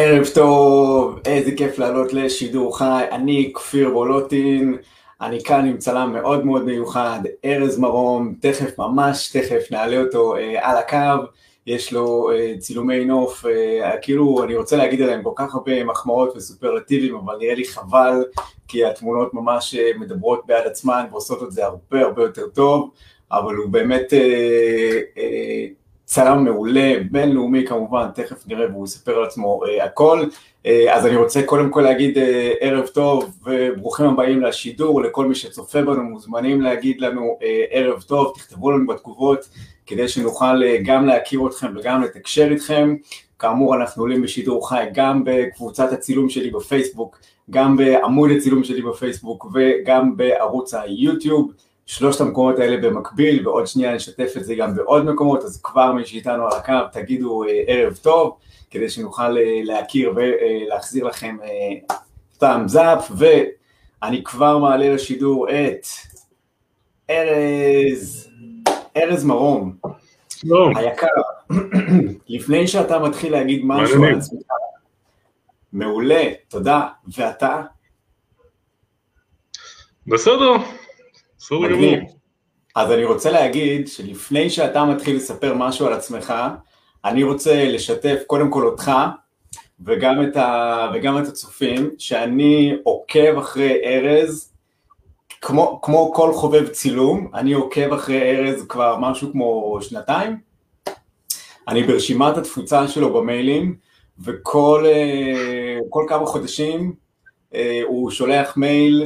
[0.00, 4.76] ערב טוב, איזה כיף לעלות לשידור חי, אני כפיר בולוטין,
[5.20, 10.70] אני כאן עם צלם מאוד מאוד מיוחד, ארז מרום, תכף, ממש תכף נעלה אותו אה,
[10.70, 11.24] על הקו,
[11.66, 16.36] יש לו אה, צילומי נוף, אה, כאילו אני רוצה להגיד עליהם כל כך הרבה מחמאות
[16.36, 18.24] וסופרלטיבים, אבל נראה לי חבל,
[18.68, 22.90] כי התמונות ממש אה, מדברות בעד עצמן ועושות את זה הרבה הרבה יותר טוב,
[23.32, 25.66] אבל הוא באמת אה, אה,
[26.08, 30.24] צלם מעולה, בינלאומי כמובן, תכף נראה והוא יספר על עצמו uh, הכל.
[30.64, 32.20] Uh, אז אני רוצה קודם כל להגיד uh,
[32.60, 38.32] ערב טוב וברוכים הבאים לשידור, לכל מי שצופה בנו מוזמנים להגיד לנו uh, ערב טוב,
[38.36, 39.48] תכתבו לנו בתגובות
[39.86, 42.96] כדי שנוכל uh, גם להכיר אתכם וגם לתקשר איתכם.
[43.38, 47.18] כאמור אנחנו עולים בשידור חי גם בקבוצת הצילום שלי בפייסבוק,
[47.50, 51.52] גם בעמוד הצילום שלי בפייסבוק וגם בערוץ היוטיוב.
[51.88, 56.06] שלושת המקומות האלה במקביל, ועוד שנייה נשתף את זה גם בעוד מקומות, אז כבר מי
[56.06, 58.36] שאיתנו על הקו תגידו אה, ערב טוב,
[58.70, 61.36] כדי שנוכל אה, להכיר ולהחזיר לכם
[62.38, 65.86] טעם זאפ, ואני כבר מעלה לשידור את
[67.10, 68.30] ארז,
[68.96, 69.76] ארז מרום,
[70.28, 70.76] שלום.
[70.76, 71.06] היקר,
[72.28, 74.46] לפני שאתה מתחיל להגיד משהו על עצמך,
[75.72, 77.62] מעולה, תודה, ואתה?
[80.06, 80.52] בסדר,
[81.38, 82.18] בסדר גמור.
[82.76, 86.34] אז אני רוצה להגיד שלפני שאתה מתחיל לספר משהו על עצמך,
[87.04, 88.92] אני רוצה לשתף קודם כל אותך
[89.86, 94.52] וגם את, ה, וגם את הצופים, שאני עוקב אחרי ארז,
[95.40, 100.36] כמו, כמו כל חובב צילום, אני עוקב אחרי ארז כבר משהו כמו שנתיים.
[101.68, 103.76] אני ברשימת התפוצה שלו במיילים,
[104.24, 105.78] וכל אה,
[106.08, 106.92] כמה חודשים
[107.54, 109.04] אה, הוא שולח מייל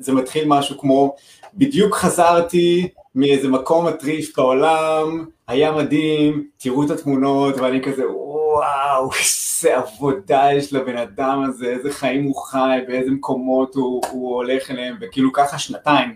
[0.00, 1.14] זה מתחיל משהו כמו,
[1.54, 9.76] בדיוק חזרתי מאיזה מקום מטריף בעולם, היה מדהים, תראו את התמונות, ואני כזה, וואו, איזה
[9.76, 14.96] עבודה יש לבן אדם הזה, איזה חיים הוא חי, באיזה מקומות הוא, הוא הולך אליהם,
[15.00, 16.14] וכאילו ככה שנתיים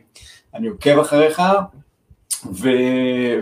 [0.54, 1.42] אני עוקב אחריך,
[2.52, 2.68] ו...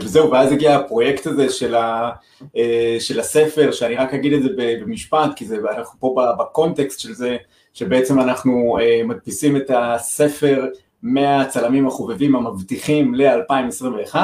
[0.03, 2.11] וזהו, ואז הגיע הפרויקט הזה של, ה...
[2.57, 7.13] אה, של הספר, שאני רק אגיד את זה במשפט, כי זה, אנחנו פה בקונטקסט של
[7.13, 7.37] זה,
[7.75, 10.67] שבעצם אנחנו uh, מדפיסים את הספר
[11.03, 14.17] מהצלמים החובבים המבטיחים ל-2021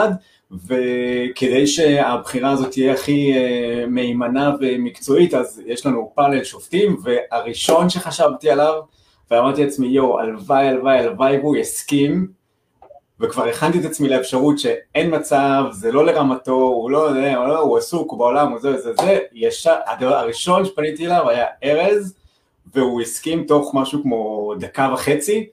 [0.66, 8.50] וכדי שהבחירה הזאת תהיה הכי uh, מהימנה ומקצועית אז יש לנו פאנל שופטים והראשון שחשבתי
[8.50, 8.80] עליו
[9.30, 12.44] ואמרתי לעצמי יואו הלוואי הלוואי הלוואי והוא יסכים.
[13.20, 17.76] וכבר הכנתי את עצמי לאפשרות שאין מצב, זה לא לרמתו, הוא לא, יודע, הוא, לא,
[17.78, 22.14] עסוק, הוא בעולם, הוא זה זה זה, ישר, הראשון שפניתי אליו היה ארז
[22.74, 25.46] והוא הסכים תוך משהו כמו דקה וחצי,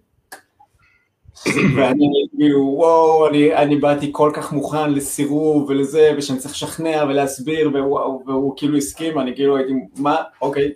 [1.75, 7.69] ואני כאילו וואו, אני, אני באתי כל כך מוכן לסירוב ולזה, ושאני צריך לשכנע ולהסביר,
[7.69, 10.71] ווואו, והוא כאילו הסכים, אני כאילו הייתי, מה, אוקיי.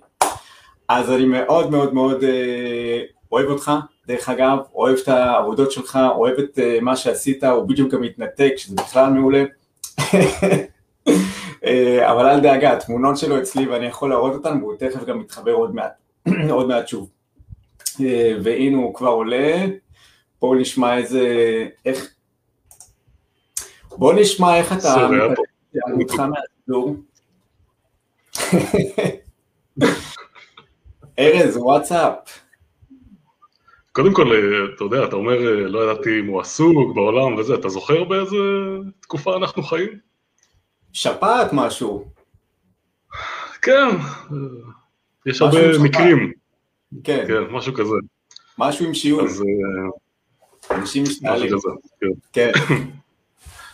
[0.90, 3.02] אז אני מאוד מאוד מאוד אה,
[3.32, 3.72] אוהב אותך,
[4.08, 8.54] דרך אגב, אוהב את העבודות שלך, אוהב את אה, מה שעשית, הוא בדיוק גם מתנתק,
[8.58, 9.44] שזה בכלל מעולה.
[11.66, 15.52] אה, אבל אל דאגה, התמונות שלו אצלי ואני יכול להראות אותן, והוא תכף גם מתחבר
[15.52, 16.05] עוד מעט.
[16.50, 17.10] עוד מעט שוב.
[18.02, 19.66] אה, והנה הוא כבר עולה,
[20.42, 21.28] בואו נשמע איזה,
[21.86, 22.14] איך,
[23.92, 25.08] בואו נשמע איך אתה
[25.98, 26.96] מתחם מהסידור.
[31.20, 32.46] ארז, וואטסאפ.
[33.92, 37.56] קודם כל, אה, אתה יודע, אתה אומר, אה, לא ידעתי אם הוא עסוק בעולם וזה,
[37.56, 38.38] אתה זוכר באיזה
[39.00, 40.00] תקופה אנחנו חיים?
[40.94, 42.06] שפעת משהו.
[43.62, 43.88] כן,
[45.26, 46.32] יש הרבה מקרים.
[47.04, 47.26] כן.
[47.28, 47.96] כן, משהו כזה.
[48.58, 49.22] משהו עם שיעור.
[49.22, 49.42] אז...
[49.42, 51.46] אה, אנשים משתעלים.
[51.46, 51.70] משהו כזה,
[52.02, 52.08] כן.
[52.34, 52.52] כן.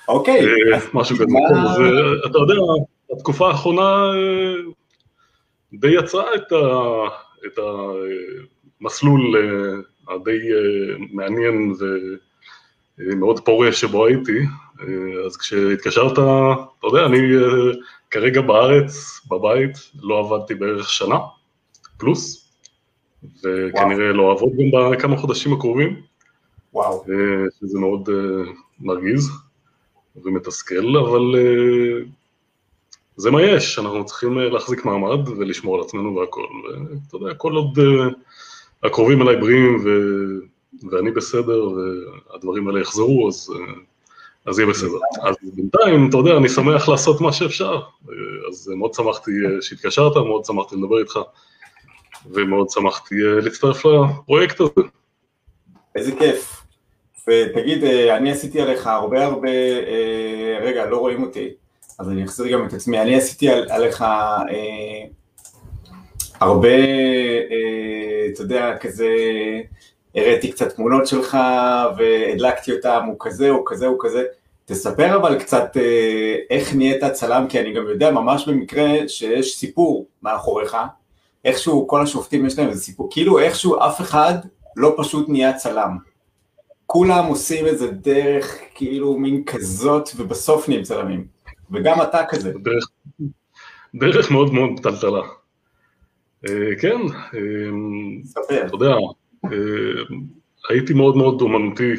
[0.07, 0.39] אוקיי.
[0.45, 1.25] אה, משהו כזה.
[1.25, 2.53] אה, אתה יודע,
[3.13, 4.11] התקופה האחרונה
[5.73, 6.25] די יצרה
[7.45, 7.59] את
[8.81, 9.35] המסלול
[10.09, 10.39] הדי
[11.11, 11.73] מעניין
[12.97, 14.39] ומאוד פורה שבו הייתי.
[15.25, 17.19] אז כשהתקשרת, אתה יודע, אני
[18.11, 21.17] כרגע בארץ, בבית, לא עבדתי בערך שנה.
[22.01, 22.51] פלוס,
[23.23, 24.13] וכנראה וואו.
[24.13, 26.01] לא אעבוד גם בכמה חודשים הקרובים.
[26.73, 27.05] וואו.
[27.59, 28.49] שזה מאוד uh,
[28.79, 29.29] מרגיז
[30.23, 32.07] ומתסכל, אבל uh,
[33.15, 36.45] זה מה יש, אנחנו צריכים להחזיק מעמד ולשמור על עצמנו והכל.
[36.63, 37.79] ואתה יודע, כל עוד
[38.83, 39.89] הקרובים אליי בריאים ו...
[40.91, 43.53] ואני בסדר והדברים האלה יחזרו, אז,
[44.45, 44.97] אז יהיה בסדר.
[45.21, 47.81] אז בינתיים, אתה יודע, אני שמח לעשות מה שאפשר.
[48.49, 49.31] אז מאוד שמחתי
[49.61, 51.19] שהתקשרת, מאוד שמחתי לדבר איתך.
[52.25, 54.87] ומאוד שמחתי אה, להצטרף לפרויקט הזה.
[55.95, 56.63] איזה כיף.
[57.27, 59.49] ותגיד, אה, אני עשיתי עליך הרבה הרבה,
[59.87, 61.49] אה, רגע, לא רואים אותי,
[61.99, 64.03] אז אני אחזיר גם את עצמי, אני עשיתי עליך
[66.41, 66.67] הרבה,
[67.51, 69.09] אה, אתה יודע, כזה,
[70.15, 71.37] הראיתי קצת תמונות שלך
[71.97, 74.23] והדלקתי אותם, הוא כזה, הוא כזה, הוא כזה.
[74.65, 80.05] תספר אבל קצת אה, איך נהיית צלם, כי אני גם יודע ממש במקרה שיש סיפור
[80.23, 80.77] מאחוריך,
[81.45, 84.33] איכשהו כל השופטים יש להם איזה סיפור, כאילו איכשהו אף אחד
[84.75, 85.97] לא פשוט נהיה צלם.
[86.85, 91.25] כולם עושים איזה דרך כאילו מין כזאת ובסוף נהיים צלמים,
[91.71, 92.53] וגם אתה כזה.
[92.63, 92.83] דרך,
[93.95, 95.21] דרך מאוד מאוד טלטלה.
[96.49, 96.97] אה, כן,
[98.23, 98.65] ספר.
[98.65, 98.95] אתה יודע,
[100.69, 101.93] הייתי מאוד מאוד אומנותי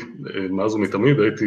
[0.51, 1.45] מאז ומתמיד, הייתי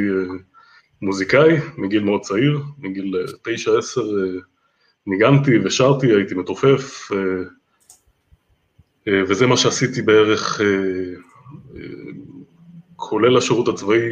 [1.01, 4.03] מוזיקאי מגיל מאוד צעיר, מגיל תשע עשר
[5.07, 7.09] ניגנתי ושרתי, הייתי מתופף,
[9.09, 10.61] וזה מה שעשיתי בערך,
[12.95, 14.09] כולל השירות הצבאי,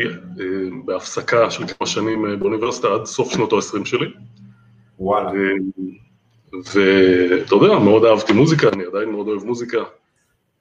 [0.86, 4.08] בהפסקה של כמה שנים באוניברסיטה עד סוף שנות ה-20 שלי.
[5.00, 5.32] וואלה.
[6.54, 9.84] ואתה יודע, מאוד אהבתי מוזיקה, אני עדיין מאוד אוהב מוזיקה,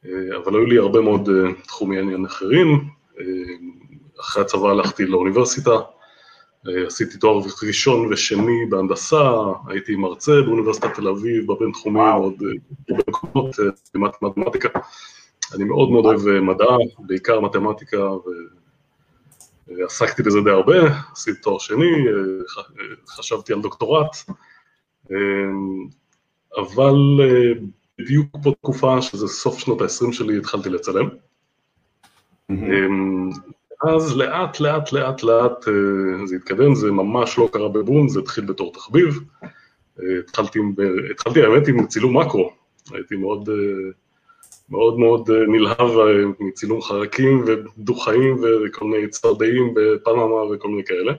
[0.05, 1.29] אבל היו לי הרבה מאוד
[1.67, 2.85] תחומי עניין אחרים.
[4.21, 5.71] אחרי הצבא הלכתי לאוניברסיטה,
[6.87, 9.31] עשיתי תואר ראשון ושני בהנדסה,
[9.67, 12.43] הייתי מרצה באוניברסיטת תל אביב, בבינתחומי מאוד
[12.89, 13.57] במקומות,
[13.95, 14.69] מתמטיקה.
[15.55, 18.11] אני מאוד מאוד אוהב מדע, בעיקר מתמטיקה,
[19.67, 20.75] ועסקתי בזה די הרבה,
[21.13, 22.05] עשיתי תואר שני,
[23.09, 24.17] חשבתי על דוקטורט,
[26.57, 26.95] אבל
[27.99, 31.09] בדיוק בתקופה, שזה סוף שנות ה-20 שלי, התחלתי לצלם.
[33.89, 35.65] אז לאט, לאט, לאט, לאט
[36.25, 39.21] זה התקדם, זה ממש לא קרה בבום, זה התחיל בתור תחביב.
[40.19, 40.59] התחלתי,
[41.11, 42.53] התחלתי האמת עם צילום מקרו,
[42.93, 43.49] הייתי מאוד
[44.71, 45.91] מאוד מאוד נלהב
[46.41, 51.13] מצילום חרקים ודו-חיים וכל מיני צפרדעים בפנמה וכל מיני כאלה.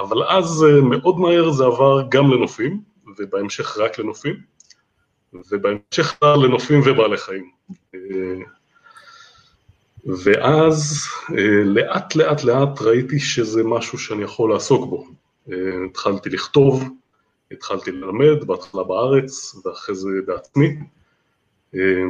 [0.00, 2.80] אבל אז מאוד מהר זה עבר גם לנופים,
[3.18, 4.36] ובהמשך רק לנופים,
[5.50, 7.50] ובהמשך לנופים ובעלי חיים.
[10.06, 11.06] ואז
[11.64, 15.06] לאט לאט לאט ראיתי שזה משהו שאני יכול לעסוק בו.
[15.90, 16.84] התחלתי לכתוב,
[17.52, 20.76] התחלתי ללמד, בהתחלה בארץ ואחרי זה בעצמי.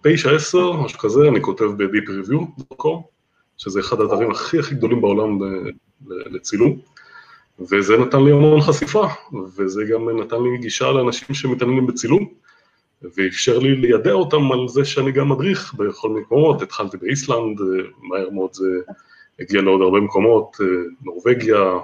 [0.02, 3.02] 9, 10, משהו כזה, אני כותב ב-deepreview.com,
[3.56, 5.38] שזה אחד האתרים הכי הכי גדולים בעולם
[6.06, 6.78] לצילום.
[7.60, 9.06] וזה נתן לי המון חשיפה,
[9.56, 12.28] וזה גם נתן לי גישה לאנשים שמתעניינים בצילום,
[13.02, 17.60] ואפשר לי לידע אותם על זה שאני גם מדריך בכל מיני מקומות, התחלתי באיסלנד,
[18.02, 18.66] מהר מאוד זה
[19.40, 20.56] הגיע לעוד הרבה מקומות,
[21.02, 21.78] נורבגיה,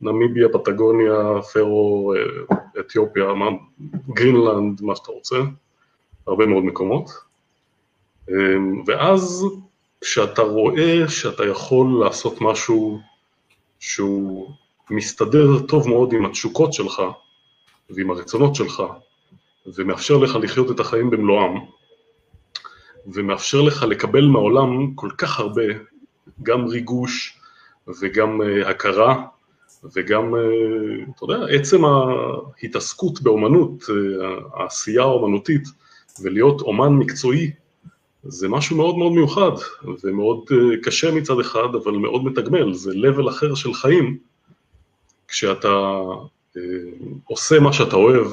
[0.00, 2.14] נמיביה, פטגוניה, פרו,
[2.80, 3.24] אתיופיה,
[4.08, 5.36] גרינלנד, מה שאתה רוצה,
[6.26, 7.10] הרבה מאוד מקומות.
[8.86, 9.46] ואז
[10.00, 13.00] כשאתה רואה שאתה יכול לעשות משהו
[13.80, 14.50] שהוא
[14.90, 17.02] מסתדר טוב מאוד עם התשוקות שלך
[17.90, 18.82] ועם הרצונות שלך,
[19.66, 21.58] ומאפשר לך לחיות את החיים במלואם,
[23.06, 25.62] ומאפשר לך לקבל מהעולם כל כך הרבה,
[26.42, 27.38] גם ריגוש
[28.00, 29.24] וגם uh, הכרה,
[29.94, 33.92] וגם, uh, אתה יודע, עצם ההתעסקות באומנות, uh,
[34.54, 35.62] העשייה האומנותית,
[36.22, 37.50] ולהיות אומן מקצועי,
[38.22, 39.52] זה משהו מאוד מאוד מיוחד,
[40.04, 44.18] ומאוד uh, קשה מצד אחד, אבל מאוד מתגמל, זה level אחר של חיים,
[45.34, 45.68] כשאתה
[46.56, 46.62] אה,
[47.24, 48.26] עושה מה שאתה אוהב,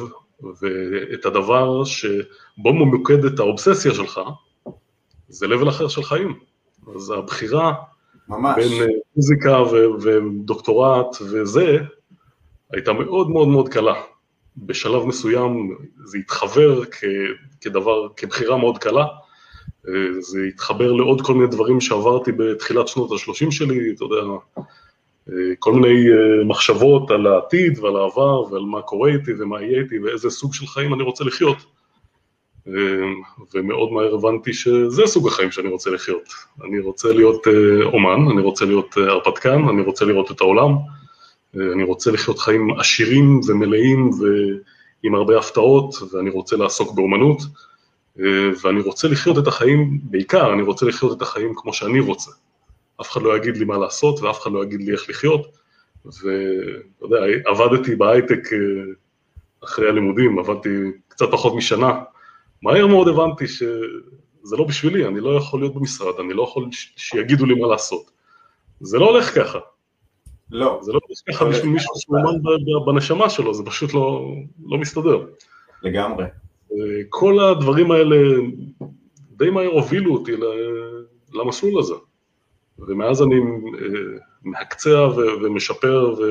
[0.62, 4.22] ואת הדבר שבו ממוקדת האובססיה שלך,
[5.30, 6.40] זה לבל אחר של חיים.
[6.96, 7.74] אז הבחירה
[8.28, 8.56] ממש.
[8.56, 11.78] בין מוזיקה ו- ודוקטורט וזה,
[12.74, 14.02] הייתה מאוד מאוד מאוד קלה.
[14.58, 17.04] בשלב מסוים זה התחבר כ-
[17.62, 19.06] כדבר, כבחירה מאוד קלה,
[20.20, 24.22] זה התחבר לעוד כל מיני דברים שעברתי בתחילת שנות ה-30 שלי, אתה יודע,
[25.60, 30.00] כל מיני אה, מחשבות על העתיד ועל העבר ועל מה קורה איתי ומה יהיה איתי
[30.00, 31.58] ואיזה סוג של חיים אני רוצה לחיות.
[32.68, 32.74] אה,
[33.54, 36.24] ומאוד מהר הבנתי שזה סוג החיים שאני רוצה לחיות.
[36.64, 40.72] אני רוצה להיות אה, אומן, אני רוצה להיות הרפתקן, אני רוצה לראות את העולם,
[41.56, 47.42] אני רוצה לחיות חיים עשירים ומלאים ועם הרבה הפתעות, ואני רוצה לעסוק באומנות,
[48.64, 52.32] ואני רוצה לחיות את החיים, בעיקר אני רוצה לחיות את החיים כמו שאני רוצה.
[53.02, 55.58] אף אחד לא יגיד לי מה לעשות ואף אחד לא יגיד לי איך לחיות.
[56.06, 58.58] ואתה יודע, עבדתי בהייטק אה,
[59.64, 60.70] אחרי הלימודים, עבדתי
[61.08, 62.02] קצת פחות משנה.
[62.62, 67.46] מהר מאוד הבנתי שזה לא בשבילי, אני לא יכול להיות במשרד, אני לא יכול שיגידו
[67.46, 68.12] לי מה לעשות.
[68.80, 69.60] זה לא הולך ככה.
[70.52, 70.80] לא.
[70.82, 72.42] זה לא הולך ככה בשביל מישהו שאומן
[72.86, 74.26] בנשמה שלו, זה פשוט לא,
[74.66, 75.26] לא מסתדר.
[75.84, 76.26] לגמרי.
[77.10, 78.16] כל הדברים האלה
[79.32, 80.32] די מהר הובילו אותי
[81.34, 81.94] למסלול הזה.
[82.80, 83.36] ומאז אני
[84.44, 85.08] מהקצע
[85.44, 86.24] ומשפר ו...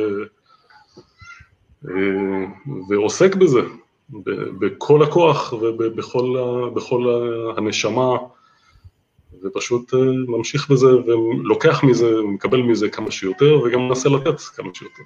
[2.89, 3.61] ועוסק בזה,
[4.59, 7.07] בכל הכוח ובכל
[7.57, 8.17] הנשמה,
[9.43, 9.95] ופשוט
[10.27, 15.03] ממשיך בזה ולוקח מזה, מקבל מזה כמה שיותר, וגם מנסה לתת כמה שיותר.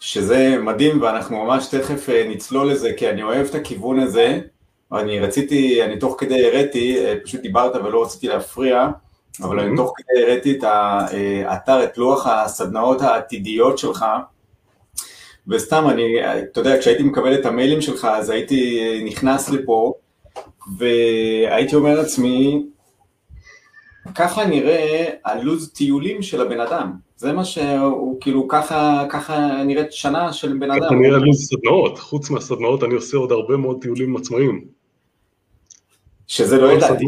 [0.00, 4.40] שזה מדהים, ואנחנו ממש תכף נצלול לזה, כי אני אוהב את הכיוון הזה.
[4.92, 8.88] אני רציתי, אני תוך כדי הראתי, פשוט דיברת ולא רציתי להפריע,
[9.42, 14.04] אבל אני תוך כדי הראתי את האתר, את לוח הסדנאות העתידיות שלך,
[15.48, 16.04] וסתם, אני,
[16.38, 19.92] אתה יודע, כשהייתי מקבל את המיילים שלך, אז הייתי נכנס לפה,
[20.78, 22.66] והייתי אומר לעצמי,
[24.14, 26.92] ככה נראה הלו"ז טיולים של הבן אדם.
[27.16, 30.80] זה מה שהוא, כאילו, ככה, ככה נראית שנה של בן אדם.
[30.80, 34.64] ככה נראה לו"ז סדנאות, חוץ מהסדנאות אני עושה עוד הרבה מאוד טיולים עצמאיים.
[36.26, 37.04] שזה לא ידעתי.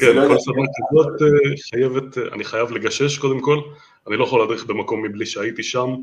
[0.00, 1.30] כן, לא כל סדנה כזאת
[1.70, 3.58] חייבת, אני חייב לגשש קודם כל,
[4.08, 5.94] אני לא יכול להדריך במקום מבלי שהייתי שם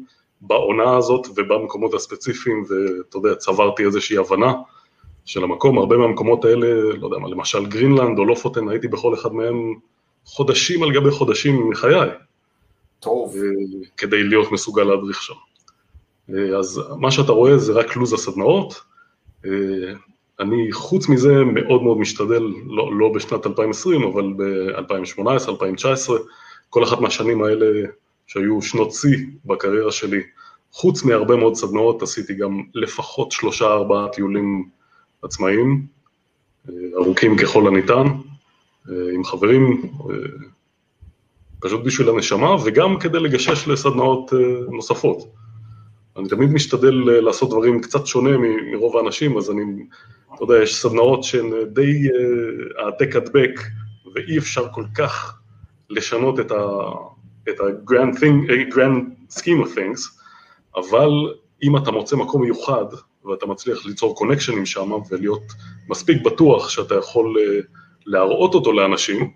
[0.42, 4.54] בעונה הזאת ובמקומות הספציפיים, ואתה יודע, צברתי איזושהי הבנה
[5.26, 6.68] של המקום, הרבה מהמקומות האלה,
[6.98, 9.74] לא יודע מה, למשל גרינלנד או לופוטן, הייתי בכל אחד מהם
[10.26, 12.10] חודשים על גבי חודשים מחיי.
[13.00, 13.36] טוב.
[13.98, 15.34] כדי להיות מסוגל להדריך שם.
[16.60, 18.82] אז מה שאתה רואה זה רק לו"ז הסדנאות.
[20.40, 26.18] אני חוץ מזה מאוד מאוד משתדל, לא, לא בשנת 2020, אבל ב-2018, 2019,
[26.70, 27.66] כל אחת מהשנים האלה
[28.28, 30.22] שהיו שנות שיא בקריירה שלי,
[30.72, 34.70] חוץ מהרבה מאוד סדנאות, עשיתי גם לפחות שלושה ארבעה טיולים
[35.22, 35.86] עצמאיים,
[36.96, 38.08] ארוכים ככל הניתן,
[39.14, 39.82] עם חברים,
[41.60, 44.34] פשוט בשביל הנשמה, וגם כדי לגשש לסדנאות
[44.72, 45.28] נוספות.
[46.18, 48.38] אני תמיד משתדל לעשות דברים קצת שונה
[48.72, 49.62] מרוב האנשים, אז אני,
[50.36, 52.08] אתה יודע, יש סדנאות שהן די
[52.78, 53.60] העתק הדבק,
[54.16, 55.40] ואי אפשר כל כך
[55.90, 56.56] לשנות את ה...
[57.50, 60.22] את ה-grand thing, grand scheme of things,
[60.76, 61.10] אבל
[61.64, 62.86] אם אתה מוצא מקום מיוחד
[63.26, 65.44] ואתה מצליח ליצור קונקשנים שם ולהיות
[65.90, 67.36] מספיק בטוח שאתה יכול
[68.06, 69.32] להראות אותו לאנשים,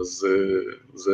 [0.00, 0.26] אז
[0.94, 1.12] זה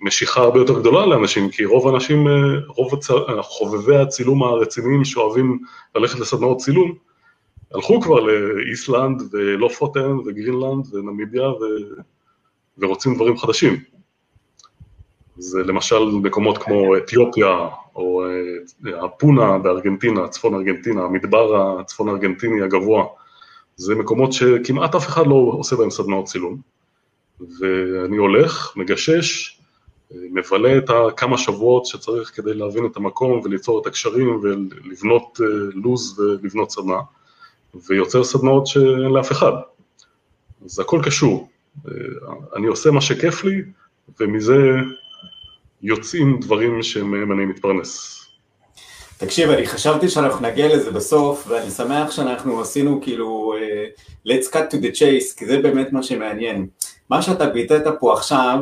[0.00, 2.26] משיכה הרבה יותר גדולה לאנשים, כי רוב האנשים,
[2.66, 3.08] רוב הצ...
[3.40, 5.58] חובבי הצילום הרציניים שאוהבים
[5.94, 6.94] ללכת לסדנאות צילום,
[7.74, 11.64] הלכו כבר לאיסלנד ולופוטן וגרינלנד ונמיביה ו...
[12.78, 13.76] ורוצים דברים חדשים.
[15.36, 18.24] זה למשל מקומות כמו אתיופיה, או
[19.06, 23.06] אפונה בארגנטינה, צפון ארגנטינה, המדבר הצפון ארגנטיני הגבוה,
[23.76, 26.56] זה מקומות שכמעט אף אחד לא עושה בהם סדנאות צילום.
[27.58, 29.60] ואני הולך, מגשש,
[30.10, 35.40] מבלה את הכמה שבועות שצריך כדי להבין את המקום וליצור את הקשרים ולבנות
[35.74, 36.98] לו"ז ולבנות סדנה,
[37.88, 39.52] ויוצר סדנאות שאין לאף אחד.
[40.64, 41.48] אז הכל קשור.
[42.56, 43.62] אני עושה מה שכיף לי,
[44.20, 44.56] ומזה
[45.82, 48.20] יוצאים דברים שמהם אני מתפרנס.
[49.16, 54.74] תקשיב, אני חשבתי שאנחנו נגיע לזה בסוף, ואני שמח שאנחנו עשינו כאילו, uh, let's cut
[54.74, 56.66] to the chase, כי זה באמת מה שמעניין.
[57.10, 58.58] מה שאתה ביטאת פה עכשיו,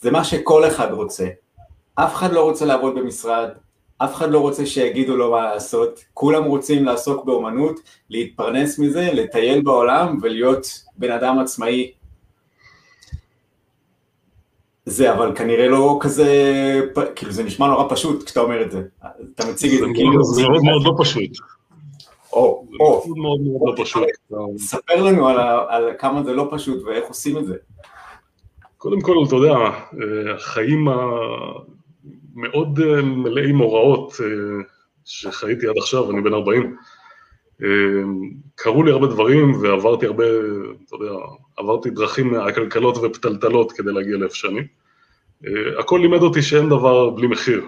[0.00, 1.26] זה מה שכל אחד רוצה.
[1.94, 3.48] אף אחד לא רוצה לעבוד במשרד,
[3.98, 9.62] אף אחד לא רוצה שיגידו לו מה לעשות, כולם רוצים לעסוק באומנות, להתפרנס מזה, לטייל
[9.62, 11.92] בעולם ולהיות בן אדם עצמאי
[14.86, 16.30] זה אבל כנראה לא כזה,
[17.16, 18.82] כאילו זה נשמע נורא פשוט כשאתה אומר את זה,
[19.34, 20.24] אתה מציג את זה כאילו...
[20.24, 21.30] זה מאוד מאוד לא פשוט.
[22.36, 24.04] או, או, מאוד מאוד לא פשוט.
[24.56, 25.28] ספר לנו
[25.68, 27.56] על כמה זה לא פשוט ואיך עושים את זה.
[28.78, 29.56] קודם כל, אתה יודע,
[30.34, 30.88] החיים
[32.34, 34.12] המאוד מלאי מוראות
[35.04, 36.76] שחייתי עד עכשיו, אני בן 40,
[38.54, 40.24] קרו לי הרבה דברים ועברתי הרבה,
[40.86, 41.12] אתה יודע,
[41.56, 44.60] עברתי דרכים עקלקלות ופתלתלות כדי להגיע לאיפה שאני.
[45.78, 47.64] הכל לימד אותי שאין דבר בלי מחיר.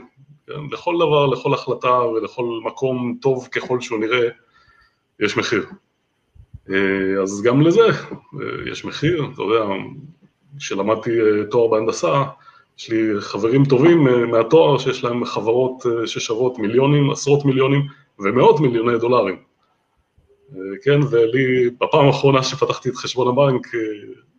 [0.46, 0.52] כן?
[0.72, 4.28] לכל דבר, לכל החלטה ולכל מקום טוב ככל שהוא נראה,
[5.20, 5.66] יש מחיר.
[7.22, 7.80] אז גם לזה
[8.72, 9.74] יש מחיר, אתה יודע,
[10.58, 11.10] כשלמדתי
[11.50, 12.24] תואר בהנדסה,
[12.78, 17.80] יש לי חברים טובים מהתואר שיש להם חברות ששוות מיליונים, עשרות מיליונים
[18.18, 19.36] ומאות מיליוני דולרים.
[20.82, 23.66] כן, ולי, בפעם האחרונה שפתחתי את חשבון הבנק,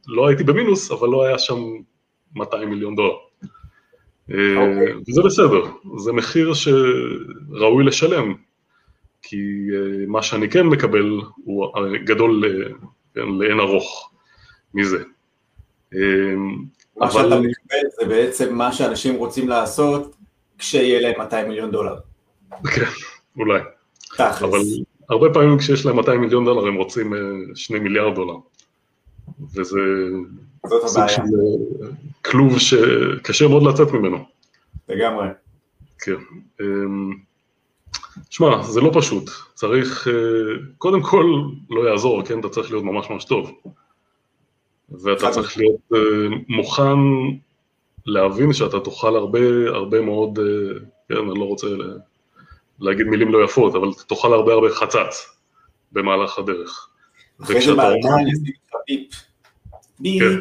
[0.07, 1.59] לא הייתי במינוס, אבל לא היה שם
[2.35, 3.13] 200 מיליון דולר.
[4.29, 4.33] Okay.
[4.57, 4.93] אוקיי.
[5.07, 5.61] וזה בסדר,
[5.97, 8.33] זה מחיר שראוי לשלם,
[9.21, 9.37] כי
[10.07, 11.67] מה שאני כן מקבל הוא
[12.05, 12.43] גדול
[13.15, 14.11] כן, לאין ארוך
[14.73, 15.03] מזה.
[15.93, 15.99] מה
[17.01, 17.09] אבל...
[17.11, 20.15] שאתה מקבל זה בעצם מה שאנשים רוצים לעשות
[20.57, 21.95] כשיהיה להם 200 מיליון דולר.
[22.63, 22.85] כן,
[23.37, 23.59] אולי.
[24.17, 24.43] תכלס.
[24.43, 24.59] אבל
[25.09, 27.13] הרבה פעמים כשיש להם 200 מיליון דולר הם רוצים
[27.55, 28.35] 2 מיליארד דולר.
[29.55, 29.79] וזה
[30.67, 31.87] סוג של אה,
[32.25, 34.17] כלוב שקשה מאוד לצאת ממנו.
[34.89, 35.27] לגמרי.
[35.99, 36.13] כן.
[38.29, 39.29] אמ, שמע, זה לא פשוט.
[39.53, 40.13] צריך, אה,
[40.77, 41.25] קודם כל,
[41.69, 42.39] לא יעזור, כן?
[42.39, 43.51] אתה צריך להיות ממש ממש טוב.
[44.89, 46.99] ואתה צריך להיות אה, מוכן
[48.05, 51.67] להבין שאתה תאכל הרבה, הרבה מאוד, אה, כן, אני לא רוצה
[52.79, 55.37] להגיד מילים לא יפות, אבל תאכל הרבה הרבה חצץ
[55.91, 56.89] במהלך הדרך.
[57.43, 57.83] אחרי זה לך
[58.87, 59.09] ביפ.
[59.99, 60.19] ביפ.
[60.19, 60.35] כן.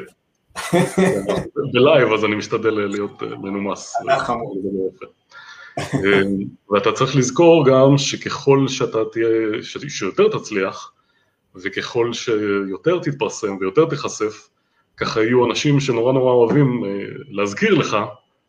[1.73, 3.95] בלייב, אז אני משתדל להיות אה, מנומס.
[6.71, 9.29] ואתה צריך לזכור גם שככל שאתה תהיה,
[9.89, 10.93] שיותר תצליח,
[11.55, 14.49] וככל שיותר תתפרסם ויותר תיחשף,
[14.97, 16.91] ככה יהיו אנשים שנורא נורא אוהבים אה,
[17.29, 17.97] להזכיר לך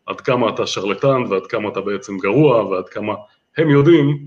[0.06, 3.14] עד כמה אתה שרלטן ועד כמה אתה בעצם גרוע ועד כמה
[3.56, 4.26] הם יודעים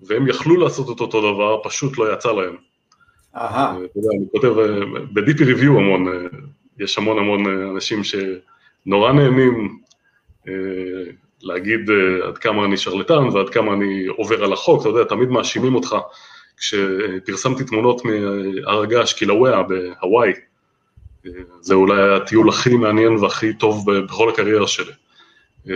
[0.00, 2.56] והם יכלו לעשות את אותו דבר, פשוט לא יצא להם.
[3.36, 6.12] אהה, אתה יודע, אני כותב אה, ב-DP Review המון, אה,
[6.78, 9.78] יש המון המון אה, אנשים שנורא נהנים
[10.48, 10.52] אה,
[11.44, 15.28] להגיד אה, עד כמה אני שרלטן ועד כמה אני עובר על החוק, אתה יודע, תמיד
[15.28, 15.96] מאשימים אותך.
[16.56, 20.32] כשפרסמתי תמונות מהר הגעש קילאוויה בהוואי,
[21.26, 24.92] אה, זה אולי הטיול הכי מעניין והכי טוב בכל הקריירה שלי.
[25.68, 25.74] אה,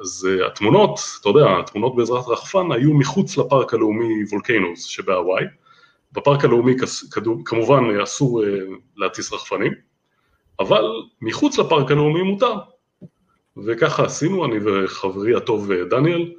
[0.00, 5.44] אז התמונות, אתה יודע, התמונות בעזרת רחפן היו מחוץ לפארק הלאומי וולקנוס שבהוואי.
[6.12, 6.74] בפארק הלאומי
[7.44, 8.42] כמובן אסור
[8.96, 9.72] להטיס רחפנים,
[10.60, 10.84] אבל
[11.20, 12.54] מחוץ לפארק הלאומי מותר.
[13.56, 16.32] וככה עשינו, אני וחברי הטוב אה, דניאל,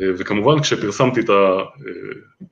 [0.00, 2.46] אה, וכמובן כשפרסמתי את, ה, אה,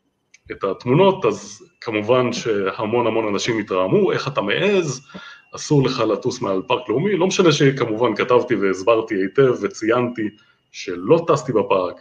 [0.51, 5.07] את התמונות, אז כמובן שהמון המון אנשים התרעמו, איך אתה מעז,
[5.55, 10.29] אסור לך לטוס מעל פארק לאומי, לא משנה שכמובן כתבתי והסברתי היטב וציינתי
[10.73, 11.97] שלא טסתי בפארק,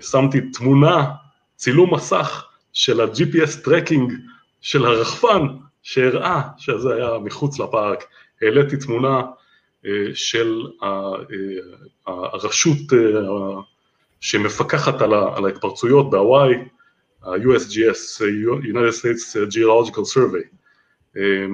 [0.00, 1.10] שמתי תמונה,
[1.56, 4.12] צילום מסך של ה- GPS tracking
[4.60, 5.46] של הרחפן
[5.82, 8.04] שהראה שזה היה מחוץ לפארק,
[8.42, 9.22] העליתי תמונה
[10.14, 11.12] של אה,
[12.06, 13.60] הרשות אה,
[14.20, 16.54] שמפקחת על ההתפרצויות בהוואי,
[17.22, 18.22] ה-USGS,
[18.62, 20.46] United States Geological Survey,
[21.16, 21.46] אה,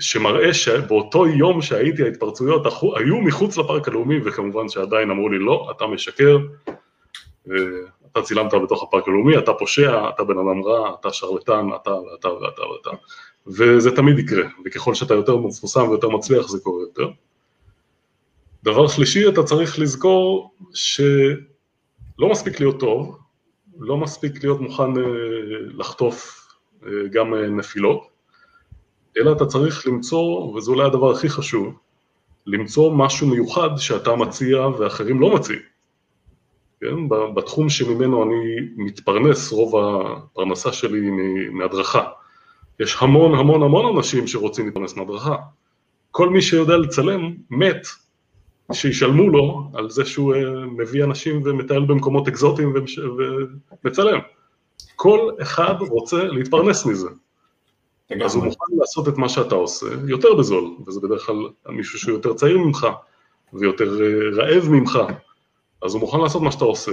[0.00, 5.86] שמראה שבאותו יום שהייתי ההתפרצויות היו מחוץ לפארק הלאומי וכמובן שעדיין אמרו לי לא, אתה
[5.86, 6.38] משקר,
[7.50, 7.54] אה,
[8.12, 12.28] אתה צילמת בתוך הפארק הלאומי, אתה פושע, אתה בן אדם רע, אתה שרלטן, אתה ואתה
[12.28, 12.90] ואתה ואתה,
[13.48, 17.10] וזה תמיד יקרה, וככל שאתה יותר מפורסם ויותר מצליח זה קורה יותר.
[18.64, 23.18] דבר שלישי, אתה צריך לזכור שלא מספיק להיות טוב,
[23.78, 25.02] לא מספיק להיות מוכן אה,
[25.74, 26.46] לחטוף
[26.86, 28.08] אה, גם אה, נפילות,
[29.16, 31.74] אלא אתה צריך למצוא, וזה אולי הדבר הכי חשוב,
[32.46, 35.62] למצוא משהו מיוחד שאתה מציע ואחרים לא מציעים.
[36.80, 37.08] כן?
[37.34, 42.04] בתחום שממנו אני מתפרנס, רוב הפרנסה שלי היא מהדרכה.
[42.80, 45.36] יש המון המון המון אנשים שרוצים להתפרנס מהדרכה.
[46.10, 47.86] כל מי שיודע לצלם, מת,
[48.72, 53.00] שישלמו לו על זה שהוא אה, מביא אנשים ומטייל במקומות אקזוטיים ומש-
[53.84, 54.18] ומצלם.
[54.96, 57.08] כל אחד רוצה להתפרנס מזה.
[58.24, 58.44] אז הוא.
[58.44, 61.36] מוכן לעשות את מה שאתה עושה יותר בזול, וזה בדרך כלל
[61.68, 62.86] מישהו שהוא יותר צעיר ממך
[63.52, 64.98] ויותר אה, רעב ממך,
[65.82, 66.92] אז הוא מוכן לעשות מה שאתה עושה.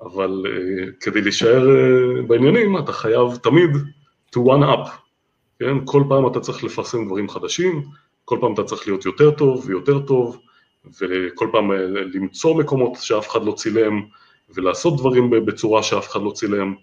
[0.00, 3.70] אבל uh, כדי להישאר uh, בעניינים, אתה חייב תמיד
[4.34, 4.88] to one up,
[5.58, 5.84] כן?
[5.84, 7.84] כל פעם אתה צריך לפרסם דברים חדשים,
[8.24, 10.38] כל פעם אתה צריך להיות יותר טוב ויותר טוב,
[11.00, 11.74] וכל פעם uh,
[12.14, 14.02] למצוא מקומות שאף אחד לא צילם,
[14.54, 16.74] ולעשות דברים בצורה שאף אחד לא צילם,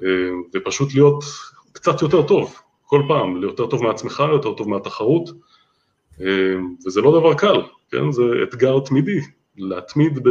[0.00, 0.04] uh,
[0.54, 1.24] ופשוט להיות
[1.72, 5.28] קצת יותר טוב, כל פעם, ליותר טוב מעצמך, יותר טוב מהתחרות,
[6.18, 6.22] uh,
[6.86, 8.12] וזה לא דבר קל, כן?
[8.12, 9.20] זה אתגר תמידי,
[9.56, 10.30] להתמיד ב...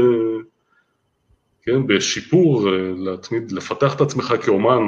[1.63, 4.87] כן, בשיפור, אה, להתמיד, לפתח את עצמך כאומן.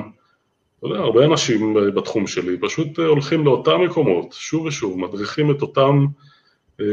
[0.83, 5.51] אתה יודע, הרבה אנשים אה, בתחום שלי פשוט אה, הולכים לאותם מקומות, שוב ושוב, מדריכים
[5.51, 6.05] את אותם
[6.81, 6.85] אה,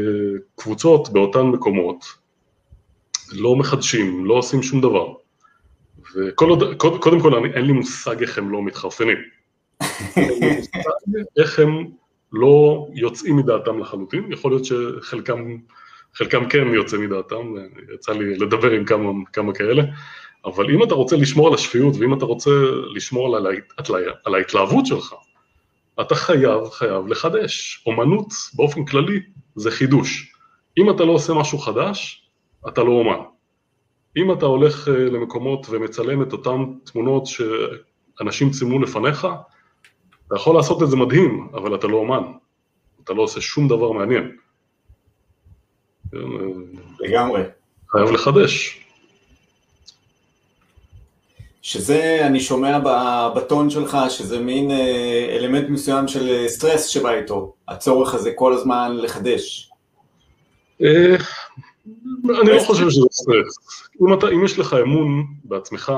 [0.55, 2.05] קבוצות באותן מקומות,
[3.33, 5.13] לא מחדשים, לא עושים שום דבר.
[6.15, 9.17] וכל עוד, קוד, קודם כל, אני, אין לי מושג איך הם לא מתחרפנים.
[11.39, 11.87] איך הם
[12.33, 15.57] לא יוצאים מדעתם לחלוטין, יכול להיות שחלקם
[16.13, 17.53] חלקם כן יוצא מדעתם,
[17.95, 19.83] יצא לי לדבר עם כמה, כמה כאלה,
[20.45, 22.49] אבל אם אתה רוצה לשמור על השפיות ואם אתה רוצה
[22.95, 23.89] לשמור על, ההת,
[24.25, 25.13] על ההתלהבות שלך,
[26.01, 27.83] אתה חייב, חייב לחדש.
[27.85, 29.19] אומנות באופן כללי
[29.55, 30.33] זה חידוש.
[30.77, 32.27] אם אתה לא עושה משהו חדש,
[32.67, 33.19] אתה לא אומן.
[34.17, 39.27] אם אתה הולך למקומות ומצלם את אותן תמונות שאנשים צילמו לפניך,
[40.27, 42.23] אתה יכול לעשות את זה מדהים, אבל אתה לא אומן.
[43.03, 44.37] אתה לא עושה שום דבר מעניין.
[46.99, 47.43] לגמרי.
[47.89, 48.80] חייב לחדש.
[51.61, 52.79] שזה, אני שומע
[53.35, 54.71] בטון שלך, שזה מין
[55.29, 59.71] אלמנט מסוים של סטרס שבא איתו, הצורך הזה כל הזמן לחדש.
[60.81, 63.57] אני לא חושב שזה סטרס.
[64.01, 65.91] אם, אתה, אם יש לך אמון בעצמך,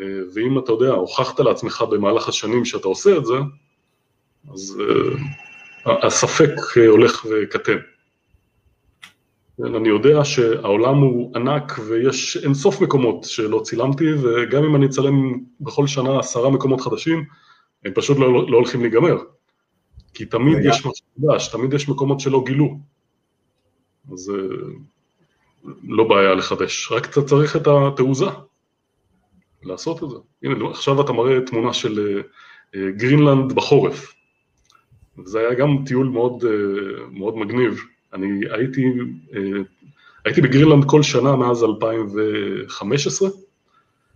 [0.00, 3.34] אה, ואם אתה יודע, הוכחת לעצמך במהלך השנים שאתה עושה את זה,
[4.52, 4.82] אז
[5.86, 6.50] הספק
[6.88, 7.76] הולך וקטן.
[9.64, 15.86] אני יודע שהעולם הוא ענק ויש אינסוף מקומות שלא צילמתי, וגם אם אני אצלם בכל
[15.86, 17.24] שנה עשרה מקומות חדשים,
[17.84, 19.16] הם פשוט לא, לא הולכים להיגמר.
[20.14, 22.78] כי תמיד יש משהו חדש, תמיד יש מקומות שלא גילו.
[24.12, 24.56] אז אה,
[25.84, 28.26] לא בעיה לחדש, רק אתה צריך את התעוזה
[29.62, 30.16] לעשות את זה.
[30.42, 32.22] הנה, עכשיו אתה מראה תמונה של אה,
[32.74, 34.14] אה, גרינלנד בחורף.
[35.24, 36.44] זה היה גם טיול מאוד,
[37.10, 37.84] מאוד מגניב.
[38.14, 38.84] אני הייתי,
[40.24, 43.28] הייתי בגרינלנד כל שנה מאז 2015,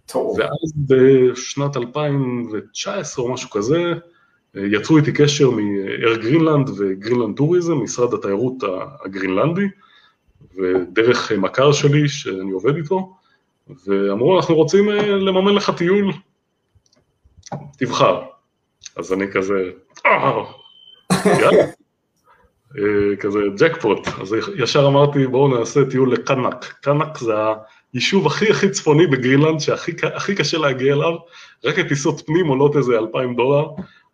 [0.06, 0.38] טוב.
[0.38, 3.92] ואז בשנת 2019 או משהו כזה,
[4.54, 8.54] יצרו איתי קשר מ-Air Greenland ו-Greenland Tourism, משרד התיירות
[9.04, 9.66] הגרינלנדי,
[10.56, 13.16] ודרך מכר שלי שאני עובד איתו,
[13.86, 16.12] ואמרו, אנחנו רוצים אה, לממן לך טיול,
[17.78, 18.22] תבחר.
[18.96, 19.70] אז אני כזה,
[20.06, 20.42] אה,
[21.26, 21.70] יאללה, אה,
[23.20, 26.74] כזה ג'קפוט, אז ישר אמרתי, בואו נעשה טיול לקנק.
[26.80, 27.32] קנק זה
[27.92, 31.16] היישוב הכי הכי צפוני בגרינלנד, שהכי קשה להגיע אליו,
[31.64, 33.66] רק הטיסות פנים עולות איזה אלפיים דולר.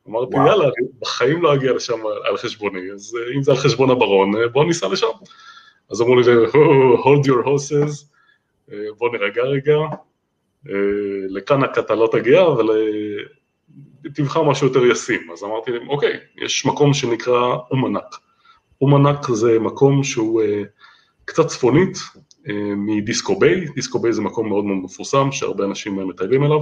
[0.08, 0.46] אמרתי, וואו.
[0.46, 0.68] יאללה,
[1.00, 5.06] בחיים לא אגיע לשם על חשבוני, אז אם זה על חשבון הברון, בואו ניסע לשם.
[5.90, 6.22] אז אמרו לי,
[7.04, 8.04] hold your horses,
[8.72, 9.76] אה, בוא נרגע רגע,
[10.68, 10.74] אה,
[11.28, 15.30] לקנק אתה לא תגיע, אבל אה, תבחר משהו יותר ישים.
[15.32, 18.27] אז אמרתי להם, אוקיי, יש מקום שנקרא אומנאק.
[18.80, 20.42] אומנאק זה מקום שהוא
[21.24, 21.98] קצת צפונית
[22.76, 26.60] מדיסקו ביי, דיסקו ביי זה מקום מאוד מאוד מפורסם, שהרבה אנשים מטיילים אליו,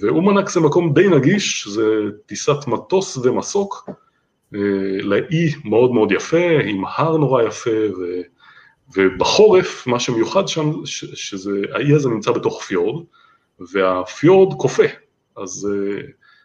[0.00, 1.84] ואומנאק זה מקום די נגיש, זה
[2.26, 3.90] טיסת מטוס ומסוק,
[5.02, 8.20] לאי מאוד מאוד יפה, עם הר נורא יפה, ו,
[8.96, 13.04] ובחורף, מה שמיוחד שם, ש, שזה, האי הזה נמצא בתוך פיורד,
[13.72, 14.86] והפיורד קופא,
[15.36, 16.00] אז אה,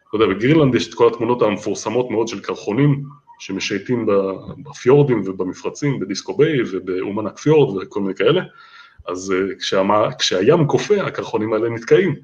[0.09, 3.03] אתה יודע, בגרינלנד יש את כל התמונות המפורסמות מאוד של קרחונים
[3.39, 4.07] שמשייטים
[4.63, 8.41] בפיורדים ובמפרצים, בדיסקו ביי ובאומנאק פיורד וכל מיני כאלה,
[9.07, 12.15] אז אה, כשהמ, כשהים קופא, הקרחונים האלה נתקעים.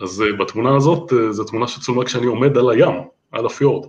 [0.00, 2.94] אז אה, בתמונה הזאת, זו תמונה שצולמה כשאני עומד על הים,
[3.32, 3.88] על הפיורד.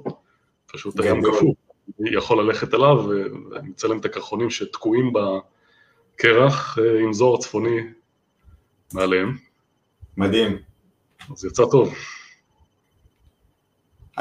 [0.74, 1.54] פשוט הים קפוא,
[2.00, 2.96] יכול ללכת אליו
[3.52, 7.78] ואני מצלם את הקרחונים שתקועים בקרח אה, עם זוהר צפוני
[8.94, 9.38] מעליהם.
[10.18, 10.58] מדהים.
[11.32, 11.94] אז יצא טוב.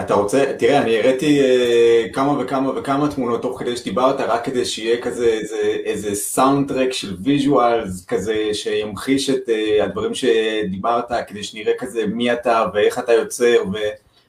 [0.01, 4.65] אתה רוצה, תראה, אני הראיתי אה, כמה וכמה וכמה תמונות תוך כדי שדיברת, רק כדי
[4.65, 11.73] שיהיה כזה איזה, איזה soundtrack של visuals, כזה שימחיש את אה, הדברים שדיברת, כדי שנראה
[11.79, 13.57] כזה מי אתה ואיך אתה יוצר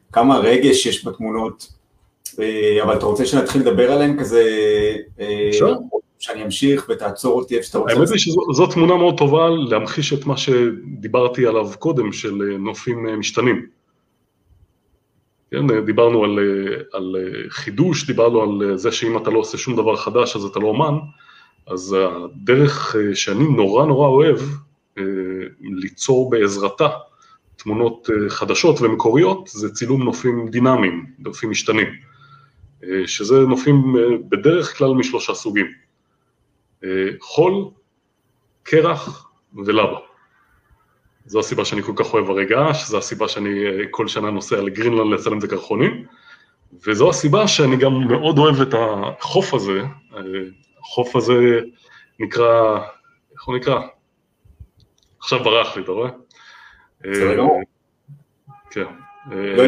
[0.10, 1.68] וכמה רגש יש בתמונות.
[2.40, 4.44] אה, אבל אתה רוצה שנתחיל לדבר עליהם כזה,
[5.20, 5.74] אה, אפשר?
[6.20, 7.94] שאני אמשיך ותעצור אותי איפה שאתה רוצה.
[7.94, 13.20] האמת היא שזו תמונה מאוד טובה להמחיש את מה שדיברתי עליו קודם, של אה, נופים
[13.20, 13.66] משתנים.
[15.54, 16.40] כן, דיברנו על,
[16.94, 17.16] על
[17.50, 20.94] חידוש, דיברנו על זה שאם אתה לא עושה שום דבר חדש אז אתה לא אומן,
[21.68, 24.40] אז הדרך שאני נורא נורא אוהב
[25.62, 26.90] ליצור בעזרתה
[27.56, 31.88] תמונות חדשות ומקוריות זה צילום נופים דינמיים, נופים משתנים.
[32.84, 35.72] אה, שזה נופים אה, בדרך כלל משלושה סוגים,
[36.84, 37.70] אה, חול,
[38.64, 39.32] קרח
[39.66, 40.00] ולבה.
[41.26, 43.50] זו הסיבה שאני כל כך אוהב הרגע, שזו הסיבה שאני
[43.92, 46.06] כל שנה נוסע לגרינלנד לצלם את הקרחונים,
[46.88, 48.74] וזו הסיבה שאני גם מאוד אוהב את
[49.20, 49.82] החוף הזה,
[50.80, 51.60] החוף הזה
[52.20, 52.80] נקרא,
[53.34, 53.82] איך הוא נקרא?
[55.20, 56.10] עכשיו ברח לי, אתה רואה?
[58.72, 58.84] כן.
[59.32, 59.64] לא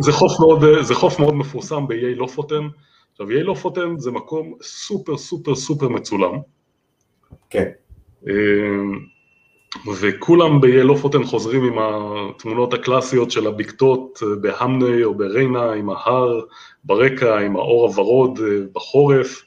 [0.00, 2.68] זה חוף, מאוד, זה חוף מאוד מפורסם באיי לופוטן.
[3.12, 6.32] עכשיו, איי לופוטן זה מקום סופר סופר סופר מצולם.
[7.50, 7.68] כן.
[10.00, 16.40] וכולם באיי לופוטן חוזרים עם התמונות הקלאסיות של הבקתות בהמנה או בריינה, עם ההר
[16.84, 18.38] ברקע, עם האור הוורוד
[18.72, 19.44] בחורף,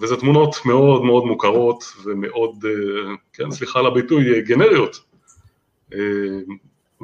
[0.00, 2.64] וזה תמונות מאוד מאוד מוכרות ומאוד,
[3.32, 5.00] כן, סליחה על הביטוי, גנריות.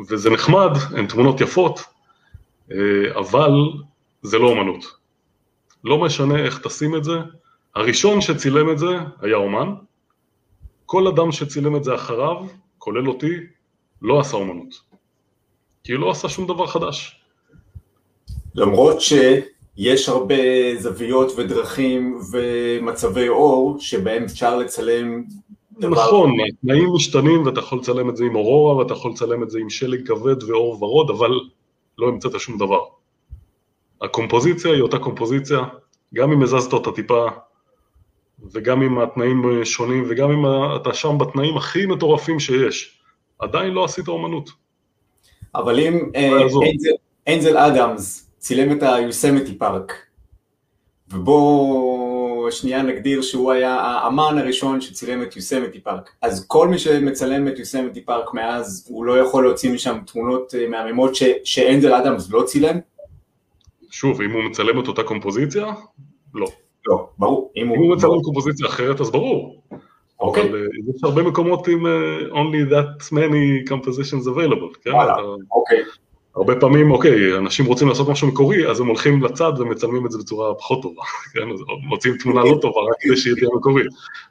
[0.08, 1.80] וזה נחמד, הן תמונות יפות,
[2.72, 3.52] אה, אבל
[4.22, 4.84] זה לא אומנות.
[5.84, 7.18] לא משנה איך תשים את זה,
[7.74, 9.74] הראשון שצילם את זה היה אומן,
[10.86, 12.36] כל אדם שצילם את זה אחריו,
[12.78, 13.34] כולל אותי,
[14.02, 14.74] לא עשה אומנות.
[15.84, 17.20] כי הוא לא עשה שום דבר חדש.
[18.54, 20.34] למרות שיש הרבה
[20.78, 25.24] זוויות ודרכים ומצבי אור שבהם אפשר לצלם
[25.78, 29.58] נכון, התנאים משתנים ואתה יכול לצלם את זה עם אורורה ואתה יכול לצלם את זה
[29.58, 31.30] עם שלג כבד ואור ורוד, אבל
[31.98, 32.80] לא המצאת שום דבר.
[34.02, 35.58] הקומפוזיציה היא אותה קומפוזיציה,
[36.14, 37.26] גם אם הזזת אותה טיפה,
[38.52, 40.44] וגם אם התנאים שונים, וגם אם
[40.76, 43.00] אתה שם בתנאים הכי מטורפים שיש,
[43.38, 44.50] עדיין לא עשית אומנות.
[45.54, 46.10] אבל אם
[47.28, 49.92] אנזל אדמס צילם את היוסמתי פארק,
[51.12, 57.48] ובואו שנייה נגדיר שהוא היה האמן הראשון שצילם את יוסמתי פארק, אז כל מי שמצלם
[57.48, 61.12] את יוסמתי פארק מאז, הוא לא יכול להוציא משם תמונות אה, מהממות
[61.44, 62.78] שאנזל אדמס לא צילם?
[63.90, 65.66] שוב, אם הוא מצלם את אותה קומפוזיציה,
[66.34, 66.46] לא.
[66.86, 67.52] לא, ברור.
[67.56, 69.62] אם הוא מצלם קומפוזיציה אחרת, אז ברור.
[70.20, 70.42] אוקיי.
[70.42, 74.90] אבל אה, יש הרבה מקומות עם uh, only that many compositions available, כן?
[75.50, 75.82] אוקיי.
[76.36, 80.18] הרבה פעמים, אוקיי, אנשים רוצים לעשות משהו מקורי, אז הם הולכים לצד ומצלמים את זה
[80.18, 81.48] בצורה פחות טובה, כן?
[81.88, 83.86] מוצאים תמונה לא טובה רק כדי שהיא תהיה מקורית.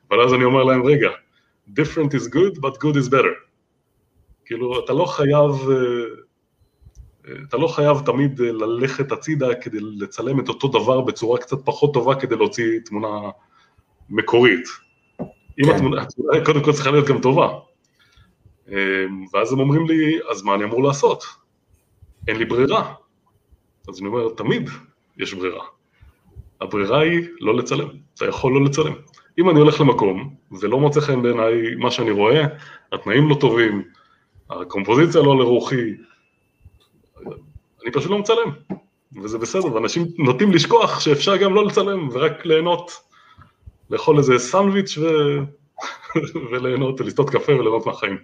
[0.09, 1.09] אבל אז אני אומר להם, רגע,
[1.69, 3.35] different is good, but good is better.
[4.45, 5.51] כאילו, אתה לא חייב...
[7.49, 11.93] אתה לא חייב תמיד אה, ללכת הצידה כדי לצלם את אותו דבר בצורה קצת פחות
[11.93, 13.29] טובה כדי להוציא תמונה
[14.09, 14.67] מקורית.
[15.59, 15.75] אם כן.
[15.75, 17.59] התמונה, התמונה קודם כל צריכה להיות גם טובה.
[18.69, 18.73] אמ,
[19.33, 21.23] ואז הם אומרים לי, אז מה אני אמור לעשות?
[22.27, 22.93] אין לי ברירה.
[23.89, 24.69] אז אני אומר, תמיד
[25.17, 25.65] יש ברירה.
[26.61, 28.93] הברירה היא לא לצלם, אתה יכול לא לצלם.
[29.37, 32.43] אם אני הולך למקום ולא מוצא חן בעיניי מה שאני רואה,
[32.91, 33.83] התנאים לא טובים,
[34.49, 35.93] הקומפוזיציה לא לרוחי,
[37.85, 38.51] אני פשוט לא מצלם,
[39.23, 42.91] וזה בסדר, ואנשים נוטים לשכוח שאפשר גם לא לצלם ורק ליהנות,
[43.89, 45.07] לאכול איזה סנדוויץ' ו...
[46.51, 48.17] וליהנות, ולשתות קפה וליהנות מהחיים.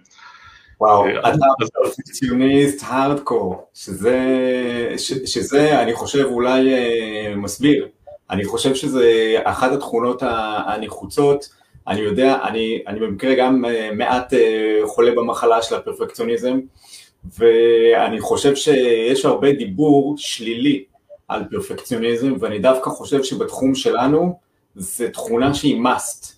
[0.80, 4.18] וואו, אה, אתה פרפקציוניסט הארדקור, שזה,
[5.26, 7.88] שזה, אני חושב, אולי אה, מסביר.
[8.30, 10.22] אני חושב שזה אחת התכונות
[10.66, 11.48] הנחוצות.
[11.88, 14.32] אני יודע, אני, אני במקרה גם אה, מעט
[14.86, 16.60] חולה במחלה של הפרפקציוניזם,
[17.24, 20.84] ואני חושב שיש הרבה דיבור שלילי
[21.28, 24.38] על פרפקציוניזם, ואני דווקא חושב שבתחום שלנו
[24.74, 26.32] זה תכונה שהיא must.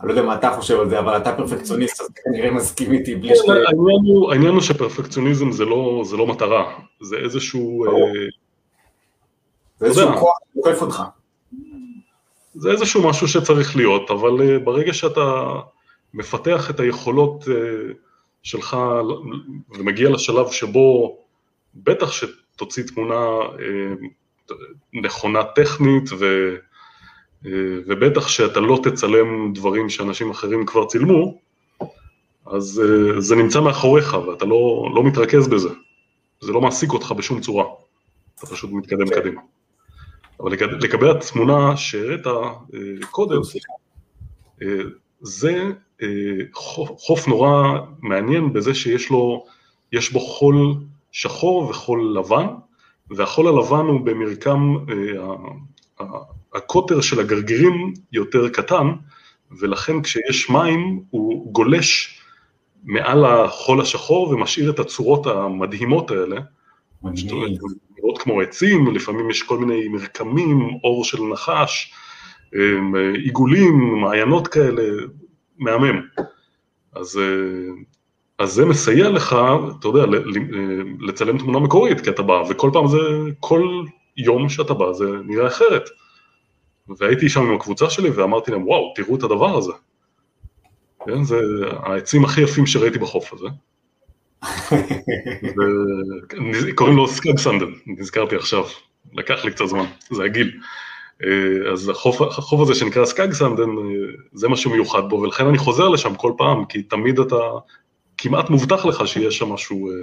[0.00, 3.14] אני לא יודע מה אתה חושב על זה, אבל אתה פרפקציוניסט, אז כנראה מסכים איתי
[3.14, 3.40] בלי ש...
[4.30, 7.84] העניין הוא שפרפקציוניזם לא, זה לא מטרה, זה איזשהו...
[7.86, 7.90] אה,
[9.78, 11.02] זה איזשהו כוח שדוחף אותך.
[12.54, 15.44] זה איזשהו משהו שצריך להיות, אבל אה, ברגע שאתה
[16.14, 17.54] מפתח את היכולות אה,
[18.46, 18.76] שלך
[19.70, 21.18] ומגיע לשלב שבו
[21.74, 23.24] בטח שתוציא תמונה
[23.60, 23.94] אה,
[24.92, 26.54] נכונה טכנית ו,
[27.46, 27.50] אה,
[27.86, 31.38] ובטח שאתה לא תצלם דברים שאנשים אחרים כבר צילמו,
[32.46, 35.70] אז אה, זה נמצא מאחוריך ואתה לא, לא מתרכז בזה,
[36.40, 37.64] זה לא מעסיק אותך בשום צורה,
[38.38, 39.20] אתה פשוט מתקדם כן.
[39.20, 39.40] קדימה.
[40.40, 42.24] אבל לגבי התמונה שהראית
[43.10, 43.40] קודם,
[45.20, 45.70] זה
[46.02, 46.08] אה,
[46.98, 49.44] חוף נורא מעניין בזה שיש לו,
[49.92, 50.74] יש בו חול
[51.12, 52.46] שחור וחול לבן,
[53.10, 56.04] והחול הלבן הוא במרקם, אה,
[56.54, 58.86] הקוטר של הגרגירים יותר קטן,
[59.50, 62.20] ולכן כשיש מים הוא גולש
[62.84, 66.40] מעל החול השחור ומשאיר את הצורות המדהימות האלה.
[67.98, 71.92] נראות כמו עצים, לפעמים יש כל מיני מרקמים, אור של נחש,
[73.14, 74.82] עיגולים, מעיינות כאלה,
[75.58, 76.00] מהמם.
[76.92, 77.24] אז, אה,
[78.38, 79.36] אז זה מסייע לך,
[79.78, 80.04] אתה יודע,
[81.00, 82.98] לצלם תמונה מקורית, כי אתה בא, וכל פעם זה,
[83.40, 83.84] כל
[84.16, 85.88] יום שאתה בא זה נראה אחרת.
[86.98, 89.72] והייתי שם עם הקבוצה שלי ואמרתי להם, וואו, תראו את הדבר הזה.
[91.06, 91.40] כן, זה
[91.72, 93.46] העצים הכי יפים שראיתי בחוף הזה.
[96.74, 98.64] קוראים לו סקאג סנדן, נזכרתי עכשיו,
[99.12, 100.60] לקח לי קצת זמן, זה הגיל.
[101.24, 103.84] אה, אז החוף, החוף הזה שנקרא סקאג סנדן, אה,
[104.32, 107.36] זה מה שמיוחד בו, ולכן אני חוזר לשם כל פעם, כי תמיד אתה,
[108.18, 109.94] כמעט מובטח לך שיש שם משהו אה,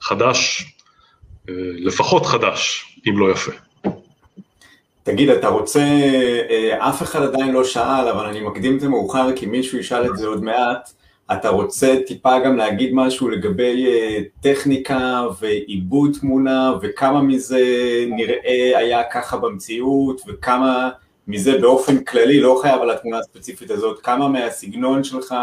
[0.00, 0.70] חדש,
[1.78, 3.52] לפחות חדש, אם לא יפה.
[5.02, 5.80] תגיד, אתה רוצה,
[6.78, 10.16] אף אחד עדיין לא שאל, אבל אני מקדים את זה מאוחר, כי מישהו ישאל את
[10.16, 10.92] זה עוד מעט,
[11.32, 17.64] אתה רוצה טיפה גם להגיד משהו לגבי אה, טכניקה ועיבוד תמונה וכמה מזה
[18.08, 20.90] נראה היה ככה במציאות וכמה
[21.28, 25.34] מזה באופן כללי, לא חייב על התמונה הספציפית הזאת, כמה מהסגנון שלך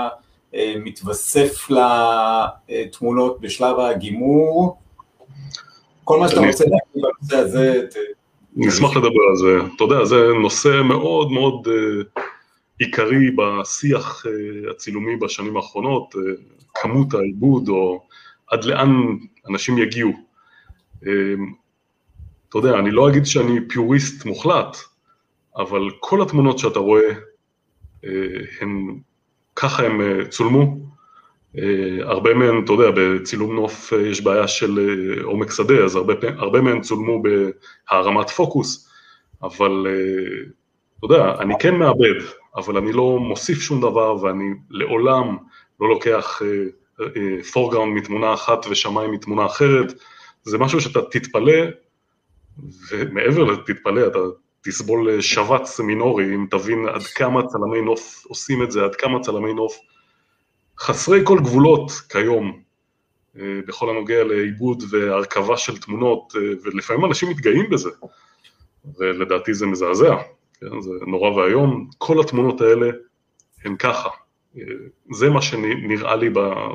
[0.56, 1.68] אה, מתווסף
[2.70, 4.78] לתמונות בשלב הגימור,
[6.04, 7.82] כל מה שאתה רוצה להגיד בנושא הזה.
[8.56, 12.22] נשמח לדבר על זה, אתה יודע, זה נושא מאוד מאוד אה,
[12.82, 16.22] עיקרי בשיח אה, הצילומי בשנים האחרונות, אה,
[16.74, 18.04] כמות העיבוד או
[18.48, 18.92] עד לאן
[19.50, 20.12] אנשים יגיעו.
[21.08, 21.12] אה,
[22.50, 24.78] אתה יודע, אני לא אגיד שאני פיוריסט מוחלט,
[25.58, 27.14] אבל כל התמונות שאתה רואה
[28.62, 29.00] הם,
[29.56, 30.78] ככה הם צולמו,
[32.02, 34.80] הרבה מהם, אתה יודע, בצילום נוף יש בעיה של
[35.24, 38.90] עומק שדה, אז הרבה, הרבה מהם צולמו בהרמת פוקוס,
[39.44, 39.88] אבל
[40.98, 45.38] אתה יודע, אני כן מאבד, אבל אני לא מוסיף שום דבר ואני לעולם
[45.80, 46.42] לא לוקח
[47.54, 49.94] פורגראונד מתמונה אחת ושמיים מתמונה אחרת,
[50.44, 51.64] זה משהו שאתה תתפלא,
[52.92, 54.20] ומעבר לתתפלא, אתה
[54.64, 59.54] תסבול שבץ מינורי, אם תבין עד כמה צלמי נוף עושים את זה, עד כמה צלמי
[59.54, 59.80] נוף
[60.80, 62.62] חסרי כל גבולות כיום,
[63.40, 67.90] אה, בכל הנוגע לעיבוד והרכבה של תמונות, אה, ולפעמים אנשים מתגאים בזה,
[69.00, 70.16] ולדעתי זה מזעזע,
[70.62, 70.82] כן?
[70.82, 72.90] זה נורא ואיום, כל התמונות האלה
[73.66, 74.10] הן ככה,
[74.58, 74.64] אה,
[75.12, 76.30] זה מה שנראה לי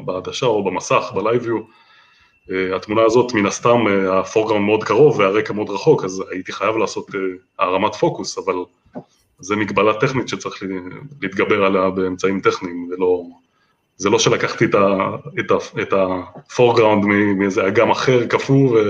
[0.05, 1.59] בעדשה או במסך, בלייביו,
[2.51, 3.79] אה, התמונה הזאת מן הסתם
[4.13, 7.21] הפורגראונד מאוד קרוב והרקע מאוד רחוק, אז הייתי חייב לעשות אה,
[7.59, 8.55] הרמת פוקוס, אבל
[9.39, 10.63] זה מגבלה טכנית שצריך
[11.23, 13.23] להתגבר עליה באמצעים טכניים, ולא,
[13.97, 15.53] זה לא שלקחתי את, ה, את,
[17.39, 18.81] מאיזה אגם אחר קפוא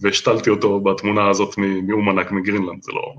[0.00, 3.14] והשתלתי אותו בתמונה הזאת מאומנק מגרינלנד, זה לא...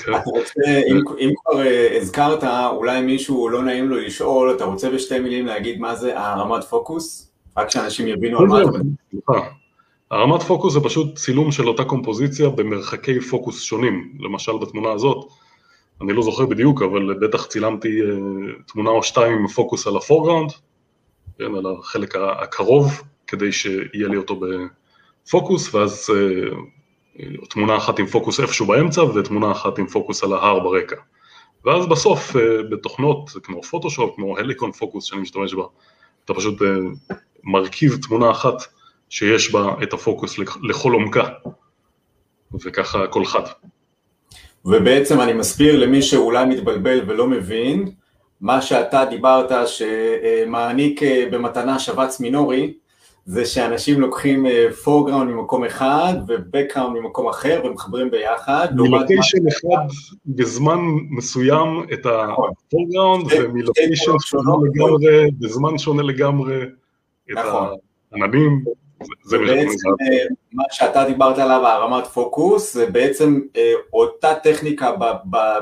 [0.00, 4.90] אתה רוצה, אם, אם כבר אה, הזכרת, אולי מישהו לא נעים לו לשאול, אתה רוצה
[4.90, 7.32] בשתי מילים להגיד מה זה הרמת פוקוס?
[7.56, 8.70] רק שאנשים יבינו על מה אתה
[9.12, 9.42] מדבר.
[10.10, 15.28] הרמת פוקוס זה פשוט צילום של אותה קומפוזיציה במרחקי פוקוס שונים, למשל בתמונה הזאת,
[16.00, 18.06] אני לא זוכר בדיוק, אבל בטח צילמתי אה,
[18.66, 20.50] תמונה או שתיים עם פוקוס על הפורגראונד,
[21.38, 26.56] כן, על החלק הקרוב, כדי שיהיה לי אותו בפוקוס, ואז אה,
[27.50, 30.96] תמונה אחת עם פוקוס איפשהו באמצע ותמונה אחת עם פוקוס על ההר ברקע.
[31.64, 35.62] ואז בסוף אה, בתוכנות כמו פוטושופ, כמו הליקון פוקוס שאני משתמש בה,
[36.24, 36.66] אתה פשוט אה,
[37.44, 38.54] מרכיב תמונה אחת
[39.08, 41.28] שיש בה את הפוקוס לכל עומקה,
[42.64, 43.42] וככה כל חד.
[44.64, 47.90] ובעצם אני מסביר למי שאולי מתבלבל ולא מבין,
[48.40, 52.74] מה שאתה דיברת שמעניק אה, במתנה שבץ מינורי,
[53.30, 54.46] זה שאנשים לוקחים
[54.84, 58.68] foreground ממקום אחד ו-background ממקום אחר ומחברים ביחד.
[58.74, 59.86] מ-location אחד
[60.26, 60.78] בזמן
[61.10, 63.44] מסוים את ה-foreground נכון.
[63.44, 66.62] ומ-location שונה לגמרי, בזמן שונה לגמרי
[67.30, 67.68] את נכון.
[68.12, 68.64] העננים.
[69.22, 74.92] זה בעצם אה, מה שאתה דיברת עליו, הרמת פוקוס, זה בעצם אה, אותה טכניקה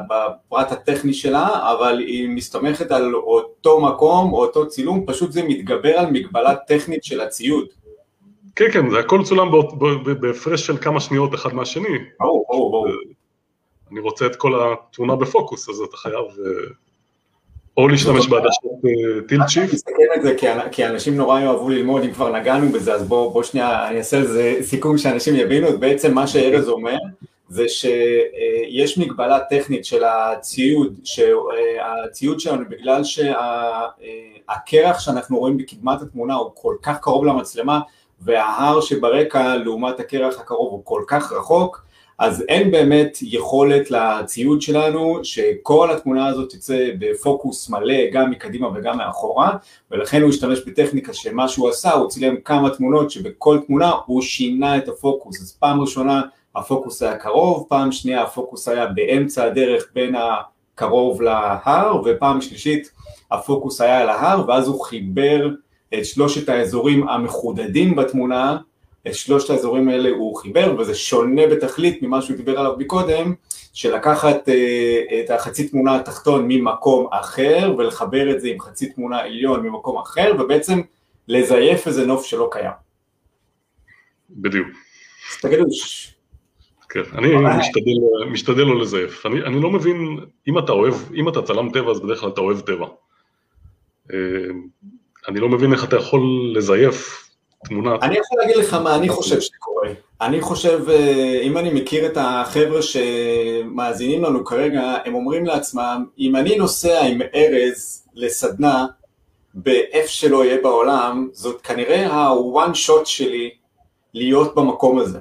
[0.09, 6.07] בפרט הטכני שלה, אבל היא מסתמכת על אותו מקום, אותו צילום, פשוט זה מתגבר על
[6.11, 7.67] מגבלה טכנית של הציוד.
[8.57, 9.51] כן, כן, זה הכל צולם
[10.21, 11.99] בהפרש של כמה שניות אחד מהשני.
[12.21, 12.89] ברור, ברור, ברור.
[13.93, 16.25] אני רוצה את כל התמונה בפוקוס, אז אתה חייב...
[17.79, 18.61] אה, או להשתמש בעדשת
[19.29, 19.63] טיל צ'יפ.
[19.63, 20.35] אני מסתכל על זה
[20.71, 24.57] כי אנשים נורא יאהבו ללמוד, אם כבר נגענו בזה, אז בוא שנייה, אני אעשה לזה
[24.63, 26.97] סיכום שאנשים יבינו, בעצם מה שארז אומר,
[27.49, 36.51] זה שיש מגבלה טכנית של הציוד, שהציוד שלנו בגלל שהקרח שאנחנו רואים בקדמת התמונה הוא
[36.55, 37.81] כל כך קרוב למצלמה
[38.21, 41.86] וההר שברקע לעומת הקרח הקרוב הוא כל כך רחוק,
[42.19, 48.99] אז אין באמת יכולת לציוד שלנו שכל התמונה הזאת תצא בפוקוס מלא גם מקדימה וגם
[48.99, 49.57] מאחורה
[49.91, 54.77] ולכן הוא השתמש בטכניקה שמה שהוא עשה הוא צילם כמה תמונות שבכל תמונה הוא שינה
[54.77, 55.43] את הפוקוס.
[55.43, 56.23] אז פעם ראשונה
[56.57, 62.91] הפוקוס היה קרוב, פעם שנייה הפוקוס היה באמצע הדרך בין הקרוב להר ופעם שלישית
[63.31, 65.49] הפוקוס היה על ההר ואז הוא חיבר
[65.95, 68.57] את שלושת האזורים המחודדים בתמונה
[69.09, 73.35] את שלושת האזורים האלה הוא חיבר, וזה שונה בתכלית ממה שהוא דיבר עליו מקודם,
[73.73, 79.67] שלקחת אה, את החצי תמונה התחתון ממקום אחר, ולחבר את זה עם חצי תמונה עליון
[79.67, 80.81] ממקום אחר, ובעצם
[81.29, 82.71] לזייף איזה נוף שלא קיים.
[84.31, 84.69] בדיוק.
[85.33, 85.65] אז תגידו,
[86.89, 89.27] כן, אני משתדל, משתדל לא לזייף.
[89.27, 92.41] אני, אני לא מבין, אם אתה אוהב, אם אתה צלם טבע, אז בדרך כלל אתה
[92.41, 92.87] אוהב טבע.
[94.13, 94.19] אה,
[95.29, 96.21] אני לא מבין איך אתה יכול
[96.55, 97.26] לזייף
[97.69, 97.97] תמונה.
[98.03, 99.89] אני יכול להגיד לך מה אני חושב שקורה.
[100.21, 106.37] אני חושב, אה, אם אני מכיר את החבר'ה שמאזינים לנו כרגע, הם אומרים לעצמם, אם
[106.37, 108.87] אני נוסע עם ארז לסדנה,
[109.55, 113.51] באיפה שלא יהיה בעולם, זאת כנראה ה-one shot שלי
[114.15, 115.19] להיות במקום הזה.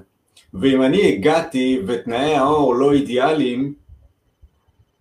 [0.54, 3.74] ואם אני הגעתי ותנאי האור לא אידיאליים,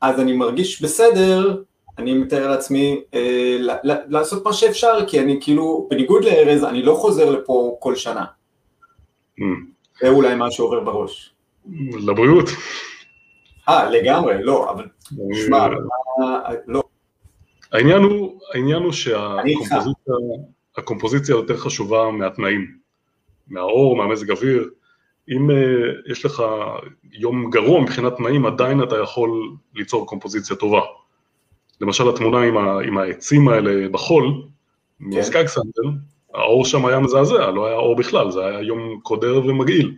[0.01, 1.63] אז אני מרגיש בסדר
[1.99, 7.31] אני מתאר לעצמי אה, לעשות מה שאפשר, כי אני כאילו, בניגוד לארז, אני לא חוזר
[7.31, 8.25] לפה כל שנה.
[9.41, 9.43] Mm.
[10.01, 11.35] זה אולי מה שעובר בראש.
[12.07, 12.49] לבריאות.
[13.69, 14.87] אה, לגמרי, לא, אבל
[15.47, 15.67] שמע,
[16.67, 16.83] לא.
[17.73, 18.93] העניין הוא, העניין הוא
[20.77, 22.77] שהקומפוזיציה יותר חשובה מהתנאים,
[23.49, 24.71] מהאור, מהמזג אוויר.
[25.29, 26.43] אם אה, יש לך
[27.13, 30.81] יום גרוע מבחינת תנאים, עדיין אתה יכול ליצור קומפוזיציה טובה.
[31.81, 34.25] למשל התמונה עם, ה, עם העצים האלה בחול,
[34.99, 35.05] כן.
[35.05, 35.83] מסקאג סנטר,
[36.35, 39.95] האור שם היה מזעזע, לא היה אור בכלל, זה היה יום קודר ומגעיל.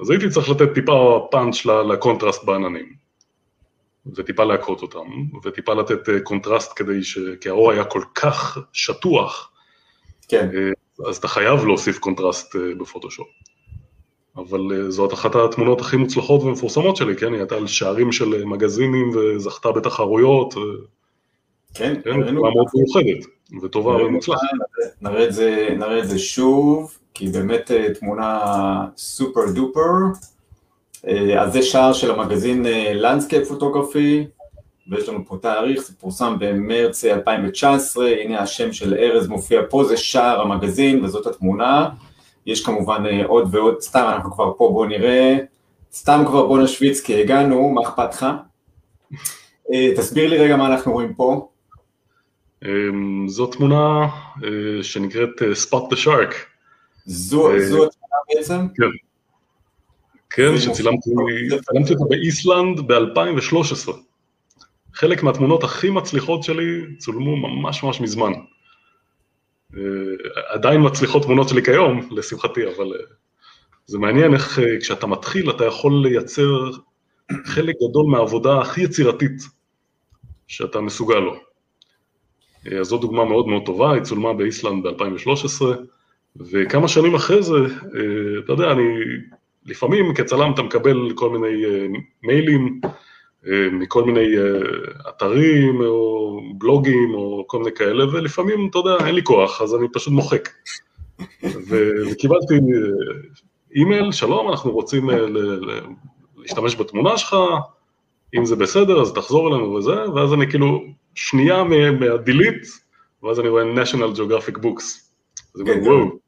[0.00, 2.92] אז הייתי צריך לתת טיפה פאנץ' לקונטרסט בעננים,
[4.06, 5.08] וטיפה להכות אותם,
[5.44, 7.18] וטיפה לתת אה, קונטרסט כדי ש...
[7.40, 9.52] כי האור היה כל כך שטוח,
[10.28, 10.50] כן.
[10.54, 13.26] אה, אז אתה חייב להוסיף קונטרסט אה, בפוטושופ.
[14.36, 17.32] אבל זאת אחת התמונות הכי מוצלחות ומפורסמות שלי, כן?
[17.32, 20.54] היא הייתה על שערים של מגזינים וזכתה בתחרויות.
[21.74, 23.26] כן, כן, תמונה מאוד מיוחדת
[23.62, 24.40] וטובה ומוצלחת.
[25.02, 25.26] נראה
[25.76, 26.98] נראה את זה שוב.
[27.14, 28.40] כי באמת אה, תמונה
[28.96, 29.90] super duper.
[31.08, 34.26] אה, אז זה שער של המגזין Landscape Photography,
[34.88, 39.96] ויש לנו פה תאריך, זה פורסם במרץ 2019, הנה השם של ארז מופיע פה, זה
[39.96, 41.88] שער המגזין וזאת התמונה.
[42.46, 45.36] יש כמובן אה, עוד ועוד, סתם אנחנו כבר פה, בואו נראה,
[45.92, 48.26] סתם כבר בוא נשוויץ כי הגענו, מה אכפת לך?
[49.96, 51.48] תסביר לי רגע מה אנחנו רואים פה.
[53.26, 54.08] זו תמונה
[54.82, 56.34] שנקראת Spot the Shark.
[57.06, 57.86] זו אה, התמונה
[58.34, 58.66] בעצם?
[58.74, 58.84] כן.
[60.30, 61.10] כן, שצילמתי
[61.92, 63.92] אותה באיסלנד ב-2013.
[64.94, 68.32] חלק מהתמונות הכי מצליחות שלי צולמו ממש ממש מזמן.
[69.76, 69.82] אה,
[70.48, 73.04] עדיין מצליחות תמונות שלי כיום, לשמחתי, אבל אה,
[73.86, 76.70] זה מעניין איך כשאתה מתחיל אתה יכול לייצר
[77.44, 79.42] חלק גדול מהעבודה הכי יצירתית
[80.46, 81.36] שאתה מסוגל לו.
[82.80, 85.64] אז זו דוגמה מאוד מאוד טובה, היא צולמה באיסלנד ב-2013.
[86.36, 88.82] וכמה שנים אחרי זה, אה, אתה יודע, אני,
[89.66, 91.86] לפעמים כצלם אתה מקבל כל מיני אה,
[92.22, 92.90] מיילים אה,
[93.72, 94.26] מכל מיני
[95.08, 99.86] אתרים או בלוגים או כל מיני כאלה, ולפעמים, אתה יודע, אין לי כוח, אז אני
[99.92, 100.48] פשוט מוחק.
[101.42, 102.54] וקיבלתי
[103.74, 105.10] אימייל, שלום, אנחנו רוצים
[106.36, 107.36] להשתמש בתמונה שלך,
[108.34, 110.84] אם זה בסדר, אז תחזור אלינו וזה, ואז אני כאילו
[111.14, 111.64] שנייה
[112.00, 112.62] מה delete,
[113.22, 114.84] ואז אני רואה National Geographic Books.
[115.54, 116.18] אז אני אומר, וואו,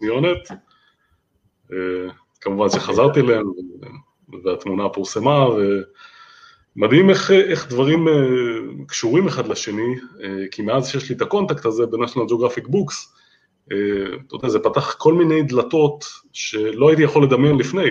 [0.00, 0.50] ניונת.
[1.72, 3.46] אה, כמובן שחזרתי אליהם,
[4.44, 5.46] והתמונה פורסמה,
[6.76, 8.14] ומדהים איך, איך דברים אה,
[8.86, 12.94] קשורים אחד לשני, אה, כי מאז שיש לי את ה contact הזה ב-National Geographic Books,
[13.66, 17.90] אתה יודע, זה פתח כל מיני דלתות שלא הייתי יכול לדמיין לפני.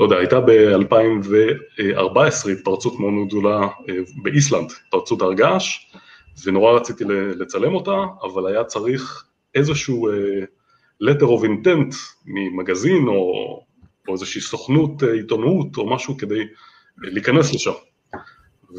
[0.00, 3.68] לא יודע, הייתה ב-2014 התפרצות מאוד גדולה
[4.22, 5.86] באיסלנד, התפרצות הר געש,
[6.44, 7.04] ונורא רציתי
[7.38, 9.24] לצלם אותה, אבל היה צריך
[9.54, 10.08] איזשהו
[11.02, 13.62] letter of intent ממגזין או,
[14.08, 16.42] או איזושהי סוכנות אה, עיתונות או משהו כדי
[16.98, 17.72] להיכנס לשם.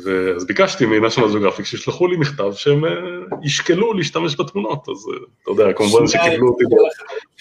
[0.04, 2.92] ואז ביקשתי מ-National Geographic שישלחו לי מכתב שהם אה,
[3.44, 6.64] ישקלו להשתמש בתמונות, אז אה, אתה יודע, כמובן שקיבלו אותי.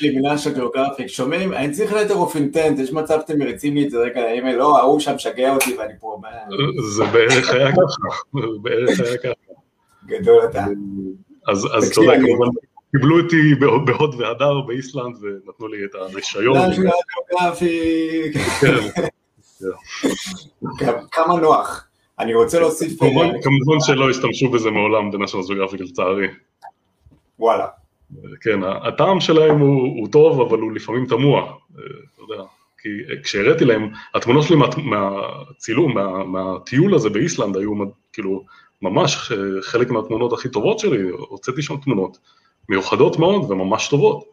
[0.02, 1.52] מ-National Geographic, שומעים?
[1.52, 4.78] אני צריך letter of intent, יש מצב שאתם מריצים לי את זה רגע לאימייל, לא,
[4.78, 6.20] ההוא שם משגע אותי ואני פה...
[6.96, 9.52] זה בערך היה ככה, בערך היה ככה.
[10.06, 10.64] גדול אתה.
[11.48, 12.46] אז אתה יודע, כמובן...
[12.90, 13.54] קיבלו אותי
[13.86, 16.56] בהוד והדר באיסלנד ונתנו לי את הרישיון.
[21.10, 21.86] כמה נוח.
[22.18, 22.98] אני רוצה להוסיף...
[23.42, 26.26] כמובן שלא השתמשו בזה מעולם בנשיונל ג'וגרפיק לצערי.
[27.38, 27.66] וואלה.
[28.40, 32.42] כן, הטעם שלהם הוא, הוא טוב, אבל הוא לפעמים תמוה, אתה יודע,
[32.78, 32.88] כי
[33.22, 37.72] כשהראיתי להם, התמונות שלי מה, מהצילום, מה, מהטיול הזה באיסלנד היו
[38.12, 38.44] כאילו
[38.82, 42.18] ממש חלק מהתמונות הכי טובות שלי, הוצאתי שם תמונות
[42.68, 44.24] מיוחדות מאוד וממש טובות.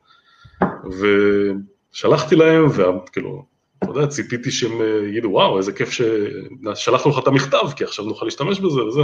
[1.93, 3.45] ושלחתי להם, וכאילו,
[3.93, 8.05] אתה יודע, ציפיתי שהם אה, יגידו, וואו, איזה כיף ששלחנו לך את המכתב, כי עכשיו
[8.05, 9.01] נוכל להשתמש בזה וזה.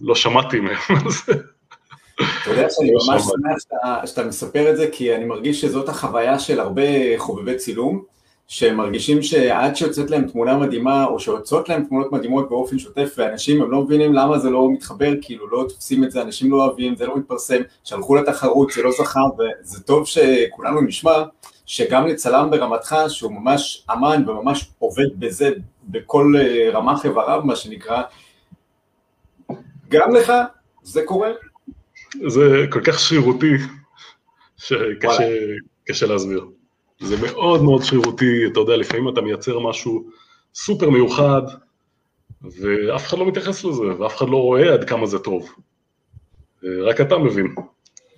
[0.00, 1.32] לא שמעתי מהם על זה.
[2.14, 6.38] אתה יודע שאני לא ממש שמח שאתה מספר את זה, כי אני מרגיש שזאת החוויה
[6.38, 6.82] של הרבה
[7.16, 8.02] חובבי צילום,
[8.48, 13.62] שהם מרגישים שעד שיוצאת להם תמונה מדהימה, או שיוצאות להם תמונות מדהימות באופן שוטף, ואנשים
[13.62, 16.96] הם לא מבינים למה זה לא מתחבר, כאילו לא תופסים את זה, אנשים לא אוהבים,
[16.96, 21.22] זה לא מתפרסם, שלחו לתחרות, זה לא זכר, וזה טוב שכולנו נשמע,
[21.66, 25.50] שגם לצלם ברמתך, שהוא ממש אמן וממש עובד בזה,
[25.84, 28.02] בכל אה, רמ"ח איבריו, מה שנקרא,
[29.88, 30.32] גם לך
[30.82, 31.30] זה קורה.
[32.26, 33.54] זה כל כך שרירותי,
[34.56, 36.46] שקשה להסביר.
[37.00, 40.04] זה מאוד מאוד שרירותי, אתה יודע, לפעמים אתה מייצר משהו
[40.54, 41.42] סופר מיוחד,
[42.42, 45.54] ואף אחד לא מתייחס לזה, ואף אחד לא רואה עד כמה זה טוב.
[46.62, 47.54] רק אתה מבין.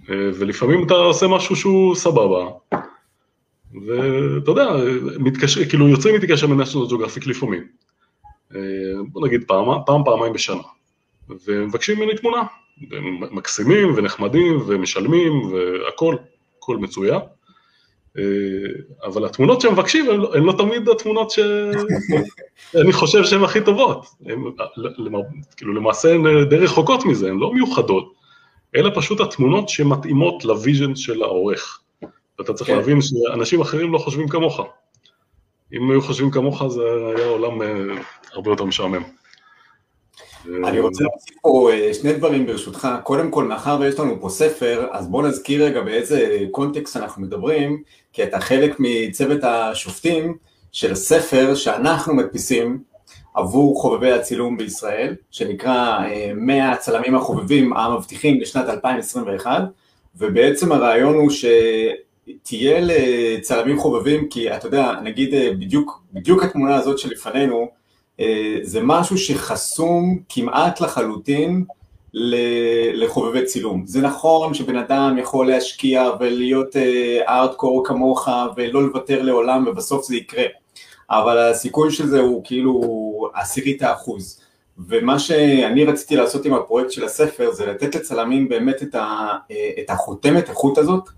[0.08, 2.48] ולפעמים אתה עושה משהו שהוא סבבה,
[3.86, 4.68] ואתה יודע,
[5.18, 7.64] מתקשר, כאילו יוצרים איתי קשר מ National Geographic לפעמים.
[9.08, 10.62] בוא נגיד פעם, פעם, פעמיים בשנה.
[11.46, 12.42] ומבקשים ממני תמונה.
[13.30, 16.16] מקסימים ונחמדים ומשלמים והכל,
[16.58, 17.20] הכל מצוין.
[19.04, 24.06] אבל התמונות שהם מבקשים הן לא, לא תמיד התמונות שאני חושב שהן הכי טובות.
[24.26, 24.42] הן
[25.56, 28.12] כאילו למעשה הן די רחוקות מזה, הן לא מיוחדות,
[28.76, 31.80] אלא פשוט התמונות שמתאימות ל vision של העורך.
[32.38, 32.76] ואתה צריך כן.
[32.76, 34.60] להבין שאנשים אחרים לא חושבים כמוך.
[35.72, 36.82] אם היו חושבים כמוך זה
[37.16, 37.60] היה עולם
[38.32, 39.02] הרבה יותר משעמם.
[40.64, 44.86] אני רוצה להוסיף פה אה, שני דברים ברשותך, קודם כל מאחר ויש לנו פה ספר,
[44.90, 47.82] אז בוא נזכיר רגע באיזה קונטקסט אנחנו מדברים,
[48.12, 50.36] כי אתה חלק מצוות השופטים
[50.72, 52.82] של ספר שאנחנו מדפיסים
[53.34, 55.98] עבור חובבי הצילום בישראל, שנקרא
[56.34, 59.62] 100 אה, הצלמים החובבים המבטיחים לשנת 2021,
[60.16, 61.30] ובעצם הרעיון הוא
[62.28, 67.68] שתהיה לצלמים חובבים, כי אתה יודע, נגיד אה, בדיוק, בדיוק התמונה הזאת שלפנינו,
[68.20, 71.64] אה, זה משהו שחסום כמעט לחלוטין
[72.94, 73.82] לחובבי צילום.
[73.86, 76.76] זה נכון שבן אדם יכול להשקיע ולהיות
[77.28, 80.44] ארדקור אה, כמוך ולא לוותר לעולם ובסוף זה יקרה,
[81.10, 82.80] אבל הסיכוי של זה הוא כאילו
[83.34, 84.40] עשירית האחוז.
[84.88, 89.32] ומה שאני רציתי לעשות עם הפרויקט של הספר זה לתת לצלמים באמת את, ה,
[89.78, 91.08] את החותמת איכות הזאת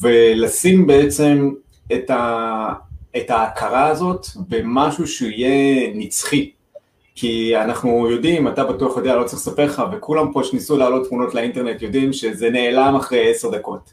[0.00, 1.50] ולשים בעצם
[1.92, 2.72] את, ה,
[3.16, 6.50] את ההכרה הזאת במשהו שיהיה נצחי.
[7.14, 11.34] כי אנחנו יודעים, אתה בטוח יודע, לא צריך לספר לך, וכולם פה שניסו להעלות תמונות
[11.34, 13.92] לאינטרנט יודעים שזה נעלם אחרי עשר דקות.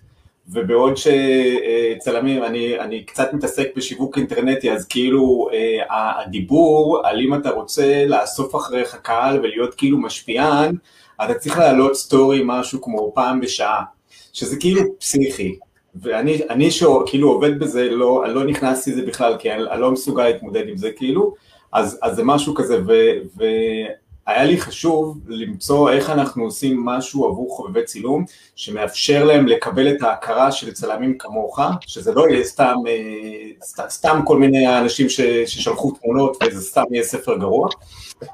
[0.50, 7.50] ובעוד שצלמים, אני, אני קצת מתעסק בשיווק אינטרנטי, אז כאילו אה, הדיבור על אם אתה
[7.50, 10.76] רוצה לאסוף אחריך קהל ולהיות כאילו משפיען,
[11.26, 13.84] אתה צריך להעלות סטורי משהו כמו פעם בשעה,
[14.34, 15.56] שזה כאילו פסיכי.
[15.96, 20.68] ואני שכאילו עובד בזה, לא, לא נכנסתי לזה בכלל, כי אני, אני לא מסוגל להתמודד
[20.68, 21.34] עם זה כאילו,
[21.74, 22.94] אז, אז זה משהו כזה, ו,
[23.36, 28.26] והיה לי חשוב למצוא איך אנחנו עושים משהו עבור חובבי צילום,
[28.56, 34.22] שמאפשר להם לקבל את ההכרה של צלמים כמוך, שזה לא יהיה סתם, אה, סתם, סתם
[34.26, 37.70] כל מיני אנשים ש, ששלחו תמונות וזה סתם יהיה ספר גרוע,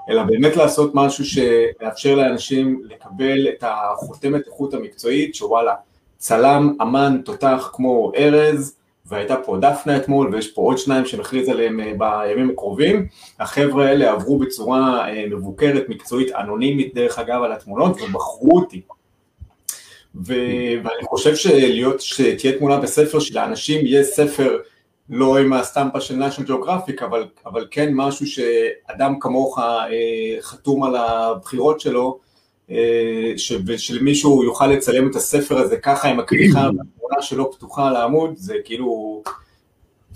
[0.10, 5.74] אלא באמת לעשות משהו שמאפשר לאנשים לקבל את החותמת איכות המקצועית, שוואלה,
[6.18, 11.80] צלם, אמן, תותח כמו ארז, והייתה פה דפנה אתמול ויש פה עוד שניים שנכריז עליהם
[11.80, 13.07] אה, בימים הקרובים,
[13.39, 18.82] החבר'ה האלה עברו בצורה אה, מבוקרת, מקצועית, אנונימית דרך אגב על התמונות ובחרו אותי.
[20.15, 20.34] ו...
[20.84, 24.57] ואני חושב שלהיות, שתהיה תמונה בספר שלאנשים יהיה ספר
[25.09, 30.95] לא עם הסטמפה של national geographic אבל, אבל כן משהו שאדם כמוך אה, חתום על
[30.95, 32.20] הבחירות שלו
[33.65, 38.55] ושלמישהו יוכל לצלם את הספר הזה ככה עם הכריכה והתמונה שלו פתוחה על העמוד, זה
[38.65, 39.24] כאילו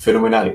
[0.03, 0.51] פנומנלי.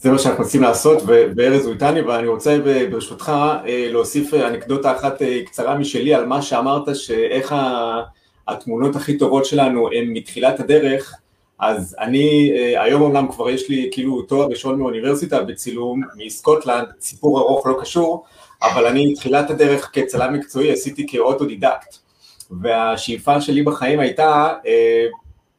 [0.00, 2.58] זה מה שאנחנו מנסים לעשות, וארז הוא איתני, ואני רוצה
[2.90, 3.32] ברשותך
[3.66, 7.54] אה, להוסיף אנקדוטה אחת אה, קצרה משלי על מה שאמרת, שאיך
[8.48, 11.14] התמונות הכי טובות שלנו הן מתחילת הדרך,
[11.58, 17.40] אז אני, אה, היום אומנם כבר יש לי כאילו תואר ראשון מאוניברסיטה בצילום מסקוטלנד, סיפור
[17.40, 18.24] ארוך לא קשור,
[18.62, 21.96] אבל אני תחילת הדרך כצלם מקצועי עשיתי כאוטודידקט,
[22.50, 25.06] והשאיפה שלי בחיים הייתה, אה,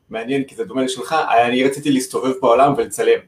[0.10, 1.16] מעניין כי זה דומה לשלך,
[1.47, 3.20] אני רציתי להסתובב בעולם ולצלם.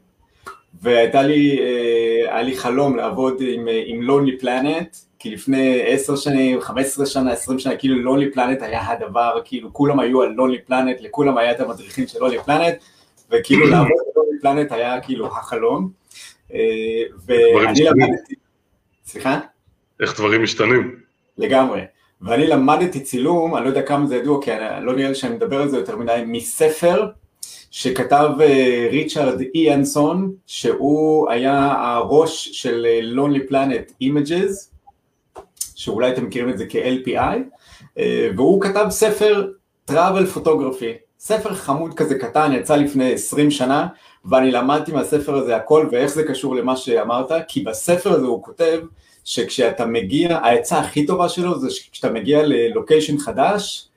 [0.81, 6.15] והייתה לי, אה, היה לי חלום לעבוד עם, אה, עם Lonely Planet, כי לפני עשר
[6.15, 10.35] שנים, חמש עשרה שנה, עשרים שנה, כאילו Lonely Planet היה הדבר, כאילו כולם היו על
[10.37, 12.83] Lonely Planet, לכולם היה את המדריכים של Lonely Planet,
[13.31, 15.91] וכאילו לעבוד על Lonely Planet היה כאילו החלום.
[17.25, 18.35] ואני למדתי,
[19.05, 19.39] סליחה?
[20.01, 20.95] איך דברים משתנים.
[21.37, 21.81] לגמרי.
[22.21, 25.35] ואני למדתי צילום, אני לא יודע כמה זה ידוע, כי אני, לא נראה לי שאני
[25.35, 27.07] מדבר על זה יותר מדי, מספר
[27.71, 34.71] שכתב אה, ריצ'רד איאנסון, שהוא היה הראש של אה, Lonely Planet Images,
[35.75, 37.37] שאולי אתם מכירים את זה כ-LPI,
[37.97, 39.47] אה, והוא כתב ספר
[39.91, 43.87] travel photography, ספר חמוד כזה קטן, יצא לפני 20 שנה,
[44.25, 48.79] ואני למדתי מהספר הזה הכל, ואיך זה קשור למה שאמרת, כי בספר הזה הוא כותב
[49.25, 53.87] שכשאתה מגיע, העצה הכי טובה שלו זה שכשאתה מגיע ללוקיישן חדש,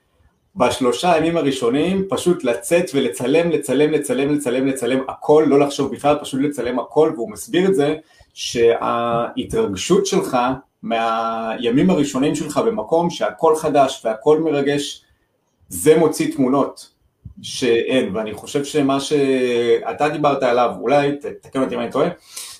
[0.56, 6.40] בשלושה הימים הראשונים פשוט לצאת ולצלם, לצלם, לצלם, לצלם, לצלם הכל, לא לחשוב בכלל, פשוט
[6.40, 7.94] לצלם הכל, והוא מסביר את זה
[8.34, 10.38] שההתרגשות שלך
[10.82, 15.04] מהימים הראשונים שלך במקום שהכל חדש והכל מרגש,
[15.68, 16.90] זה מוציא תמונות
[17.42, 22.08] שאין, ואני חושב שמה שאתה דיברת עליו, אולי תקן אותי אם אני טועה,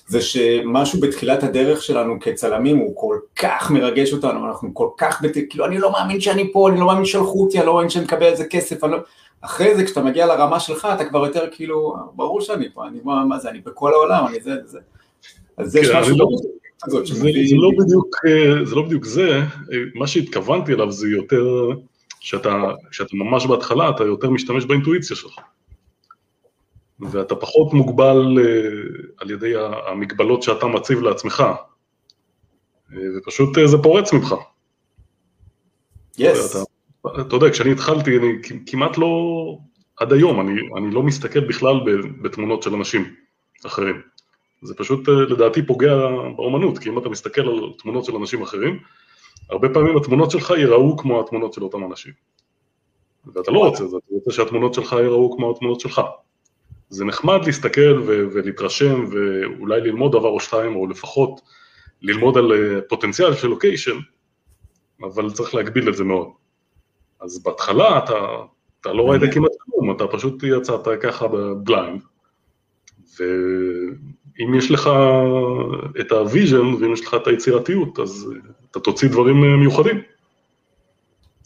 [0.07, 5.33] זה שמשהו בתחילת הדרך שלנו כצלמים הוא כל כך מרגש אותנו, אנחנו כל כך, בת...
[5.49, 8.05] כאילו אני לא מאמין שאני פה, אני לא מאמין שלחו אותי, אני לא מאמין שאני
[8.05, 8.97] מקבל על זה כסף, לא...
[9.41, 13.25] אחרי זה כשאתה מגיע לרמה שלך אתה כבר יותר כאילו, ברור שאני פה, אני מה,
[13.25, 14.79] מה זה, אני בכל העולם, אני זה, זה.
[15.57, 16.27] אז יש כן, משהו לא,
[16.85, 21.07] הזאת זה, זה, לא בדיוק, אה, זה לא בדיוק זה, אה, מה שהתכוונתי אליו זה
[21.07, 21.69] יותר,
[22.19, 25.39] שאתה, שאתה ממש בהתחלה, אתה יותר משתמש באינטואיציה שלך.
[26.99, 28.37] ואתה פחות מוגבל
[29.17, 29.53] על ידי
[29.87, 31.43] המגבלות שאתה מציב לעצמך,
[33.17, 34.35] ופשוט זה פורץ ממך.
[36.17, 36.55] יס.
[36.55, 36.59] Yes.
[37.01, 38.27] אתה, אתה יודע, כשאני התחלתי, אני
[38.65, 39.07] כמעט לא,
[39.97, 41.75] עד היום, אני, אני לא מסתכל בכלל
[42.21, 43.15] בתמונות של אנשים
[43.65, 44.01] אחרים.
[44.61, 45.95] זה פשוט לדעתי פוגע
[46.35, 48.79] באומנות, כי אם אתה מסתכל על תמונות של אנשים אחרים,
[49.49, 52.13] הרבה פעמים התמונות שלך ייראו כמו התמונות של אותם אנשים.
[53.33, 56.01] ואתה לא רוצה את זה, אתה רוצה שהתמונות שלך ייראו כמו התמונות שלך.
[56.95, 61.41] זה נחמד להסתכל ו- ולהתרשם ואולי ללמוד דבר או שתיים, או לפחות
[62.01, 63.97] ללמוד על אה, פוטנציאל של לוקיישן,
[65.01, 66.27] אבל צריך להגביל את זה מאוד.
[67.21, 68.13] אז בהתחלה אתה,
[68.81, 72.01] אתה לא ראית כמעט כלום, אתה פשוט יצאת ככה בבליינד,
[73.19, 74.89] ואם יש לך
[75.99, 78.29] את ה vision ואם יש לך את היצירתיות, אז
[78.71, 80.01] אתה תוציא דברים אה, מיוחדים.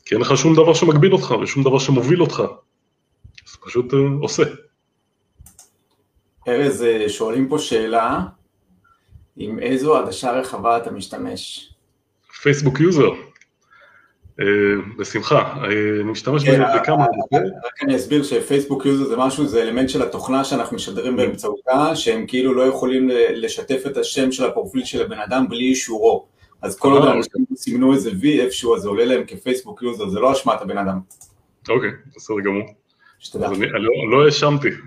[0.05, 2.43] כי אין לך שום דבר שמגביל אותך ושום דבר שמוביל אותך.
[3.47, 4.43] אז פשוט עושה.
[6.49, 8.19] ארז, אה, שואלים פה שאלה,
[9.37, 11.69] עם איזו עדשה רחבה אתה משתמש?
[12.41, 13.09] Facebook user.
[13.09, 14.41] אה,
[14.97, 17.05] בשמחה, אה, אני משתמש כן, בכמה...
[17.65, 21.95] רק אני אסביר ש Facebook user זה משהו, זה אלמנט של התוכנה שאנחנו משדרים באמצעותה,
[21.95, 26.25] שהם כאילו לא יכולים לשתף את השם של הפרופיל של הבן אדם בלי אישורו.
[26.61, 30.09] אז כל עוד אנשים סימנו איזה וי איפשהו, אז זה עולה להם כ Facebook user,
[30.09, 30.99] זה לא אשמת הבן אדם.
[31.69, 32.63] אוקיי, בסדר גמור.
[33.19, 33.47] שתדע.
[33.47, 34.69] אני לא האשמתי.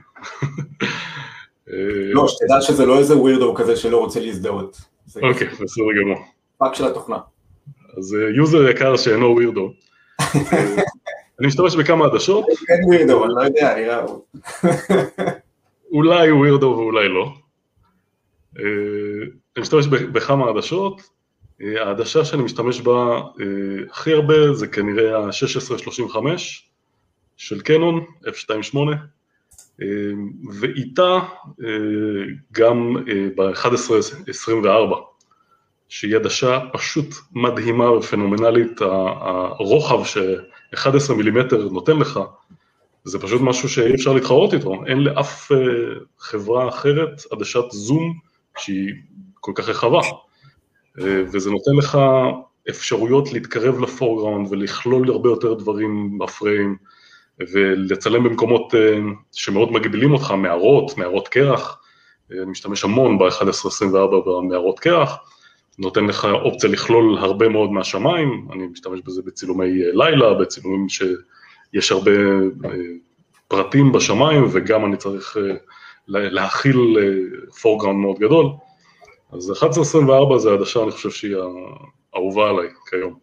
[2.12, 4.80] לא, שתדע שזה לא איזה weirdo כזה שלא רוצה להזדהות.
[5.16, 6.18] אוקיי, בסדר גמור.
[6.58, 7.18] פאק של התוכנה.
[7.98, 9.72] אז user יקר שאינו weirdo.
[11.40, 12.44] אני משתמש בכמה עדשות.
[12.66, 14.04] כן weirdo, אני לא יודע, נראה.
[15.92, 17.32] אולי weirdo ואולי לא.
[19.56, 21.02] אני משתמש בכמה עדשות,
[21.62, 26.16] אה, העדשה שאני משתמש בה אה, הכי הרבה זה כנראה ה-1635
[27.36, 28.94] של קנון, F28, אה,
[30.60, 31.18] ואיתה
[32.52, 32.96] גם
[33.36, 34.94] ב-1124,
[35.88, 42.20] שהיא עדשה פשוט מדהימה ופנומנלית, הרוחב ש-11 מילימטר נותן לך,
[43.04, 45.52] זה פשוט משהו שאי אפשר להתחרות איתו, אין לאף
[46.18, 48.18] חברה אחרת עדשת זום
[48.56, 48.94] שהיא
[49.40, 50.00] כל כך רחבה.
[51.00, 51.98] אה, וזה נותן לך
[52.70, 56.76] אפשרויות להתקרב לפורגראונד ולכלול הרבה יותר דברים בפריים
[57.40, 58.98] ולצלם במקומות אה,
[59.32, 61.78] שמאוד מגבילים אותך, מערות, מערות קרח,
[62.32, 65.16] אה, אני משתמש המון ב-1124 במערות קרח,
[65.78, 72.10] נותן לך אופציה לכלול הרבה מאוד מהשמיים, אני משתמש בזה בצילומי לילה, בצילומים שיש הרבה
[73.48, 75.36] פרטים בשמיים וגם אני צריך
[76.08, 76.96] להכיל
[77.62, 78.46] פורגראונד מאוד גדול.
[79.32, 81.36] אז 1124 זה עדשה, אני חושב שהיא
[82.14, 83.18] האהובה עליי כיום.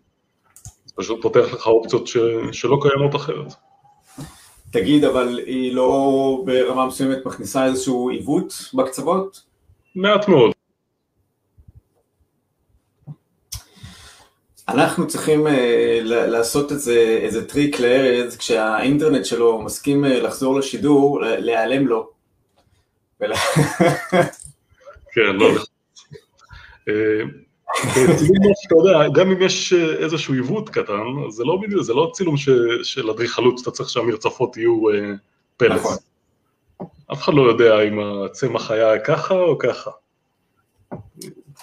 [0.95, 2.17] פשוט פותח לך אופציות ש...
[2.51, 3.53] שלא קיימות אחרת.
[4.71, 9.41] תגיד, אבל היא לא ברמה מסוימת מכניסה איזשהו עיוות בקצוות?
[9.95, 10.51] מעט מאוד.
[14.67, 15.51] אנחנו צריכים uh,
[16.03, 22.09] לעשות איזה, איזה טריק לארז, כשהאינטרנט שלו מסכים uh, לחזור לשידור, להיעלם לו.
[25.13, 25.49] כן, לא,
[27.77, 32.37] אה, יודע, גם אם יש אה, איזשהו עיוות קטן, זה לא בדיוק, זה לא צילום
[32.83, 35.11] של אדריכלות שאתה צריך שהמרצפות יהיו אה,
[35.57, 35.79] פלס.
[35.79, 35.95] נכון.
[37.11, 39.91] אף אחד לא יודע אם הצמח היה ככה או ככה.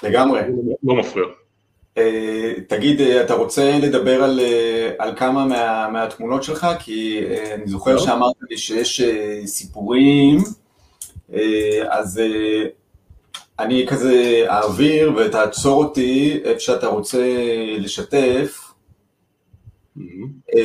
[0.02, 0.40] לגמרי.
[0.82, 1.26] לא מפריע.
[2.68, 4.40] תגיד, אתה רוצה לדבר על,
[4.98, 6.66] על כמה מה, מהתמונות שלך?
[6.78, 7.20] כי
[7.54, 7.98] אני זוכר לא.
[7.98, 9.02] שאמרת לי שיש
[9.46, 10.38] סיפורים,
[11.88, 12.20] אז
[13.58, 17.26] אני כזה אעביר ותעצור אותי איפה שאתה רוצה
[17.78, 18.72] לשתף.
[19.98, 20.60] Mm-hmm.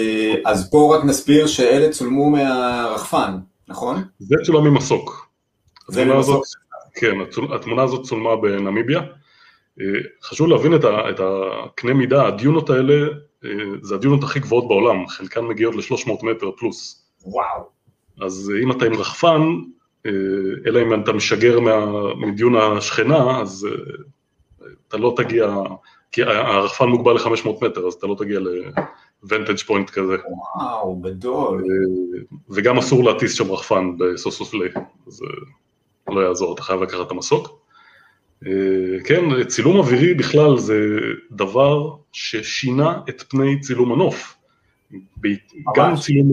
[0.46, 3.38] אז פה רק נסביר שאלה צולמו מהרחפן,
[3.68, 4.04] נכון?
[4.20, 5.30] זה צולם ממסוק.
[5.88, 6.46] זה ממסוק.
[6.94, 7.16] כן,
[7.56, 9.00] התמונה הזאת צולמה בנמיביה.
[9.80, 9.86] אה,
[10.24, 13.08] חשוב להבין את הקנה מידה, הדיונות האלה,
[13.46, 13.50] אה,
[13.82, 17.06] זה הדיונות הכי גבוהות בעולם, חלקן מגיעות ל-300 מטר פלוס.
[17.26, 17.64] וואו.
[18.22, 19.52] אז אם אתה עם רחפן, אה,
[20.66, 21.60] אלא אם אתה משגר
[22.18, 25.56] מדיון השכנה, אז אה, אתה לא תגיע,
[26.12, 28.40] כי הרחפן מוגבל ל-500 מטר, אז אתה לא תגיע
[29.24, 30.16] לוונטג' פוינט כזה.
[30.56, 31.64] וואו, גדול.
[31.64, 34.70] אה, וגם אסור להטיס שם רחפן בסוסופלי,
[35.08, 35.24] אז
[36.08, 37.62] לא יעזור, אתה חייב לקחת את המסוק.
[39.06, 41.00] כן, צילום אווירי בכלל זה
[41.32, 44.38] דבר ששינה את פני צילום הנוף.
[45.76, 46.32] גם צילום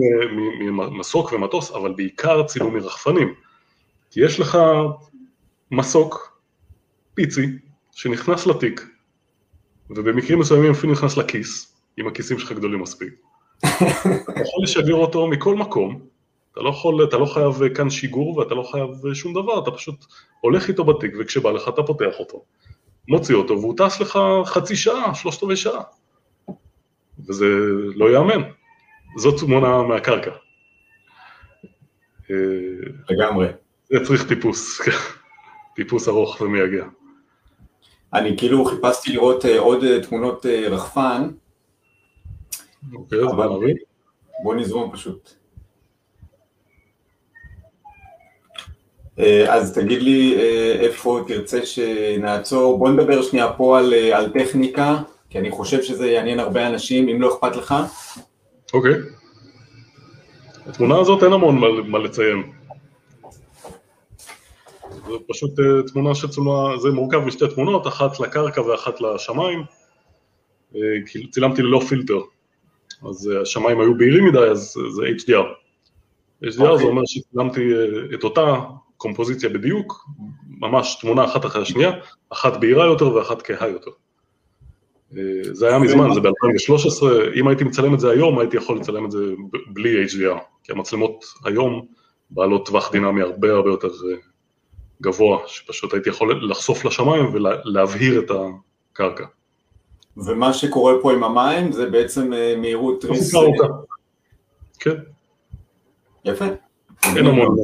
[0.61, 3.35] ממסוק ומטוס, אבל בעיקר צילום מרחפנים.
[4.11, 4.59] כי יש לך
[5.71, 6.41] מסוק
[7.15, 7.47] פיצי
[7.93, 8.87] שנכנס לתיק,
[9.91, 13.15] ובמקרים מסוימים אפילו נכנס לכיס, אם הכיסים שלך גדולים מספיק.
[13.65, 16.01] אתה יכול לשגר אותו מכל מקום,
[16.53, 20.05] אתה לא יכול, אתה לא חייב כאן שיגור ואתה לא חייב שום דבר, אתה פשוט
[20.41, 22.45] הולך איתו בתיק וכשבא לך אתה פותח אותו,
[23.09, 25.83] מוציא אותו והוא טס לך חצי שעה, שלושת רבעי שעה.
[27.29, 27.47] וזה
[27.95, 28.43] לא ייאמן.
[29.17, 30.31] זאת תמונה מהקרקע.
[33.11, 33.49] לגמרי.
[33.93, 34.81] זה צריך טיפוס,
[35.77, 36.85] טיפוס ארוך ומייגע.
[38.15, 41.29] אני כאילו חיפשתי לראות אה, עוד אה, תמונות אה, רחפן.
[42.95, 43.75] אוקיי, אז בוא נביא.
[44.43, 45.31] בוא נזרום פשוט.
[49.49, 50.37] אז תגיד לי
[50.81, 54.97] איפה תרצה שנעצור, בוא נדבר שנייה פה על, על טכניקה,
[55.31, 57.75] כי אני חושב שזה יעניין הרבה אנשים, אם לא אכפת לך.
[58.75, 58.95] אוקיי.
[60.67, 62.58] התמונה הזאת אין המון מה, מה לציין.
[65.09, 65.51] זה פשוט
[65.93, 69.63] תמונה שצולמה, זה מורכב משתי תמונות, אחת לקרקע ואחת לשמיים.
[71.31, 72.21] צילמתי ללא פילטר,
[73.09, 75.47] אז השמיים היו בהירים מדי, אז זה HDR.
[76.45, 76.79] HDR okay.
[76.79, 77.61] זה אומר שצילמתי
[78.15, 78.57] את אותה
[78.97, 80.09] קומפוזיציה בדיוק,
[80.61, 81.93] ממש תמונה אחת אחרי השנייה,
[82.31, 83.91] אחת בהירה יותר ואחת כהה יותר.
[85.53, 87.05] זה היה מזמן, זה ב-2013,
[87.35, 89.19] אם הייתי מצלם את זה היום, הייתי יכול לצלם את זה
[89.73, 91.87] בלי HDR, כי המצלמות היום
[92.31, 93.89] בעלות טווח דינמי הרבה הרבה יותר
[95.03, 98.31] גבוה, שפשוט הייתי יכול לחשוף לשמיים ולהבהיר את
[98.93, 99.25] הקרקע.
[100.17, 103.35] ומה שקורה פה עם המים זה בעצם מהירות ריס...
[104.81, 104.95] כן.
[106.25, 106.45] יפה.
[107.17, 107.57] אין המון,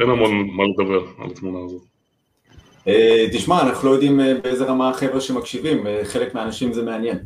[0.00, 1.82] אין המון מה לדבר על התמונה הזאת.
[3.32, 7.18] תשמע, אנחנו לא יודעים באיזה רמה החבר'ה שמקשיבים, חלק מהאנשים זה מעניין.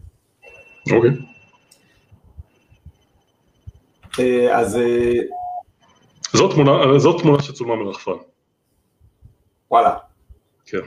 [0.93, 1.11] אוקיי.
[4.53, 4.79] אז...
[6.33, 8.13] זאת תמונה, זאת תמונה שצולמה מרחפן.
[9.73, 9.95] וואלה.
[10.66, 10.81] כן.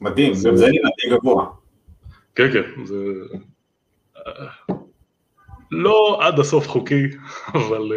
[0.00, 0.48] מדהים, זה...
[0.48, 1.46] גם זה נראה גבוה.
[2.34, 2.96] כן, כן, זה...
[5.70, 7.04] לא עד הסוף חוקי,
[7.54, 7.92] אבל...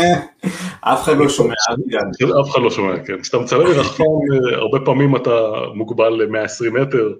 [0.80, 1.54] אף אחד לא שומע,
[2.40, 3.22] אף אחד לא שומע, כן.
[3.22, 4.04] כשאתה מצלם מרחפן,
[4.52, 7.14] הרבה פעמים אתה מוגבל ל-120 מטר.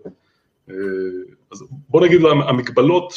[1.53, 3.13] אז בוא נגיד, המגבלות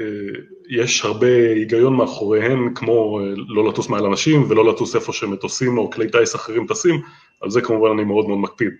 [0.00, 6.10] שיש הרבה היגיון מאחוריהן, כמו לא לטוס מעל אנשים ולא לטוס איפה שמטוסים או כלי
[6.10, 7.00] טיס אחרים טסים,
[7.40, 8.72] על זה כמובן אני מאוד מאוד מקפיד.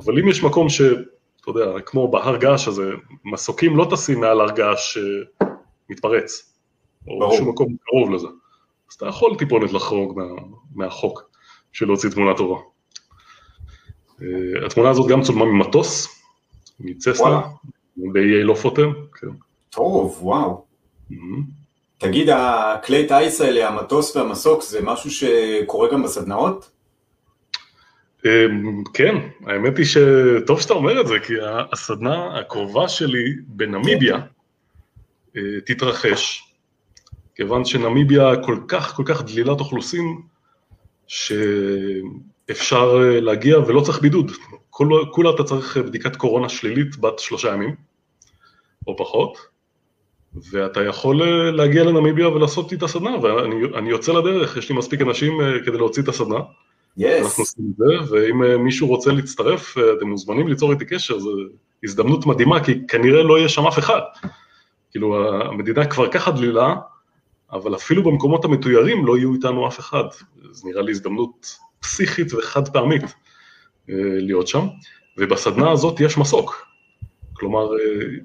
[0.00, 0.80] אבל אם יש מקום ש...
[1.40, 2.90] אתה יודע, כמו בהר געש הזה,
[3.24, 4.98] מסוקים לא טסים מעל הר געש
[5.90, 6.54] מתפרץ,
[7.08, 7.36] או.
[7.36, 8.26] שום מקום קרוב לזה.
[8.90, 10.24] אז אתה יכול טיפונת לחרוג מה,
[10.74, 11.30] מהחוק
[11.72, 12.60] של להוציא תמונה טובה.
[14.66, 16.22] התמונה הזאת גם צולמה ממטוס,
[16.80, 17.40] מצסנה,
[17.96, 18.92] באיי לופוטם.
[18.92, 19.13] כן.
[19.74, 20.64] טוב, וואו.
[21.98, 26.70] תגיד, הכלי טיס האלה, המטוס והמסוק, זה משהו שקורה גם בסדנאות?
[28.94, 29.14] כן,
[29.46, 31.32] האמת היא שטוב שאתה אומר את זה, כי
[31.72, 34.18] הסדנה הקרובה שלי בנמיביה
[35.66, 36.54] תתרחש,
[37.34, 40.20] כיוון שנמיביה כל כך כל כך דלילת אוכלוסין,
[41.06, 44.32] שאפשר להגיע ולא צריך בידוד,
[45.10, 47.74] כולה אתה צריך בדיקת קורונה שלילית בת שלושה ימים,
[48.86, 49.53] או פחות,
[50.50, 55.32] ואתה יכול להגיע לנמיביה ולעשות איתה סדנה, ואני יוצא לדרך, יש לי מספיק אנשים
[55.66, 56.38] כדי להוציא את הסדנה.
[56.98, 57.02] Yes.
[57.22, 61.30] אנחנו עושים את זה, ואם מישהו רוצה להצטרף, אתם מוזמנים ליצור איתי קשר, זו
[61.84, 64.00] הזדמנות מדהימה, כי כנראה לא יהיה שם אף אחד.
[64.90, 66.74] כאילו, המדינה כבר ככה דלילה,
[67.52, 70.04] אבל אפילו במקומות המתוירים לא יהיו איתנו אף אחד.
[70.50, 73.02] זו נראה לי הזדמנות פסיכית וחד פעמית
[74.18, 74.66] להיות שם,
[75.18, 76.66] ובסדנה הזאת יש מסוק.
[77.34, 77.68] כלומר,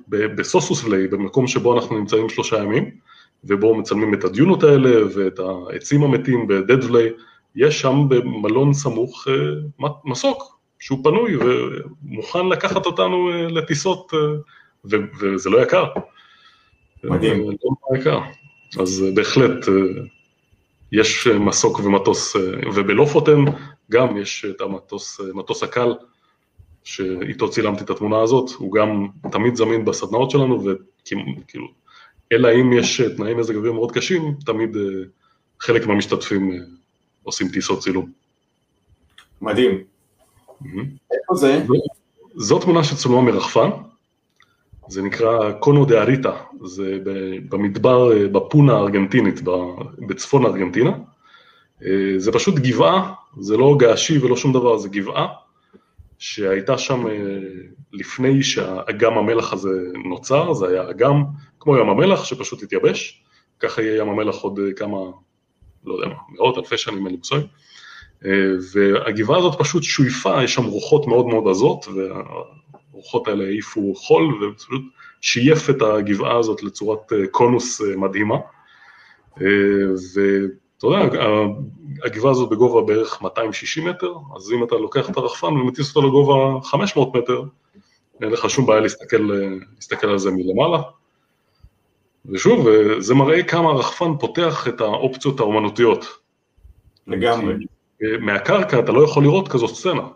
[0.07, 2.91] בסוסוס ולי, במקום שבו אנחנו נמצאים שלושה ימים,
[3.43, 7.09] ובו מצלמים את הדיונות האלה ואת העצים המתים בדד ולי,
[7.55, 9.27] יש שם במלון סמוך
[10.05, 14.11] מסוק שהוא פנוי ומוכן לקחת אותנו לטיסות,
[14.85, 15.85] וזה לא יקר.
[17.03, 17.49] מדהים.
[17.91, 18.19] לא יקר.
[18.79, 19.65] אז בהחלט
[20.91, 22.35] יש מסוק ומטוס,
[22.75, 23.45] ובלופוטן
[23.91, 25.93] גם יש את המטוס, מטוס הקל,
[26.89, 31.67] שאיתו צילמתי את התמונה הזאת, הוא גם תמיד זמין בסדנאות שלנו, וכאילו,
[32.31, 34.77] אלא אם יש תנאים מזג אוויר מאוד קשים, תמיד
[35.59, 36.51] חלק מהמשתתפים
[37.23, 38.11] עושים טיסות צילום.
[39.41, 39.83] מדהים.
[41.13, 41.65] איפה זה?
[42.35, 43.69] זו תמונה שצולמה מרחפן,
[44.87, 46.33] זה נקרא קונו דה אריטה,
[46.63, 46.97] זה
[47.49, 49.41] במדבר, בפונה הארגנטינית,
[50.07, 50.91] בצפון ארגנטינה.
[52.17, 55.27] זה פשוט גבעה, זה לא געשי ולא שום דבר, זה גבעה
[56.19, 57.05] שהייתה שם
[57.93, 59.69] לפני שהאגם המלח הזה
[60.05, 61.23] נוצר, זה היה אגם
[61.59, 63.23] כמו ים המלח שפשוט התייבש,
[63.59, 64.97] ככה יהיה ים המלח עוד כמה
[65.85, 67.39] לא יודע מה, מאות אלפי שנים אין לי מושג,
[68.73, 74.81] והגבעה הזאת פשוט שויפה, יש שם רוחות מאוד מאוד עזות, והרוחות האלה העיפו חול, ופשוט
[75.21, 78.37] שייף את הגבעה הזאת לצורת קונוס מדהימה,
[80.79, 80.99] אתה יודע,
[82.03, 86.61] הגבעה הזאת בגובה בערך 260 מטר, אז אם אתה לוקח את הרחפן ומטיס אותו לגובה
[86.63, 87.43] 500 מטר,
[88.21, 89.29] אין לך שום בעיה להסתכל,
[89.75, 90.81] להסתכל על זה מלמעלה.
[92.25, 92.67] ושוב,
[92.99, 96.05] זה מראה כמה הרחפן פותח את האופציות האומנותיות.
[97.07, 97.53] לגמרי.
[98.19, 100.07] מהקרקע אתה לא יכול לראות כזאת סצנה.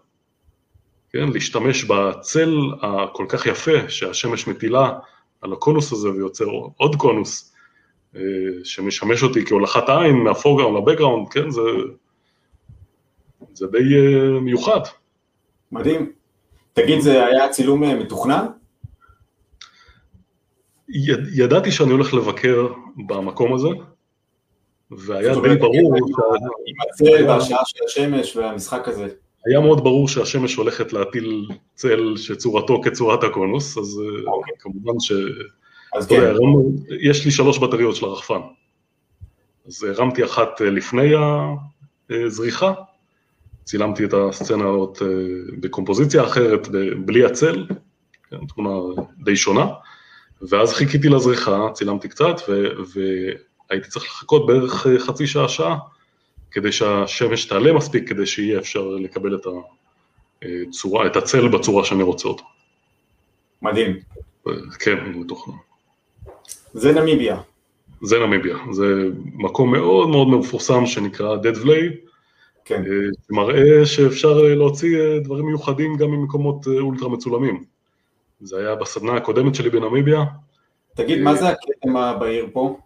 [1.14, 4.92] כן, להשתמש בצל הכל כך יפה שהשמש מטילה
[5.42, 6.46] על הקונוס הזה ויוצר
[6.78, 7.53] עוד קונוס,
[8.64, 11.62] שמשמש אותי כהולכת עין מהפורגראונד לבקגראונד, כן, זה,
[13.54, 14.80] זה די אה, מיוחד.
[15.72, 16.12] מדהים.
[16.74, 18.46] תגיד, זה היה צילום אה, מתוכנן?
[20.90, 22.68] יד, ידעתי שאני הולך לבקר
[23.08, 23.68] במקום הזה,
[24.92, 25.96] והיה די ברור...
[26.66, 29.08] עם הצל והשעה של השמש והמשחק הזה.
[29.46, 34.30] היה מאוד ברור שהשמש הולכת להטיל צל שצורתו כצורת הקונוס, אז okay.
[34.30, 34.54] אוקיי.
[34.60, 35.12] כמובן ש...
[35.96, 36.16] אז כן.
[36.16, 36.34] יודע,
[37.02, 38.40] יש לי שלוש בטריות של הרחפן.
[39.68, 41.12] אז הרמתי אחת אה, לפני
[42.10, 42.74] הזריחה,
[43.64, 45.08] צילמתי את הסצנה הזאת אה,
[45.60, 46.68] בקומפוזיציה אחרת,
[47.06, 47.66] בלי הצל,
[48.30, 49.66] כן, תמונה די שונה,
[50.50, 52.64] ואז חיכיתי לזריחה, צילמתי קצת, ו...
[52.94, 55.78] והייתי צריך לחכות בערך אה, חצי שעה-שעה,
[56.52, 59.48] כדי שהשמש תעלה מספיק, כדי שיהיה אפשר לקבל את,
[60.70, 62.44] הצורה, את הצל בצורה שאני רוצה אותו.
[63.62, 64.00] מדהים.
[64.80, 65.56] כן, מתוכנן.
[66.74, 67.38] זה נמיביה.
[68.02, 68.86] זה נמיביה, זה
[69.34, 72.10] מקום מאוד מאוד מפורסם שנקרא Dead Vley,
[72.66, 72.84] כן.
[73.28, 77.64] שמראה אה, שאפשר אה, להוציא אה, דברים מיוחדים גם ממקומות אולטרה מצולמים.
[78.42, 80.24] זה היה בסדנה הקודמת שלי בנמיביה.
[80.96, 82.80] תגיד, מה זה הכתם בעיר פה?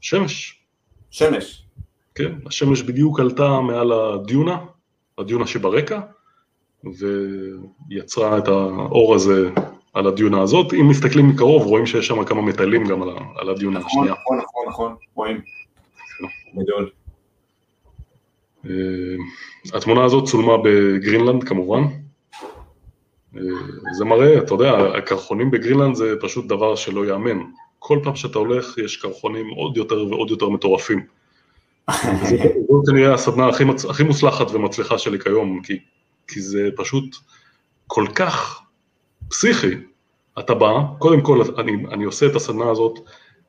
[0.00, 0.60] שמש.
[1.10, 1.64] שמש.
[2.14, 4.58] כן, השמש בדיוק עלתה מעל הדיונה,
[5.18, 6.00] הדיונה שברקע,
[7.88, 9.50] ויצרה את האור הזה
[9.94, 10.72] על הדיונה הזאת.
[10.72, 13.02] אם מסתכלים מקרוב, רואים שיש שם כמה מטיילים גם
[13.36, 14.14] על הדיונה נכון, השנייה.
[14.20, 15.40] נכון, נכון, נכון, רואים.
[16.56, 16.90] גדול.
[18.66, 18.70] אה,
[19.74, 21.82] התמונה הזאת צולמה בגרינלנד כמובן.
[23.36, 23.40] אה,
[23.92, 27.38] זה מראה, אתה יודע, הקרחונים בגרינלנד זה פשוט דבר שלא ייאמן.
[27.78, 31.06] כל פעם שאתה הולך יש קרחונים עוד יותר ועוד יותר מטורפים.
[32.68, 33.84] זו כנראה הסדנה הכי, מצ...
[33.84, 35.78] הכי מוצלחת ומצליחה שלי כיום, כי,
[36.28, 37.16] כי זה פשוט
[37.86, 38.63] כל כך
[39.34, 39.74] פסיכי.
[40.38, 42.98] אתה בא, קודם כל אני, אני עושה את הסדנה הזאת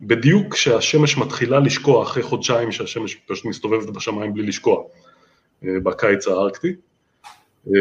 [0.02, 4.84] בדיוק כשהשמש מתחילה לשקוע אחרי חודשיים שהשמש פשוט מסתובבת בשמיים בלי לשקוע,
[5.64, 6.76] אה, בקיץ הארקטי.
[7.68, 7.74] אמ,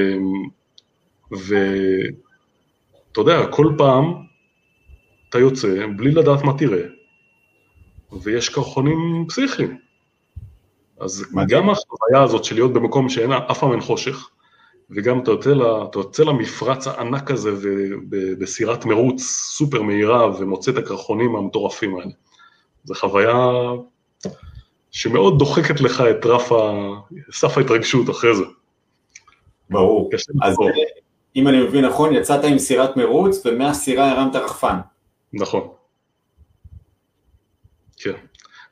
[1.30, 4.14] ואתה יודע, כל פעם
[5.28, 6.86] אתה יוצא בלי לדעת מה תראה,
[8.22, 9.78] ויש קרחונים פסיכיים.
[11.00, 14.28] אז גם החוויה הזאת של להיות במקום שאין אף פעם אין חושך,
[14.90, 17.50] וגם אתה יוצא, לה, אתה יוצא למפרץ הענק הזה
[18.38, 22.10] בסירת מרוץ סופר מהירה ומוצא את הקרחונים המטורפים האלה.
[22.84, 23.36] זו חוויה
[24.90, 26.72] שמאוד דוחקת לך את רף ה...
[27.32, 28.44] סף ההתרגשות אחרי זה.
[29.70, 30.10] ברור.
[30.42, 30.70] אז לבור.
[31.36, 34.76] אם אני מבין נכון, יצאת עם סירת מרוץ ומהסירה הרמת רחפן.
[35.32, 35.68] נכון.
[37.96, 38.12] כן.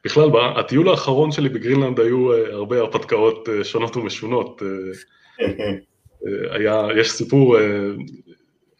[0.04, 4.62] בכלל, הטיול האחרון שלי בגרינלנד היו אה, הרבה הרפתקאות אה, שונות ומשונות.
[6.26, 7.56] אה, היה, יש סיפור,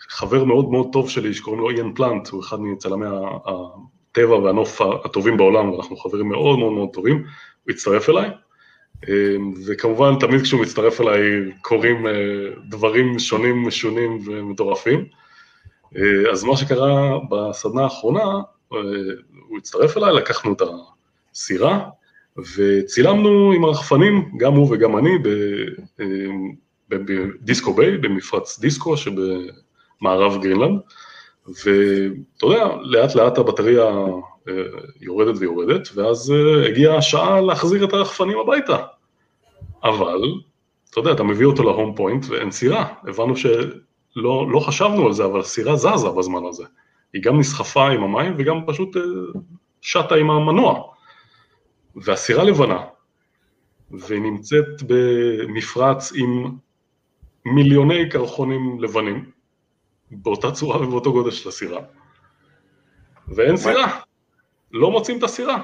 [0.08, 3.06] חבר מאוד מאוד טוב שלי שקוראים לו איין פלנט, הוא אחד מצלמי
[3.46, 8.30] הטבע והנוף הטובים בעולם, ואנחנו חברים מאוד מאוד מאוד טובים, הוא הצטרף אליי,
[9.66, 11.20] וכמובן תמיד כשהוא מצטרף אליי
[11.60, 12.06] קורים
[12.68, 15.04] דברים שונים, משונים ומטורפים.
[16.32, 18.24] אז מה שקרה בסדנה האחרונה,
[19.48, 20.62] הוא הצטרף אליי, לקחנו את
[21.34, 21.88] סירה,
[22.56, 25.10] וצילמנו עם הרחפנים, גם הוא וגם אני,
[26.98, 30.80] בדיסקו ביי, במפרץ דיסקו שבמערב גרינלנד,
[31.46, 33.84] ואתה יודע, לאט לאט הבטריה
[34.48, 34.52] אה,
[35.00, 38.76] יורדת ויורדת, ואז אה, הגיעה השעה להחזיר את הרחפנים הביתה.
[39.84, 40.20] אבל,
[40.90, 42.94] אתה יודע, אתה מביא אותו להום פוינט ואין סירה.
[43.08, 46.64] הבנו שלא לא חשבנו על זה, אבל הסירה זזה בזמן הזה.
[47.12, 49.02] היא גם נסחפה עם המים וגם פשוט אה,
[49.80, 50.82] שטה עם המנוע.
[51.96, 52.80] והסירה לבנה,
[53.90, 56.50] והיא נמצאת במפרץ עם
[57.44, 59.30] מיליוני קרחונים לבנים,
[60.10, 61.80] באותה צורה ובאותו גודל של הסירה,
[63.28, 64.00] ואין סירה,
[64.72, 65.60] לא מוצאים את הסירה.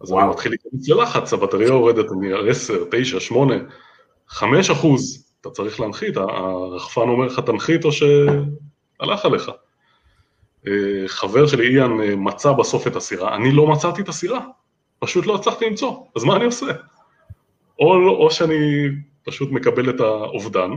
[0.00, 0.22] אז וואו.
[0.22, 3.54] אני מתחיל להיכנס ללחץ, הבטריה יורדת מ-10, 9, 8,
[4.28, 9.50] 5 אחוז, אתה צריך להנחית, הרחפן אומר לך תנחית או שהלך עליך.
[10.66, 10.72] אה,
[11.06, 14.40] חבר שלי איאן אה, מצא בסוף את הסירה, אני לא מצאתי את הסירה.
[14.98, 16.66] פשוט לא הצלחתי למצוא, אז מה אני עושה?
[17.78, 18.88] או, או שאני
[19.22, 20.70] פשוט מקבל את האובדן,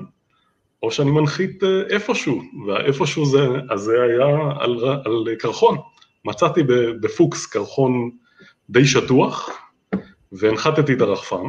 [0.83, 4.27] או שאני מנחית אה, איפשהו, והאיפשהו זה, אז זה היה
[4.59, 5.77] על, על קרחון.
[6.25, 6.63] מצאתי
[7.01, 8.11] בפוקס קרחון
[8.69, 9.49] די שטוח,
[10.31, 11.43] והנחתתי את הרחפן,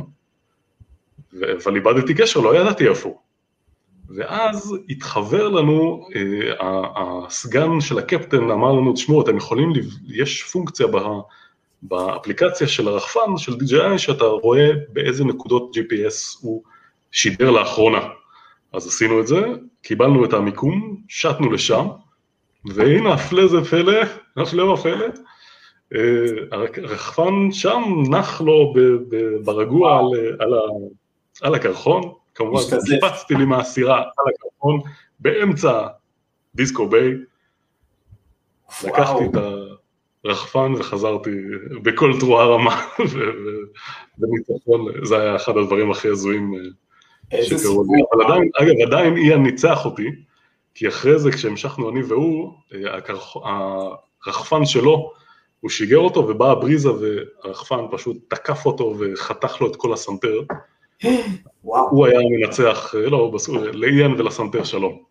[1.33, 3.19] אבל איבדתי קשר, לא ידעתי איפה הוא.
[4.17, 6.53] ואז התחבר לנו, אה,
[6.97, 9.73] הסגן של הקפטן אמר לנו, תשמעו, אתם יכולים,
[10.09, 11.21] יש פונקציה בה,
[11.83, 16.63] באפליקציה של הרחפן, של DJI, שאתה רואה באיזה נקודות GPS הוא
[17.13, 18.09] שידר לאחרונה.
[18.73, 19.41] אז עשינו את זה,
[19.83, 21.87] קיבלנו את המיקום, שטנו לשם,
[22.65, 24.03] והנה הפלא זה פלא,
[24.37, 25.07] הפלא ופלא,
[25.95, 28.75] אה, הרחפן שם נח לו
[29.45, 30.07] ברגוע על,
[30.39, 30.53] על,
[31.43, 32.03] על הקרחון,
[32.35, 32.61] כמובן
[33.01, 34.81] קפצתי לי מהסירה על הקרחון
[35.21, 35.87] באמצע
[36.55, 37.15] דיסקו ביי,
[38.85, 39.43] לקחתי את
[40.25, 41.31] הרחפן וחזרתי
[41.83, 42.87] בכל תרועה רמה,
[44.19, 46.61] וניצחון, זה היה אחד הדברים הכי הזויים אה,
[48.13, 50.09] אבל עדיין, אגב, עדיין איאן ניצח אותי,
[50.75, 52.99] כי אחרי זה כשהמשכנו אני והוא, אה,
[54.27, 55.13] הרחפן שלו,
[55.61, 60.41] הוא שיגר אותו ובאה בריזה והרחפן פשוט תקף אותו וחתך לו את כל הסנטר.
[61.65, 61.89] וואו.
[61.91, 63.33] הוא היה מנצח, לא,
[63.73, 65.03] לאיאן ולסנטר שלום.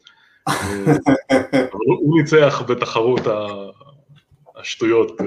[1.83, 3.21] הוא ניצח בתחרות
[4.55, 5.25] השטויות אה,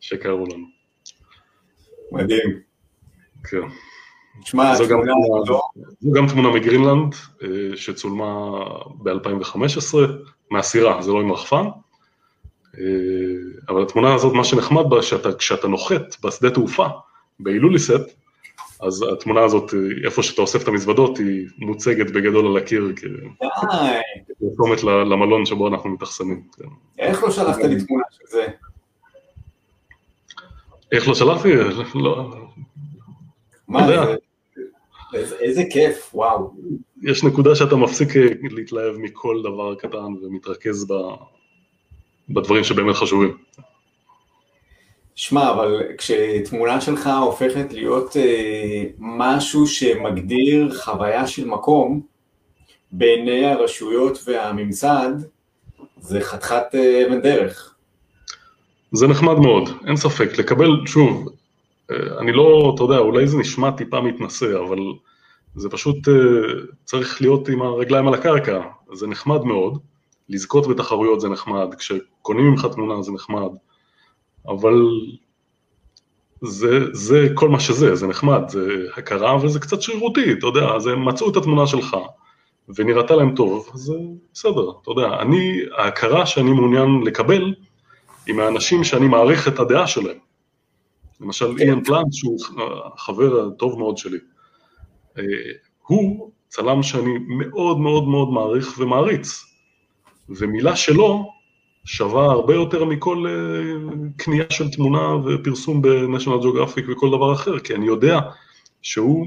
[0.00, 0.64] שקרו לנו.
[2.12, 2.60] מדהים.
[3.50, 3.87] כן.
[4.42, 5.44] תשמע, זו גם, תמונה,
[6.00, 8.50] זו גם תמונה מגרינלנד אה, שצולמה
[9.02, 9.94] ב-2015,
[10.50, 11.64] מהסירה, זה לא עם רחפן.
[12.78, 12.82] אה,
[13.68, 16.86] אבל התמונה הזאת, מה שנחמד בה, שאתה, כשאתה נוחת בשדה תעופה,
[17.40, 18.18] בהילוליסט,
[18.80, 19.74] אז התמונה הזאת,
[20.04, 26.42] איפה שאתה אוסף את המזוודות, היא מוצגת בגדול על הקיר כפרסומת למלון שבו אנחנו מתאכסנים.
[26.56, 26.68] כן.
[26.98, 28.46] איך לא שלחת לי תמונה של זה?
[30.92, 31.52] איך לא שלחתי?
[31.94, 32.34] לא...
[33.68, 33.94] מה זה?
[35.14, 36.50] איזה כיף, וואו.
[37.02, 38.08] יש נקודה שאתה מפסיק
[38.50, 40.94] להתלהב מכל דבר קטן ומתרכז ב...
[42.28, 43.36] בדברים שבאמת חשובים.
[45.14, 52.00] שמע, אבל כשתמונה שלך הופכת להיות אה, משהו שמגדיר חוויה של מקום
[52.92, 55.10] בעיני הרשויות והממסד,
[56.00, 57.74] זה חתיכת אה, אבן דרך.
[58.92, 60.38] זה נחמד מאוד, אין ספק.
[60.38, 61.32] לקבל, שוב, אה,
[61.90, 64.78] אני לא, אתה יודע, אולי זה נשמע טיפה מתנשא, אבל
[65.54, 66.14] זה פשוט אה,
[66.84, 68.60] צריך להיות עם הרגליים על הקרקע,
[68.92, 69.78] זה נחמד מאוד.
[70.28, 73.50] לזכות בתחרויות זה נחמד, כשקונים ממך תמונה זה נחמד,
[74.48, 74.74] אבל
[76.42, 80.86] זה, זה כל מה שזה, זה נחמד, זה הכרה וזה קצת שרירותי, אתה יודע, אז
[80.86, 81.96] הם מצאו את התמונה שלך
[82.76, 83.94] ונראתה להם טוב, אז
[84.32, 87.54] בסדר, אתה יודע, אני, ההכרה שאני מעוניין לקבל
[88.26, 90.27] היא מהאנשים שאני מעריך את הדעה שלהם.
[91.20, 91.54] למשל.
[91.60, 92.38] איאן פלנט, שהוא
[92.96, 94.18] חבר הטוב מאוד שלי,
[95.18, 95.22] אה,
[95.86, 99.44] הוא צלם שאני מאוד מאוד מאוד מעריך ומעריץ,
[100.28, 101.32] ומילה שלו
[101.84, 107.74] שווה הרבה יותר מכל uh, קנייה של תמונה ופרסום ב-National Geographic וכל דבר אחר, כי
[107.74, 108.20] אני יודע
[108.82, 109.26] שהוא,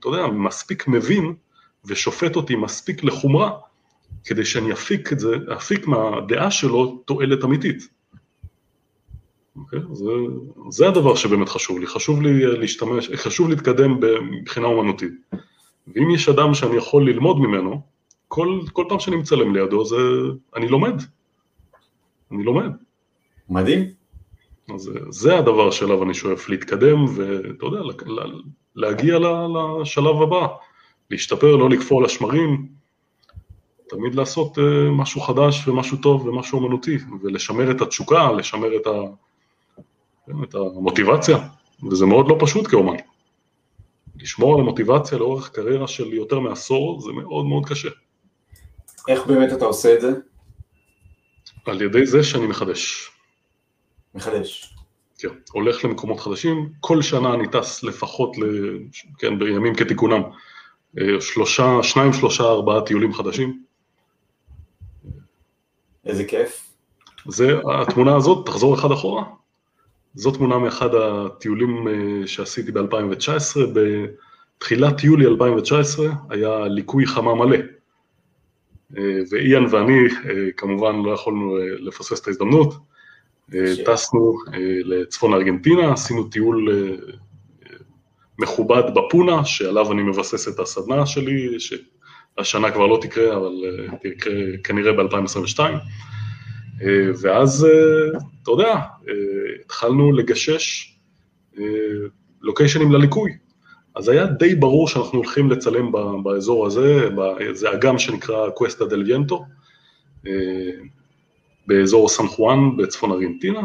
[0.00, 1.34] אתה יודע, מספיק מבין
[1.84, 3.50] ושופט אותי מספיק לחומרה,
[4.24, 7.88] כדי שאני אפיק את זה, אפיק מהדעה שלו תועלת אמיתית.
[9.56, 9.80] Okay, אוקיי?
[9.92, 10.04] זה,
[10.70, 14.00] זה הדבר שבאמת חשוב לי, חשוב לי להשתמש, חשוב להתקדם
[14.30, 15.12] מבחינה אומנותית.
[15.94, 17.80] ואם יש אדם שאני יכול ללמוד ממנו,
[18.28, 19.96] כל, כל פעם שאני מצלם לידו, זה,
[20.56, 21.02] אני לומד.
[22.30, 22.70] אני לומד.
[23.50, 23.86] מדהים.
[24.74, 27.80] אז זה הדבר שאליו אני שואף, להתקדם ואתה יודע,
[28.76, 30.46] להגיע לשלב הבא,
[31.10, 32.66] להשתפר, לא לקפוא על השמרים,
[33.88, 38.90] תמיד לעשות אה, משהו חדש ומשהו טוב ומשהו אמנותי, ולשמר את התשוקה, לשמר את, ה,
[40.30, 41.38] את המוטיבציה,
[41.90, 42.96] וזה מאוד לא פשוט כאומן.
[44.16, 47.88] לשמור על המוטיבציה לאורך קריירה של יותר מעשור זה מאוד מאוד קשה.
[49.08, 50.12] איך באמת אתה עושה את זה?
[51.66, 53.10] על ידי זה שאני מחדש.
[54.14, 54.74] מחדש.
[55.18, 58.42] כן, הולך למקומות חדשים, כל שנה אני טס לפחות, ל,
[59.18, 60.22] כן, בימים כתיקונם,
[60.98, 63.62] אה, שלושה, שניים, שלושה, ארבעה טיולים חדשים.
[66.06, 66.72] איזה כיף.
[67.28, 69.24] זה, התמונה הזאת, תחזור אחד אחורה,
[70.14, 73.56] זו תמונה מאחד הטיולים אה, שעשיתי ב-2019,
[74.58, 77.56] בתחילת יולי 2019 היה ליקוי חמה מלא.
[78.98, 82.74] אה, ואיאן ואני אה, כמובן לא יכולנו לפספס את ההזדמנות,
[83.84, 84.36] טסנו
[84.84, 86.68] לצפון ארגנטינה, עשינו טיול
[88.38, 93.52] מכובד בפונה, שעליו אני מבסס את הסדנה שלי, שהשנה כבר לא תקרה, אבל
[94.02, 94.32] תקרה
[94.64, 95.60] כנראה ב-2022.
[97.22, 97.66] ואז,
[98.42, 98.80] אתה יודע,
[99.64, 100.96] התחלנו לגשש
[102.42, 103.32] לוקיישנים לליקוי.
[103.94, 107.08] אז היה די ברור שאנחנו הולכים לצלם באזור הזה,
[107.52, 109.44] זה אגם שנקרא קווסטה דל ויינטו,
[110.26, 110.70] אה,
[111.66, 113.60] באזור סן חואן בצפון ארגנטינה,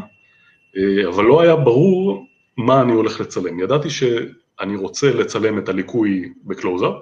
[0.78, 2.26] אה, אבל לא היה ברור
[2.58, 3.60] מה אני הולך לצלם.
[3.60, 6.94] ידעתי שאני רוצה לצלם את הליקוי בקלוזאפ,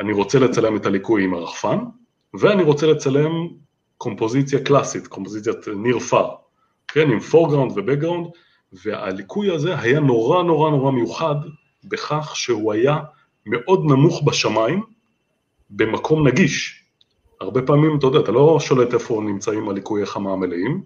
[0.00, 1.78] אני רוצה לצלם את הליקוי עם הרחפן,
[2.34, 3.30] ואני רוצה לצלם
[4.02, 6.34] קומפוזיציה קלאסית, קומפוזיציית near far,
[6.88, 8.26] כן, עם foreground ו background,
[8.84, 11.34] והליקוי הזה היה נורא נורא נורא מיוחד
[11.84, 12.98] בכך שהוא היה
[13.46, 14.82] מאוד נמוך בשמיים,
[15.70, 16.84] במקום נגיש.
[17.40, 20.82] הרבה פעמים, אתה יודע, אתה לא שולט איפה נמצאים הליקויי חמה המלאים,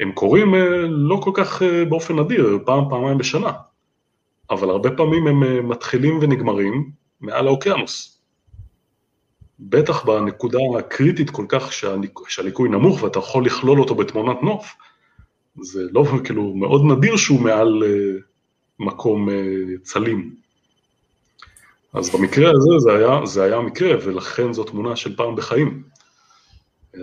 [0.00, 3.52] הם קורים אה, לא כל כך אה, באופן נדיר, פעם, פעמיים בשנה,
[4.50, 6.90] אבל הרבה פעמים הם אה, מתחילים ונגמרים
[7.20, 8.13] מעל האוקיינוס.
[9.60, 11.72] בטח בנקודה הקריטית כל כך
[12.28, 14.74] שהליקוי נמוך ואתה יכול לכלול אותו בתמונת נוף,
[15.60, 17.82] זה לא, כאילו, מאוד נדיר שהוא מעל
[18.78, 19.28] מקום
[19.82, 20.34] צלים.
[21.94, 25.82] אז במקרה הזה זה היה, זה היה מקרה, ולכן זו תמונה של פעם בחיים.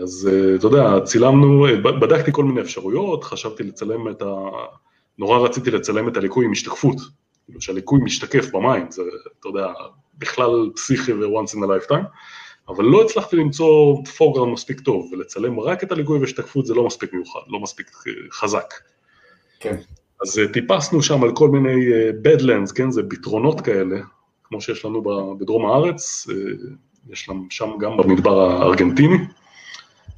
[0.01, 4.35] אז אה, אתה יודע, צילמנו, בדקתי כל מיני אפשרויות, חשבתי לצלם את ה...
[5.17, 6.97] נורא רציתי לצלם את הליקוי עם השתקפות,
[7.45, 9.01] כאילו שהליקוי משתקף במים, זה,
[9.39, 9.67] אתה יודע,
[10.17, 12.05] בכלל פסיכי ו-once in a lifetime,
[12.75, 17.13] אבל לא הצלחתי למצוא פורגראונד מספיק טוב, ולצלם רק את הליקוי והשתקפות זה לא מספיק
[17.13, 18.73] מיוחד, לא מספיק אה, חזק.
[19.59, 19.75] כן.
[20.21, 21.85] אז טיפסנו שם על כל מיני
[22.23, 23.97] Badlands, כן, זה פתרונות כאלה,
[24.43, 25.03] כמו שיש לנו
[25.39, 26.27] בדרום הארץ,
[27.09, 29.17] יש לנו שם גם במדבר הארגנטיני,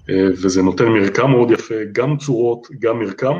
[0.09, 3.39] אה, וזה נותן מרקם מאוד יפה, גם צורות, גם מרקם,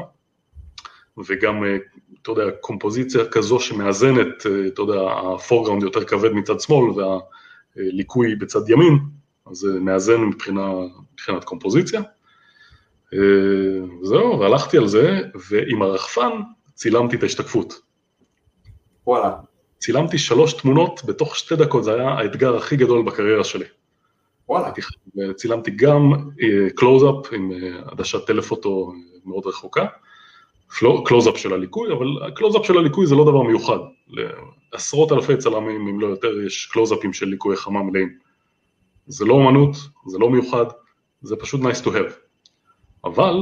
[1.28, 1.78] וגם, אה,
[2.22, 6.94] אתה יודע, קומפוזיציה כזו שמאזנת, אה, אתה יודע, הפורגראונד יותר כבד מצד שמאל
[7.76, 9.00] והליקוי בצד ימין,
[9.46, 10.70] אז זה מאזן מבחינה,
[11.14, 12.02] מבחינת קומפוזיציה.
[14.02, 15.20] וזהו, והלכתי על זה,
[15.50, 16.32] ועם הרחפן
[16.74, 17.82] צילמתי את ההשתקפות.
[19.08, 19.36] וואלה.
[19.78, 23.66] צילמתי שלוש תמונות בתוך שתי דקות, זה היה האתגר הכי גדול בקריירה שלי.
[24.50, 24.72] וואלה.
[25.36, 26.14] צילמתי גם
[26.76, 28.94] קלוז-אפ אה, עם אה, עדשת טלפוטו
[29.26, 29.86] מאוד רחוקה,
[31.06, 33.78] קלוז-אפ של הליקוי, אבל הקלוז-אפ של הליקוי זה לא דבר מיוחד.
[34.74, 38.18] לעשרות אלפי צלמים, אם לא יותר, יש קלוז-אפים של ליקויי חמה מלאים.
[39.08, 40.66] זה לא אמנות, זה לא מיוחד,
[41.22, 42.14] זה פשוט nice to have.
[43.06, 43.36] אבל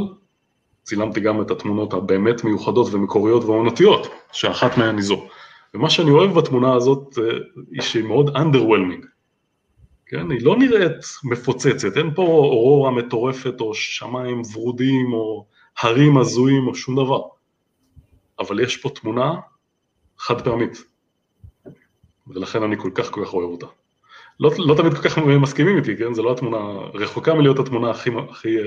[0.83, 5.27] צילמתי גם את התמונות הבאמת מיוחדות ומקוריות ואומנותיות, שאחת מהן היא זו.
[5.73, 7.23] ומה שאני אוהב בתמונה הזאת אה,
[7.71, 9.05] היא שהיא מאוד underwhelming.
[10.05, 10.31] כן?
[10.31, 15.45] היא לא נראית מפוצצת, אין פה אורורה מטורפת או שמיים ורודים או
[15.79, 17.21] הרים הזויים או שום דבר,
[18.39, 19.33] אבל יש פה תמונה
[20.17, 20.83] חד פעמית,
[22.35, 23.65] ולכן אני כל כך כל כך אוהב אותה.
[24.39, 26.13] לא, לא תמיד כל כך מסכימים איתי, כן?
[26.13, 26.57] זו לא התמונה,
[26.93, 28.61] רחוקה מלהיות התמונה הכי, הכי uh,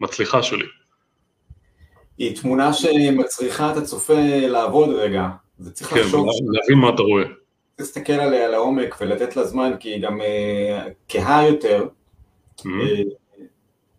[0.00, 0.66] מצליחה שלי.
[2.18, 5.28] היא תמונה שמצריכה את הצופה לעבוד רגע,
[5.60, 6.26] וצריך כן, לחשוב...
[6.26, 7.24] כן, להבין מה אתה רואה.
[7.78, 11.86] להסתכל עליה לעומק ולתת לה זמן, כי היא גם אה, כהה יותר.
[12.60, 12.66] Mm-hmm.
[12.82, 13.02] אה,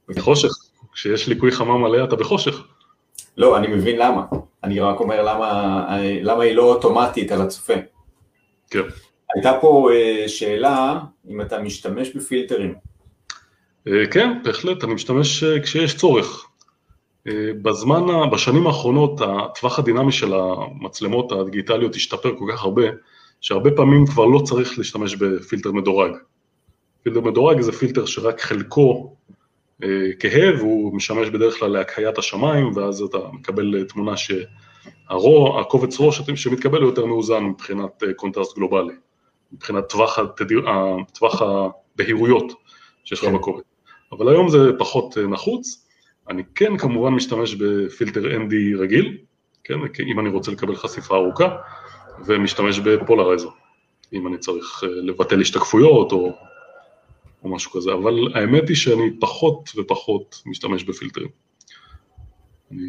[0.08, 0.50] בחושך,
[0.94, 2.64] כשיש ליקוי חמה מלא אתה בחושך.
[3.38, 4.26] לא, אני מבין למה.
[4.64, 5.86] אני רק אומר למה,
[6.22, 7.74] למה היא לא אוטומטית על הצופה.
[8.72, 8.80] כן.
[9.36, 11.00] הייתה פה אה, שאלה
[11.30, 12.74] אם אתה משתמש בפילטרים.
[14.12, 16.48] כן, בהחלט, אני משתמש כשיש צורך.
[17.62, 22.84] בזמן, בשנים האחרונות הטווח הדינמי של המצלמות הדיגיטליות השתפר כל כך הרבה,
[23.42, 26.12] שהרבה פעמים כבר לא צריך להשתמש בפילטר מדורג.
[27.04, 29.16] פילטר מדורג זה פילטר שרק חלקו
[30.20, 34.18] כהה והוא משמש בדרך כלל להקהיית השמיים ואז אתה מקבל תמונה
[34.84, 38.94] שהרו, הקובץ ראש שמתקבל הוא יותר מאוזן מבחינת אה, קונטרסט גלובלי,
[39.54, 40.66] מבחינת טווח, התדיר,
[41.14, 42.54] טווח הבהירויות
[43.04, 43.36] שיש לך כן.
[43.36, 43.64] בקובץ.
[44.12, 45.88] אבל היום זה פחות נחוץ.
[46.30, 49.18] אני כן כמובן משתמש בפילטר ND רגיל,
[49.64, 49.74] כן,
[50.12, 51.56] אם אני רוצה לקבל חשיפה ארוכה,
[52.26, 53.50] ומשתמש ב polarizer,
[54.14, 56.36] אם אני צריך אה, לבטל השתקפויות או,
[57.44, 61.30] או משהו כזה, אבל האמת היא שאני פחות ופחות משתמש בפילטרים.
[62.72, 62.86] אני...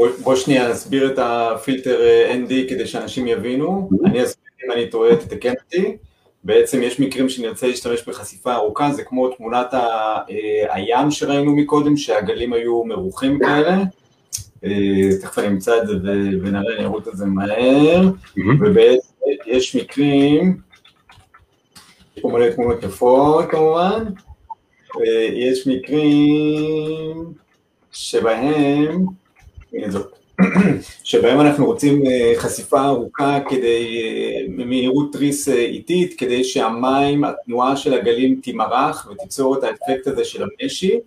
[0.00, 4.90] אה, בוא, שנייה נסביר את הפילטר אה, ND כדי שאנשים יבינו, אני אסביר אם אני
[4.90, 5.96] טועה, תתקן אותי,
[6.44, 9.74] בעצם יש מקרים שנרצה להשתמש בחשיפה ארוכה, זה כמו תמונת
[10.68, 13.82] הים שראינו מקודם, שהגלים היו מרוחים כאלה,
[14.64, 15.94] אה, תכף אני אמצא את זה
[16.42, 18.10] ונראה, אני ארוץ את זה מהר,
[18.60, 19.08] ובעצם
[19.46, 20.56] יש מקרים,
[22.16, 24.04] יש פה מלא תמונות יפות כמובן,
[25.32, 27.32] יש מקרים
[27.92, 29.06] שבהם,
[31.04, 34.02] שבהם אנחנו רוצים אה, חשיפה ארוכה כדי,
[34.58, 40.42] אה, מהירות תריס איטית, כדי שהמים, התנועה של הגלים תימרח ותיצור את האפקט הזה של
[40.42, 40.98] המשי,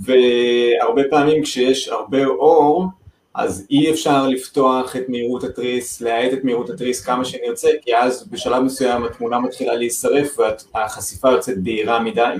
[0.00, 2.86] והרבה פעמים כשיש הרבה אור,
[3.34, 8.28] אז אי אפשר לפתוח את מהירות התריס, להאט את מהירות התריס כמה שנרצה, כי אז
[8.28, 10.38] בשלב מסוים התמונה מתחילה להישרף
[10.74, 12.34] והחשיפה יוצאת בהירה מדי.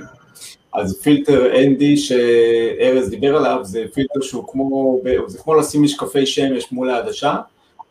[0.77, 6.71] אז פילטר ND שארז דיבר עליו, זה פילטר שהוא כמו, זה כמו לשים משקפי שמש
[6.71, 7.35] מול העדשה,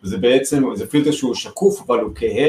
[0.03, 2.49] וזה בעצם, זה פילטר שהוא שקוף אבל הוא כהה,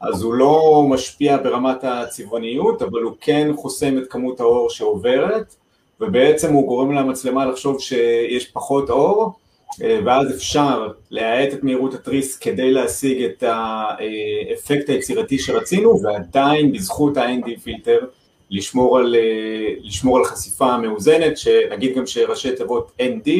[0.00, 5.54] אז הוא לא משפיע ברמת הצבעוניות, אבל הוא כן חוסם את כמות האור שעוברת,
[6.00, 9.32] ובעצם הוא גורם למצלמה לחשוב שיש פחות אור,
[9.78, 17.60] ואז אפשר להאט את מהירות התריס כדי להשיג את האפקט היצירתי שרצינו, ועדיין בזכות ה-ND
[17.62, 17.98] פילטר
[18.50, 19.16] לשמור על,
[19.82, 23.30] לשמור על חשיפה מאוזנת, שנגיד גם שראשי תיבות ND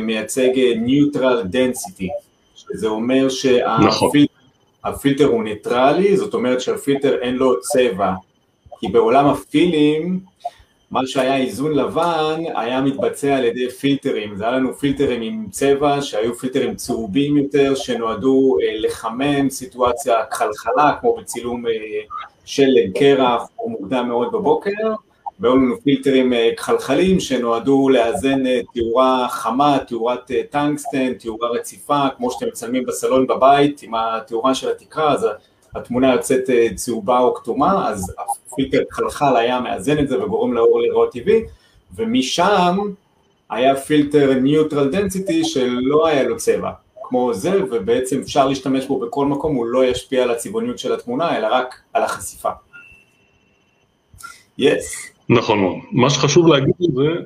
[0.00, 0.48] מייצג
[0.86, 2.08] Neutral Density,
[2.54, 5.34] שזה אומר שהפילטר נכון.
[5.34, 8.12] הוא ניטרלי, זאת אומרת שהפילטר אין לו צבע,
[8.80, 10.20] כי בעולם הפילים
[10.90, 16.02] מה שהיה איזון לבן היה מתבצע על ידי פילטרים, זה היה לנו פילטרים עם צבע
[16.02, 21.64] שהיו פילטרים צהובים יותר שנועדו אה, לחמם סיטואציה כחלחלה כמו בצילום
[22.48, 24.70] אה, שלג קרח או מוקדם מאוד בבוקר
[25.40, 28.42] והיו לנו פילטרים אה, כחלחלים שנועדו לאזן
[28.74, 35.12] תאורה חמה, תאורת טנקסטן, תאורה רציפה כמו שאתם מצלמים בסלון בבית עם התאורה של התקרה
[35.12, 35.26] אז
[35.74, 38.14] התמונה יוצאת צהובה או כתומה אז
[38.56, 41.42] פילטר כחלחל היה מאזן את זה וגורם לאור לראות טבעי,
[41.96, 42.78] ומשם
[43.50, 46.70] היה פילטר neutral density שלא היה לו צבע,
[47.08, 51.38] כמו זה, ובעצם אפשר להשתמש בו בכל מקום, הוא לא ישפיע על הצבעוניות של התמונה,
[51.38, 52.50] אלא רק על החשיפה.
[54.58, 54.74] Yes.
[54.74, 55.08] Yes.
[55.28, 55.76] נכון מאוד.
[55.92, 57.22] מה שחשוב להגיד זה,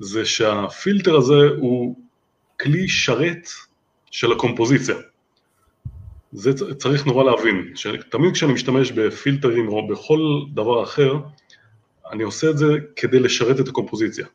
[0.00, 1.96] זה שהפילטר הזה הוא
[2.60, 3.48] כלי שרת
[4.10, 4.94] של הקומפוזיציה.
[6.32, 10.20] זה צריך נורא להבין, שתמיד כשאני משתמש בפילטרים או בכל
[10.54, 11.14] דבר אחר,
[12.12, 12.66] אני עושה את זה
[12.96, 14.26] כדי לשרת את הקומפוזיציה.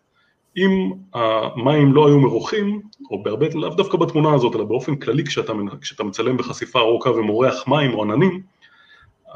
[0.58, 5.54] אם המים לא היו מרוחים, או בהרבה, לאו דווקא בתמונה הזאת, אלא באופן כללי כשאתה,
[5.82, 8.42] כשאתה מצלם בחשיפה ארוכה ומורח מים או עננים,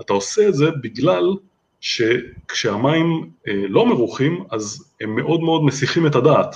[0.01, 1.35] אתה עושה את זה בגלל
[1.81, 6.55] שכשהמים אה, לא מרוחים, אז הם מאוד מאוד מסיחים את הדעת.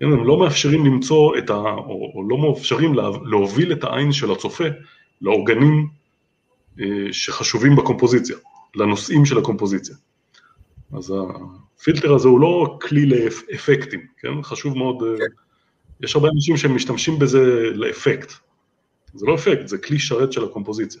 [0.00, 1.54] כן, הם לא מאפשרים למצוא את ה...
[1.54, 2.94] או, או לא מאפשרים
[3.24, 4.64] להוביל את העין של הצופה
[5.20, 5.88] לאורגנים
[6.80, 8.36] אה, שחשובים בקומפוזיציה,
[8.74, 9.94] לנושאים של הקומפוזיציה.
[10.92, 11.14] אז
[11.82, 14.42] הפילטר הזה הוא לא כלי לאפקטים, כן?
[14.42, 15.24] חשוב מאוד, אה, כן.
[16.00, 18.32] יש הרבה אנשים שמשתמשים בזה לאפקט.
[19.14, 21.00] זה לא אפקט, זה כלי שרת של הקומפוזיציה.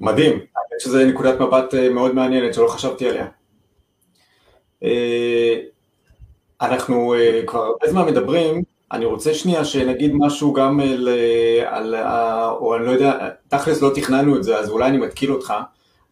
[0.00, 3.26] מדהים, האמת שזו נקודת מבט אה, מאוד מעניינת שלא חשבתי עליה.
[6.60, 11.08] אנחנו uh, כבר הרבה זמן מדברים, אני רוצה שנייה שנגיד משהו גם על,
[11.66, 11.94] על,
[12.50, 15.54] או אני לא יודע, תכלס לא תכננו את זה, אז אולי אני מתקיל אותך,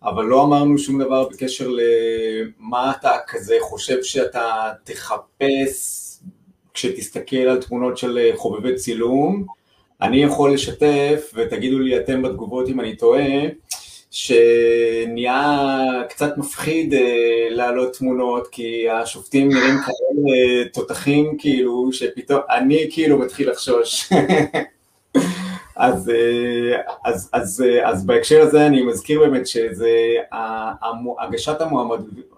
[0.02, 6.00] אבל לא אמרנו שום דבר בקשר למה אתה כזה חושב שאתה תחפש
[6.74, 9.46] כשתסתכל על תמונות של חובבי צילום.
[10.02, 13.28] אני יכול לשתף, ותגידו לי אתם בתגובות אם אני טועה,
[14.10, 15.58] שנהיה
[16.08, 23.50] קצת מפחיד אה, להעלות תמונות, כי השופטים נראים כאלה תותחים, כאילו, שפתאום, אני כאילו מתחיל
[23.50, 24.10] לחשוש.
[25.80, 30.14] אז, אה, אז, אז, אה, אז בהקשר הזה אני מזכיר באמת שזה,
[31.20, 31.60] הגשת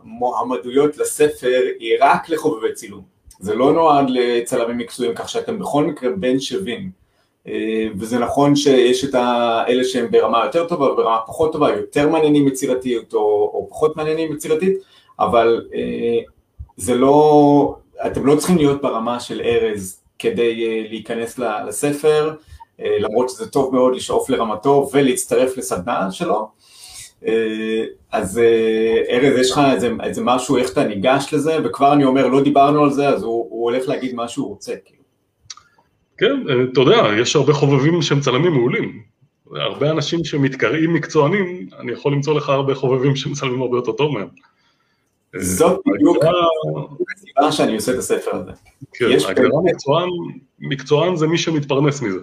[0.05, 3.03] המועמדויות לספר היא רק לחובבי צילום,
[3.41, 6.91] זה לא נועד לצלמים מקצועיים, כך שאתם בכל מקרה בין שווים.
[7.49, 12.49] אה, וזה נכון שיש את האלה שהם ברמה יותר טובה וברמה פחות טובה, יותר מעניינים
[12.49, 13.21] יצירתית או,
[13.55, 14.79] או פחות מעניינים יצירתית,
[15.21, 16.19] אבל אה,
[16.77, 22.35] זה לא, אתם לא צריכים להיות ברמה של ארז כדי אה, להיכנס לספר,
[23.01, 26.49] למרות שזה טוב מאוד לשאוף לרמתו ולהצטרף לסדנה שלו.
[28.13, 28.41] אז
[29.11, 32.85] ארז, יש לך איזה, איזה משהו, איך אתה ניגש לזה, וכבר אני אומר, לא דיברנו
[32.85, 34.75] על זה, אז הוא, הוא הולך להגיד מה שהוא רוצה.
[34.85, 35.03] כאילו.
[36.19, 39.03] כן, אה, אתה יודע, יש הרבה חובבים שהם צלמים מעולים.
[39.57, 44.29] הרבה אנשים שמתקראים מקצוענים, אני יכול למצוא לך הרבה חובבים שמצלמים הרבה יותר טוב מהם.
[45.37, 46.17] זאת בדיוק
[47.17, 48.51] הסיבה שאני עושה את הספר הזה.
[48.93, 50.09] כן, הגדרה מקצוען,
[50.59, 52.19] מקצוען זה מי שמתפרנס מזה.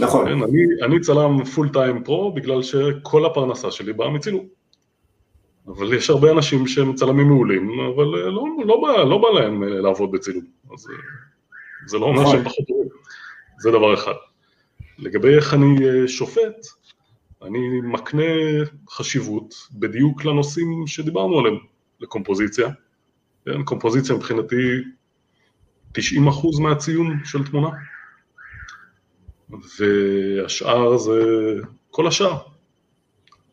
[0.00, 0.26] נכון.
[0.26, 4.46] כן, אני, אני צלם פול טיים פרו בגלל שכל הפרנסה שלי באה מצילום.
[5.66, 9.62] אבל יש הרבה אנשים שהם צלמים מעולים, אבל לא, לא, לא, בא, לא בא להם
[9.62, 10.44] אה, לעבוד בצילום.
[10.72, 10.86] אז
[11.86, 12.36] זה לא אומר נכון.
[12.36, 12.88] שהם פחות טובים,
[13.58, 14.12] זה דבר אחד.
[14.98, 16.66] לגבי איך אני אה, שופט,
[17.42, 18.24] אני מקנה
[18.90, 21.58] חשיבות בדיוק לנושאים שדיברנו עליהם,
[22.00, 22.68] לקומפוזיציה.
[23.44, 24.56] כן, קומפוזיציה מבחינתי
[25.98, 26.00] 90%
[26.62, 27.68] מהציון של תמונה,
[29.78, 31.20] והשאר זה
[31.90, 32.36] כל השאר.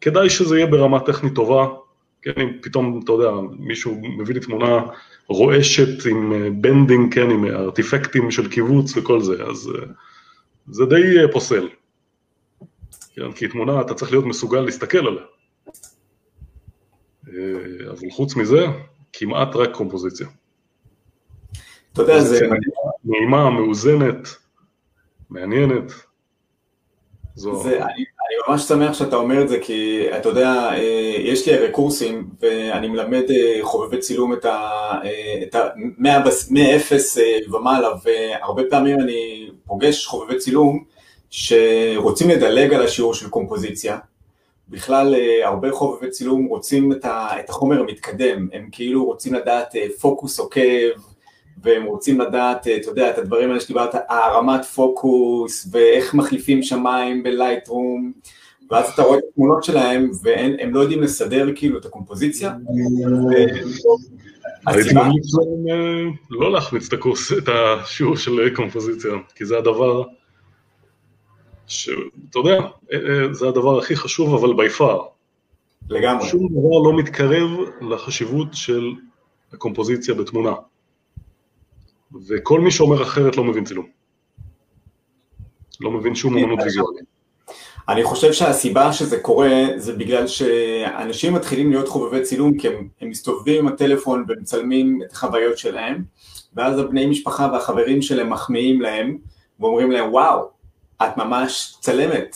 [0.01, 1.67] כדאי שזה יהיה ברמה טכנית טובה,
[2.21, 4.81] כן, אם פתאום, אתה יודע, מישהו מביא לי תמונה
[5.27, 9.85] רועשת עם banding, כן, עם ארטיפקטים של קיבוץ וכל זה, אז אה,
[10.67, 11.67] זה די אה, פוסל.
[13.15, 15.23] כן, כי תמונה, אתה צריך להיות מסוגל להסתכל עליה.
[17.27, 18.65] אה, אבל חוץ מזה,
[19.13, 20.27] כמעט רק קומפוזיציה.
[21.93, 22.49] אתה יודע, זה...
[23.05, 24.27] נעימה, מאוזנת,
[25.29, 25.91] מעניינת.
[27.35, 27.63] זו...
[27.63, 31.53] זה, אני, אני ממש שמח שאתה אומר את זה, כי אתה יודע, אה, יש לי
[31.53, 34.91] הרי קורסים, ואני מלמד אה, חובבי צילום את ה...
[35.43, 35.67] את ה
[36.49, 37.17] מאפס
[37.51, 40.83] ומעלה, והרבה פעמים אני פוגש חובבי צילום
[41.29, 43.97] שרוצים לדלג על השיעור של קומפוזיציה,
[44.69, 46.91] בכלל אה, הרבה חובבי צילום רוצים
[47.39, 50.89] את החומר המתקדם, הם כאילו רוצים לדעת אה, פוקוס עוקב,
[51.63, 57.23] והם רוצים לדעת, אה, אתה יודע, את הדברים האלה שדיברת, הרמת פוקוס, ואיך מחליפים שמיים
[57.23, 58.11] בלייטרום,
[58.71, 62.53] ואז אתה רואה את התמונות שלהם, והם לא יודעים לסדר כאילו את הקומפוזיציה.
[64.67, 66.89] הייתי ממליץ להם לא להחמיץ
[67.37, 70.03] את השיעור של קומפוזיציה, כי זה הדבר
[71.67, 72.59] שאתה יודע,
[72.93, 75.01] אה, אה, זה הדבר הכי חשוב, אבל בי פאר.
[75.89, 76.27] לגמרי.
[76.27, 77.49] שום דבר לא מתקרב
[77.81, 78.91] לחשיבות של
[79.53, 80.53] הקומפוזיציה בתמונה.
[82.27, 83.85] וכל מי שאומר אחרת לא מבין צילום.
[85.79, 87.17] לא מבין שום אמנות ויזואלית.
[87.89, 93.09] אני חושב שהסיבה שזה קורה זה בגלל שאנשים מתחילים להיות חובבי צילום כי הם, הם
[93.09, 96.03] מסתובבים עם הטלפון ומצלמים את החוויות שלהם
[96.53, 99.17] ואז הבני משפחה והחברים שלהם מחמיאים להם
[99.59, 100.49] ואומרים להם וואו,
[101.03, 102.35] את ממש צלמת,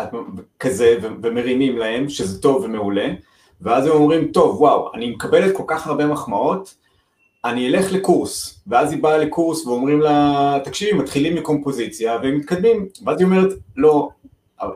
[0.00, 0.08] את
[0.60, 3.08] כזה, ומרימים להם, שזה טוב ומעולה,
[3.60, 6.74] ואז הם אומרים, טוב, וואו, אני מקבלת כל כך הרבה מחמאות,
[7.50, 13.20] אני אלך לקורס, ואז היא באה לקורס ואומרים לה, תקשיבי, מתחילים מקומפוזיציה והם מתקדמים, ואז
[13.20, 14.08] היא אומרת, לא,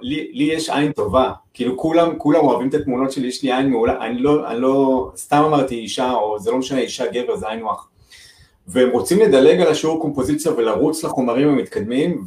[0.02, 3.70] לי, לי יש עין טובה, כאילו כולם, כולם אוהבים את התמונות שלי, יש לי עין
[3.70, 7.48] מעולה, אני לא, אני לא, סתם אמרתי אישה, או זה לא משנה, אישה, גבר, זה
[7.48, 7.86] היינו הך.
[8.66, 12.24] והם רוצים לדלג על השיעור קומפוזיציה ולרוץ לחומרים המתקדמים,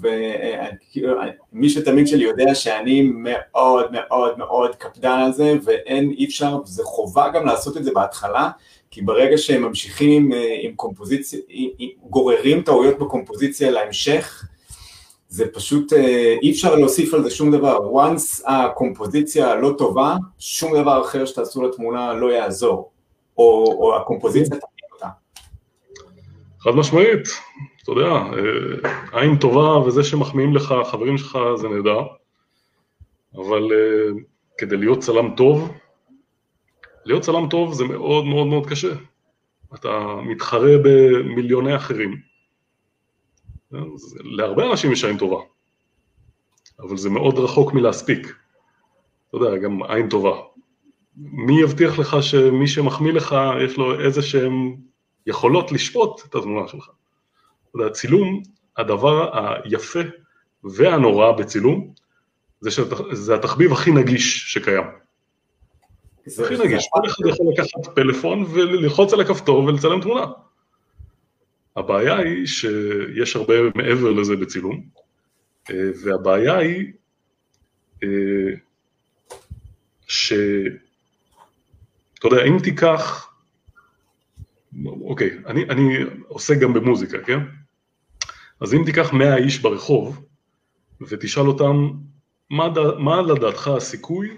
[1.54, 6.84] ומי שתמיד שלי יודע שאני מאוד מאוד מאוד קפדן על זה, ואין, אי אפשר, זה
[6.84, 8.50] חובה גם לעשות את זה בהתחלה,
[8.94, 11.40] כי ברגע שהם ממשיכים אה, עם קומפוזיציה,
[12.10, 14.46] גוררים טעויות בקומפוזיציה להמשך,
[15.28, 17.78] זה פשוט, אה, אי אפשר להוסיף על זה שום דבר.
[17.78, 22.92] once הקומפוזיציה לא טובה, שום דבר אחר שתעשו לתמונה לא יעזור,
[23.38, 24.58] או, או הקומפוזיציה
[26.60, 27.28] חד משמעית,
[27.84, 32.02] אתה יודע, אה, עין טובה וזה שמחמיאים לך, חברים שלך, זה נהדר,
[33.36, 33.70] אבל
[34.58, 35.72] כדי להיות צלם טוב,
[37.06, 38.94] להיות צלם טוב זה מאוד מאוד מאוד קשה.
[39.76, 42.22] אתה מתחרה במיליוני אחרים.
[44.24, 45.38] להרבה אנשים יש עין טובה,
[46.80, 48.36] אבל זה מאוד רחוק מלהספיק.
[49.30, 50.42] אתה יודע, גם עין טובה.
[51.16, 53.36] מי יבטיח לך שמי שמחמיא לך,
[53.66, 54.76] יש לו איזה שהם
[55.28, 56.90] יכולות לשפוט את התמונה שלך.
[57.88, 58.42] הצילום,
[58.78, 59.30] הדבר
[59.64, 60.00] היפה
[60.64, 61.94] והנורא בצילום,
[62.60, 65.03] זה שזה התחביב הכי נגיש שקיים.
[66.26, 70.26] זה הכי נגיש, כל אחד יכול לקחת פלאפון וללחוץ על הכפתור ולצלם תמונה.
[71.76, 74.84] הבעיה היא שיש הרבה מעבר לזה בצילום,
[75.70, 76.94] אה, והבעיה היא
[78.04, 78.10] אה,
[80.08, 80.34] ש...
[82.20, 83.34] אתה יודע, אם תיקח
[84.86, 85.98] אוקיי, אני, אני
[86.28, 87.40] עוסק גם במוזיקה, כן?
[88.60, 90.26] אז אם תיקח 100 איש ברחוב
[91.02, 91.92] ותשאל אותם
[92.50, 92.70] מה,
[93.00, 94.38] מה לדעתך הסיכוי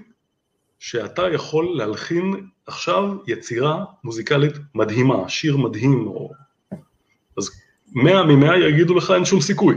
[0.85, 6.31] שאתה יכול להלחין עכשיו יצירה מוזיקלית מדהימה, שיר מדהים, או...
[7.37, 9.75] אז 100 מ-100 יגידו לך אין שום סיכוי,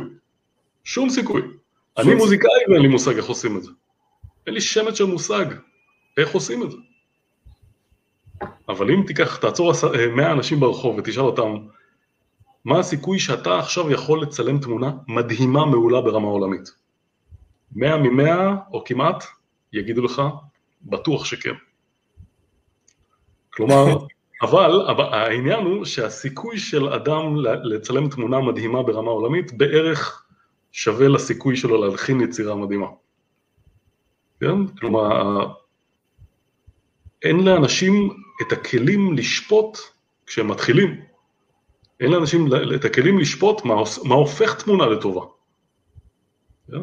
[0.85, 1.41] שום סיכוי.
[1.41, 1.53] שום
[1.99, 3.71] אני מוזיקאי ואין לי מושג איך עושים את זה.
[4.47, 5.45] אין לי שמץ של מושג
[6.17, 6.77] איך עושים את זה.
[8.69, 9.73] אבל אם תיקח, תעצור
[10.17, 11.57] 100 אה, אנשים ברחוב ותשאל אותם,
[12.65, 16.71] מה הסיכוי שאתה עכשיו יכול לצלם תמונה מדהימה מעולה ברמה עולמית?
[17.73, 18.31] 100 מ-100
[18.73, 19.25] או כמעט,
[19.73, 20.23] יגידו לך,
[20.83, 21.55] בטוח שכן.
[23.51, 23.85] כלומר,
[24.43, 30.27] אבל, אבל העניין הוא שהסיכוי של אדם לצלם תמונה מדהימה ברמה עולמית בערך
[30.73, 32.87] שווה לסיכוי שלו להלחין יצירה מדהימה.
[34.41, 34.67] כן?
[34.67, 35.53] כלומר,
[37.23, 39.79] אין לאנשים את הכלים לשפוט
[40.27, 41.01] כשהם מתחילים.
[42.01, 43.75] אין לאנשים את הכלים לשפוט מה,
[44.05, 45.27] מה הופך תמונה לטובה.
[46.71, 46.83] כן?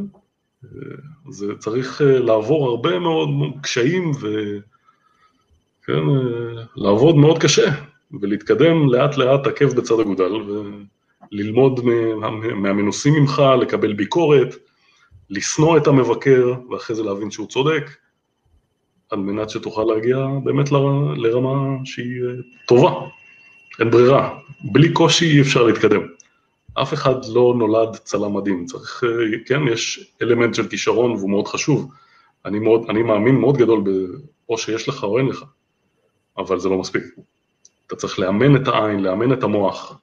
[1.30, 3.30] זה צריך אה, לעבור הרבה מאוד
[3.62, 7.72] קשיים וכן, אה, לעבוד מאוד קשה
[8.22, 10.32] ולהתקדם לאט לאט עקב בצד אגודל
[11.32, 11.86] וללמוד
[12.56, 14.56] מהמנוסים ממך, לקבל ביקורת,
[15.30, 17.92] לשנוא את המבקר ואחרי זה להבין שהוא צודק.
[19.10, 20.72] על מנת שתוכל להגיע באמת
[21.18, 22.34] לרמה שהיא אה,
[22.68, 22.92] טובה.
[23.80, 24.40] אין ברירה.
[24.64, 26.02] בלי קושי אי אפשר להתקדם.
[26.82, 28.66] אף אחד לא נולד צלם מדהים.
[28.66, 29.10] צריך, אה,
[29.46, 31.92] כן, יש אלמנט של כישרון והוא מאוד חשוב.
[32.46, 33.90] אני, מאוד, אני מאמין מאוד גדול ב...
[34.50, 35.44] או שיש לך או אין לך.
[36.38, 37.04] אבל זה לא מספיק.
[37.88, 40.00] אתה צריך לאמן את העין, לאמן את המוח.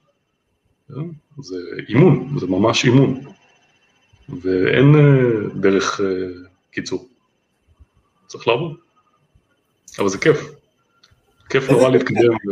[0.87, 1.01] כן?
[1.41, 1.55] זה
[1.89, 3.21] אימון, זה ממש אימון.
[4.29, 6.05] ואין אה, דרך אה,
[6.71, 7.07] קיצור.
[8.27, 8.75] צריך לעבוד.
[9.99, 10.37] אבל זה כיף.
[11.49, 12.33] כיף נורא להתקדם.
[12.33, 12.51] ו...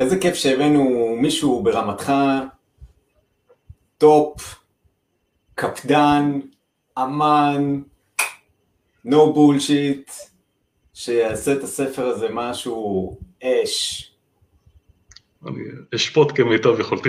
[0.00, 2.12] איזה כיף שהבאנו מישהו ברמתך,
[3.98, 4.64] טופ,
[5.54, 6.40] קפדן,
[6.98, 7.82] אמן,
[9.06, 10.12] no bullshit,
[10.94, 14.10] שיעשה את הספר הזה משהו אש.
[15.46, 15.60] אני
[15.94, 17.08] אשפוט כמיטב יכולתי.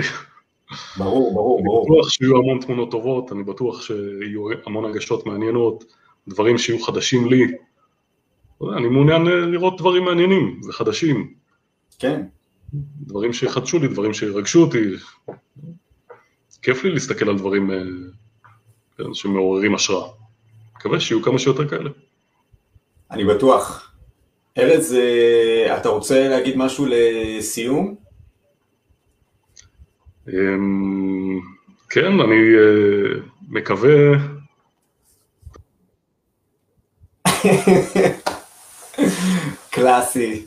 [0.96, 1.86] ברור, ברור, ברור.
[1.86, 5.84] אני בטוח שיהיו המון תמונות טובות, אני בטוח שיהיו המון הגשות מעניינות,
[6.28, 7.44] דברים שיהיו חדשים לי.
[8.76, 11.34] אני מעוניין לראות דברים מעניינים וחדשים.
[11.98, 12.22] כן.
[12.72, 14.78] דברים שיחדשו לי, דברים שירגשו אותי.
[16.62, 17.82] כיף לי להסתכל על דברים אה,
[18.98, 20.08] כן, שמעוררים השראה.
[20.76, 21.90] מקווה שיהיו כמה שיותר כאלה.
[23.10, 23.92] אני בטוח.
[24.58, 27.94] ארז, אה, אתה רוצה להגיד משהו לסיום?
[30.28, 31.40] אמ,
[31.90, 33.90] כן, אני אה, מקווה...
[39.70, 40.46] קלאסי.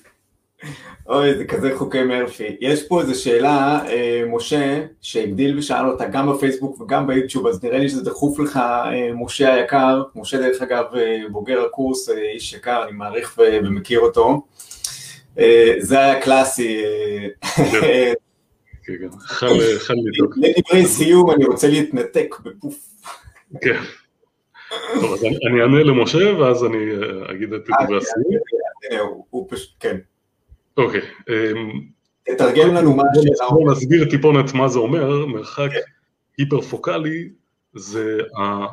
[1.09, 2.57] אוי, זה כזה חוקי מרפי.
[2.61, 7.77] יש פה איזו שאלה, אה, משה, שהגדיל ושאל אותה גם בפייסבוק וגם ביוטיוב, אז נראה
[7.79, 10.03] לי שזה דחוף לך, אה, משה היקר.
[10.15, 14.41] משה, דרך אגב, אה, בוגר הקורס, אה, איש יקר, אני מעריך ו- ומכיר אותו.
[15.39, 16.83] אה, זה היה קלאסי.
[16.85, 18.13] אה,
[18.83, 19.07] כן, כן.
[20.37, 22.75] לדברי סיום, אני רוצה להתנתק בפוף.
[23.61, 23.81] כן.
[24.93, 29.21] טוב, אז אני אענה למשה, ואז אני אה, אגיד את דברי הסיום.
[29.29, 29.97] הוא פשוט, כן.
[30.79, 31.01] אוקיי.
[31.29, 31.81] אמ,
[32.23, 33.49] תתרגם לנו מה השאלה.
[33.49, 35.79] בואו נסביר טיפונת מה זה אומר, מרחק כן.
[36.37, 37.29] היפרפוקלי
[37.73, 38.65] זה, ה,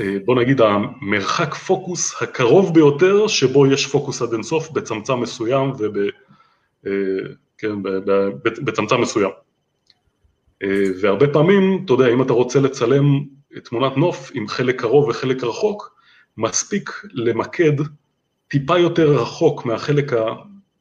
[0.00, 5.96] אה, בוא נגיד, המרחק פוקוס הקרוב ביותר שבו יש פוקוס עד אינסוף בצמצם מסוים וב...
[6.86, 6.92] אה,
[7.58, 7.82] כן,
[8.64, 9.30] בצמצם מסוים.
[10.62, 13.04] אה, והרבה פעמים, אתה יודע, אם אתה רוצה לצלם
[13.64, 15.94] תמונת נוף עם חלק קרוב וחלק רחוק,
[16.36, 17.72] מספיק למקד
[18.48, 20.12] טיפה יותר רחוק מהחלק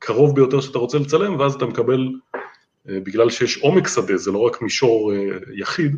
[0.04, 2.10] הקרוב ביותר שאתה רוצה לצלם, ואז אתה מקבל,
[2.90, 5.18] אה, בגלל שיש עומק שדה, זה לא רק מישור אה,
[5.56, 5.98] יחיד,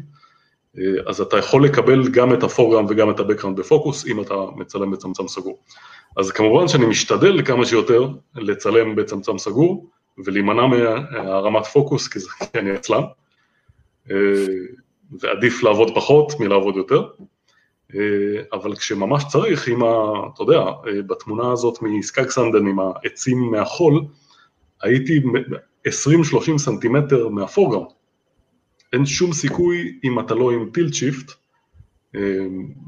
[0.77, 4.91] אה, אז אתה יכול לקבל גם את הפורגראונד וגם את הבקראונד בפוקוס, אם אתה מצלם
[4.91, 5.59] בצמצם סגור.
[6.17, 9.89] אז כמובן שאני משתדל כמה שיותר לצלם בצמצם סגור,
[10.25, 13.01] ולהימנע מהרמת פוקוס, כי זה כי אני עצלן,
[15.19, 17.07] ועדיף לעבוד פחות מלעבוד יותר.
[17.93, 17.99] אה,
[18.53, 19.95] אבל כשממש צריך, עם ה...
[20.33, 24.01] אתה יודע, אה, בתמונה הזאת מסקגסנדן עם העצים מהחול,
[24.81, 25.21] הייתי
[25.87, 27.89] 20-30 סנטימטר מה foreground.
[28.93, 31.31] אין שום סיכוי, אם אתה לא עם tilt shift,
[32.15, 32.21] אה,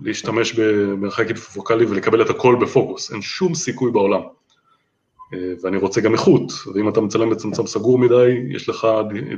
[0.01, 4.21] להשתמש במרחק היפרפוקלי ולקבל את הכל בפוקוס, אין שום סיכוי בעולם.
[5.63, 8.87] ואני רוצה גם איכות, ואם אתה מצלם בצמצם סגור מדי, יש לך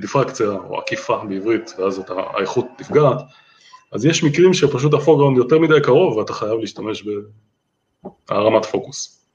[0.02, 3.18] דיפרקציה או עקיפה בעברית, ואז אתה, האיכות נפגעת.
[3.92, 7.04] אז יש מקרים שפשוט הפורגראונד יותר מדי קרוב ואתה חייב להשתמש
[8.30, 9.26] בהרמת פוקוס.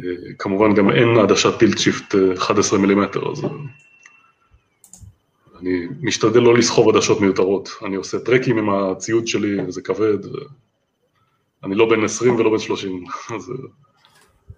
[0.00, 0.04] אה,
[0.38, 3.50] כמובן גם אין עדשת tilt shift 11 מילימטר, אז אה,
[5.60, 7.68] אני משתדל לא לסחוב עדשות מיותרות.
[7.84, 10.18] אני עושה טרקים עם הציוד שלי, זה כבד,
[11.64, 13.04] אני לא בן 20 ולא בן 30,
[13.34, 13.52] אז...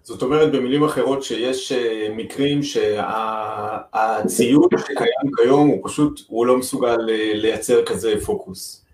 [0.09, 4.29] זאת אומרת במילים אחרות שיש אה, מקרים שהציוד
[4.77, 8.85] שקיים כיום הוא פשוט, הוא לא מסוגל אה, לייצר כזה פוקוס.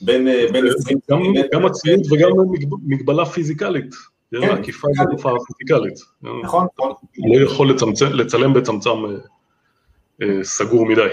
[0.00, 0.98] בין, אה, בין 20
[1.52, 3.94] גם, הציוד וגם מגב- מגבלה פיזיקלית.
[4.30, 5.10] כן, עקיפה פיזיקלית.
[5.18, 5.98] תופעה פיזיקלית.
[6.22, 6.92] נכון, נכון.
[7.18, 7.70] לא יכול
[8.14, 8.90] לצלם בצמצם
[10.42, 11.08] סגור מדי.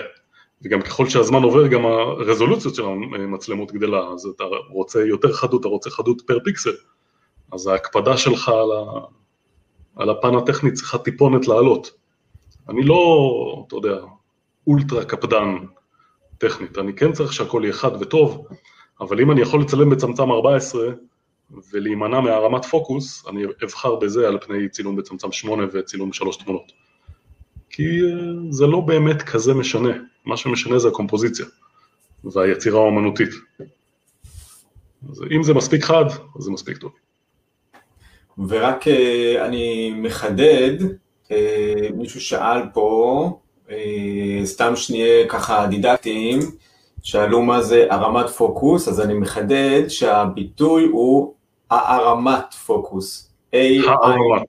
[0.61, 2.83] וגם ככל שהזמן עובר, גם הרזולוציות של
[3.15, 6.73] המצלמות גדלה, אז אתה רוצה יותר חדות, אתה רוצה חדות פר פיקסל.
[7.53, 8.83] אז ההקפדה שלך על, ה,
[9.97, 11.91] על הפן הטכני צריכה טיפונת לעלות.
[12.69, 13.95] אני לא, אתה יודע,
[14.67, 15.55] אולטרה קפדן
[16.37, 18.47] טכנית, אני כן צריך שהכל יהיה חד וטוב,
[18.99, 20.89] אבל אם אני יכול לצלם בצמצם 14
[21.73, 26.71] ולהימנע מהרמת פוקוס, אני אבחר בזה על פני צילום בצמצם 8 וצילום 3 תמונות.
[27.69, 28.07] כי אה,
[28.49, 29.89] זה לא באמת כזה משנה,
[30.25, 31.45] מה שמשנה זה הקומפוזיציה
[32.23, 33.29] והיצירה האומנותית.
[35.09, 36.05] אז אם זה מספיק חד,
[36.37, 36.91] אז זה מספיק טוב.
[38.47, 40.73] ורק אה, אני מחדד,
[41.31, 43.29] אה, מישהו שאל פה,
[43.69, 46.39] אה, סתם שנהיה ככה דידקטיים,
[47.03, 51.33] שאלו מה זה הרמת פוקוס, אז אני מחדד שהביטוי הוא
[51.69, 53.33] הערמת פוקוס.
[53.53, 54.43] הערמת,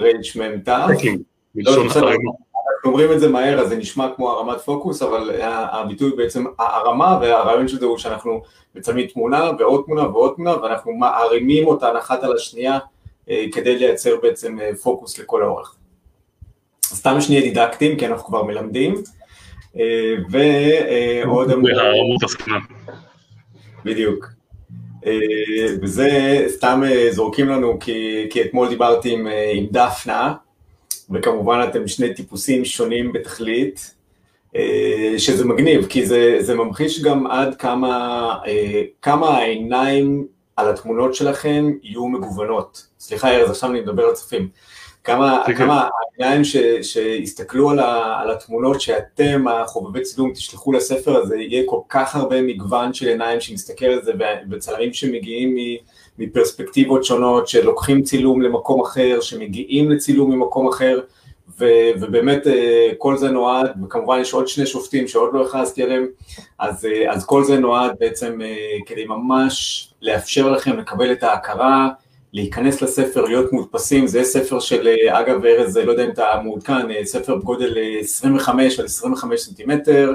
[0.00, 0.68] רייג' מ' ת'.
[0.96, 1.20] טקינג,
[1.54, 2.06] מלשון בסדר.
[2.06, 2.30] ערימה.
[2.80, 7.18] אנחנו אומרים את זה מהר, אז זה נשמע כמו הרמת פוקוס, אבל הביטוי בעצם הרמה,
[7.20, 8.42] והרעיון של זה הוא שאנחנו
[8.74, 12.78] מצלמים תמונה ועוד תמונה ועוד תמונה, ואנחנו מערימים אותן אחת על השנייה
[13.52, 15.76] כדי לייצר בעצם פוקוס לכל האורך.
[16.84, 18.94] סתם שנהיה דידקטיים, כי אנחנו כבר מלמדים,
[20.30, 21.70] ועוד אמור...
[23.84, 24.26] בדיוק.
[25.82, 30.34] וזה סתם זורקים לנו, כי, כי אתמול דיברתי עם, עם דפנה,
[31.10, 33.94] וכמובן אתם שני טיפוסים שונים בתכלית,
[34.56, 40.26] אה, שזה מגניב, כי זה, זה ממחיש גם עד כמה, אה, כמה העיניים
[40.60, 42.86] על התמונות שלכם יהיו מגוונות.
[43.00, 44.48] סליחה ארז, עכשיו אני מדבר על צופים.
[45.04, 45.88] כמה, כמה
[46.18, 51.80] העיניים ש, שיסתכלו על, ה, על התמונות שאתם, החובבי צילום, תשלחו לספר הזה, יהיה כל
[51.88, 54.12] כך הרבה מגוון של עיניים שמסתכל על זה,
[54.50, 55.56] וצלמים שמגיעים
[56.18, 61.00] מפרספקטיבות שונות, שלוקחים צילום למקום אחר, שמגיעים לצילום ממקום אחר,
[61.60, 66.06] ו- ובאמת אה, כל זה נועד, וכמובן יש עוד שני שופטים שעוד לא הכרזתי עליהם,
[66.58, 71.88] אז, אה, אז כל זה נועד בעצם אה, כדי ממש לאפשר לכם לקבל את ההכרה,
[72.32, 77.36] להיכנס לספר, להיות מודפסים, זה ספר של, אגב ארז, לא יודע אם אתה מעודכן, ספר
[77.36, 80.14] בגודל 25 על 25 סנטימטר,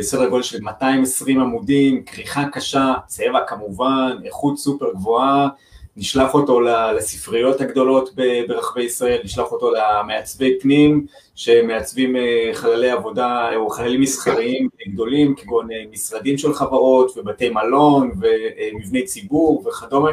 [0.00, 5.48] סדר גודל של 220 עמודים, כריכה קשה, צבע כמובן, איכות סופר גבוהה,
[5.96, 8.10] נשלח אותו לספריות הגדולות
[8.48, 15.70] ברחבי ישראל, נשלח אותו למעצבי פנים שמעצבים אה, חללי עבודה או חללים מסחריים גדולים כגון
[15.72, 20.10] אה, משרדים של חברות ובתי מלון ומבני ציבור וכדומה,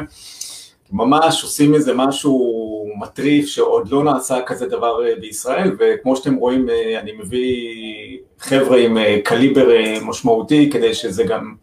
[0.92, 6.68] ממש עושים איזה משהו מטריף שעוד לא נעשה כזה דבר אה, בישראל וכמו שאתם רואים
[7.00, 9.68] אני מביא חבר'ה עם קליבר
[10.02, 11.54] משמעותי כדי שזה גם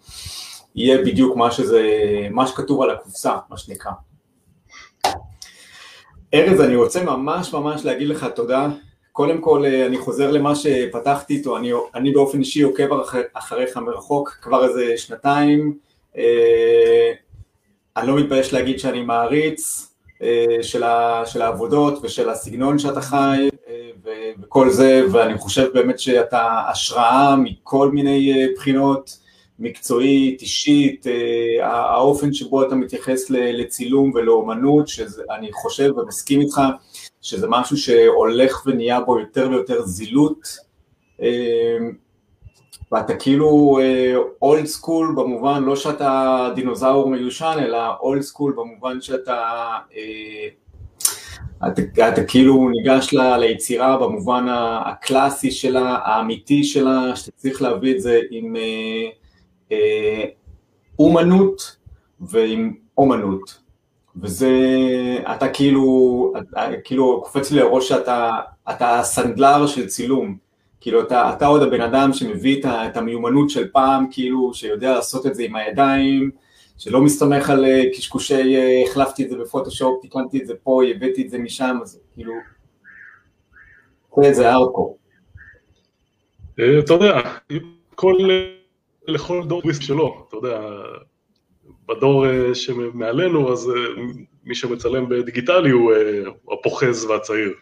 [0.75, 1.81] יהיה בדיוק מה שזה,
[2.31, 3.91] מה שכתוב על הקופסה, מה שנקרא.
[6.33, 8.67] ארז, אני רוצה ממש ממש להגיד לך תודה.
[9.11, 13.77] קודם כל, אה, אני חוזר למה שפתחתי איתו, אני, אני באופן אישי עוקב אחר, אחריך
[13.77, 15.77] מרחוק כבר איזה שנתיים.
[16.17, 17.11] אה,
[17.97, 19.91] אני לא מתבייש להגיד שאני מעריץ
[20.21, 23.91] אה, של, ה, של העבודות ושל הסגנון שאתה חי אה,
[24.41, 29.20] וכל זה, ואני חושב באמת שאתה השראה מכל מיני אה, בחינות.
[29.61, 36.61] מקצועית, אישית, אה, האופן שבו אתה מתייחס לצילום ולאומנות, שאני חושב ומסכים איתך
[37.21, 40.57] שזה משהו שהולך ונהיה בו יותר ויותר זילות,
[41.21, 41.77] אה,
[42.91, 43.79] ואתה כאילו
[44.41, 49.77] old uh, school במובן, לא שאתה דינוזאור מיושן, אלא old school במובן שאתה
[51.67, 58.01] אתה, אתה כאילו ניגש ל, ליצירה במובן הקלאסי שלה, האמיתי שלה, שאתה צריך להביא את
[58.01, 58.55] זה עם...
[59.71, 60.23] אה,
[60.99, 61.77] אומנות
[62.19, 63.61] ועם אומנות,
[64.21, 64.49] וזה,
[65.35, 68.39] אתה כאילו, אתה, כאילו קופץ לי לראש שאתה
[68.69, 70.37] אתה סנדלר של צילום,
[70.81, 75.25] כאילו אתה, אתה עוד הבן אדם שמביא את, את המיומנות של פעם, כאילו שיודע לעשות
[75.25, 76.31] את זה עם הידיים,
[76.77, 81.21] שלא מסתמך על אה, קשקושי, אה, החלפתי את זה בפוטושופ, תיקנתי את זה פה, הבאתי
[81.21, 82.33] את זה משם, אז כאילו,
[84.31, 84.97] זה ארקו.
[86.53, 87.21] אתה יודע,
[87.95, 88.15] כל
[89.07, 90.59] לכל דור טוויסט שלו, אתה יודע,
[91.87, 94.03] בדור אה, שמעלינו, אז אה,
[94.43, 96.23] מי שמצלם בדיגיטלי הוא אה,
[96.53, 97.53] הפוחז והצעיר.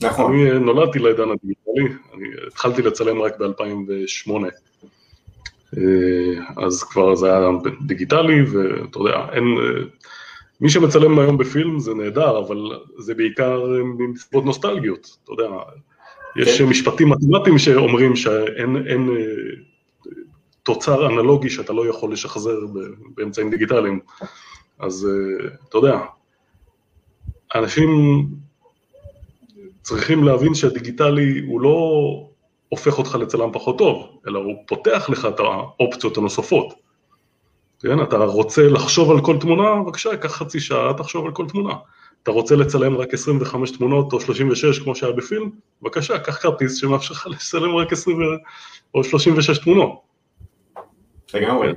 [0.00, 0.32] נכון.
[0.32, 4.32] אני נולדתי לעידן הדיגיטלי, אני התחלתי לצלם רק ב-2008.
[6.56, 7.48] אז כבר זה היה
[7.86, 9.44] דיגיטלי, ואתה יודע, אין...
[10.60, 12.56] מי שמצלם היום בפילם זה נהדר, אבל
[12.98, 13.66] זה בעיקר
[14.08, 15.48] מסיבות נוסטלגיות, אתה יודע.
[16.36, 16.68] יש כן.
[16.68, 19.10] משפטים מתמטיים שאומרים שאין אין,
[20.62, 22.58] תוצר אנלוגי שאתה לא יכול לשחזר
[23.14, 24.00] באמצעים דיגיטליים.
[24.78, 26.00] אז אה, אתה יודע,
[27.54, 27.88] אנשים
[29.82, 31.78] צריכים להבין שהדיגיטלי הוא לא
[32.68, 36.74] הופך אותך לצלם פחות טוב, אלא הוא פותח לך את האופציות הנוספות.
[37.80, 41.74] כן, אתה רוצה לחשוב על כל תמונה, בבקשה, קח חצי שעה, תחשוב על כל תמונה.
[42.22, 45.50] אתה רוצה לצלם רק 25 תמונות או 36 כמו שהיה בפילם,
[45.82, 48.18] בבקשה, קח כרטיס שמאפשר לך לצלם רק 20
[48.94, 50.11] או 36 תמונות.
[51.34, 51.72] לגמרי.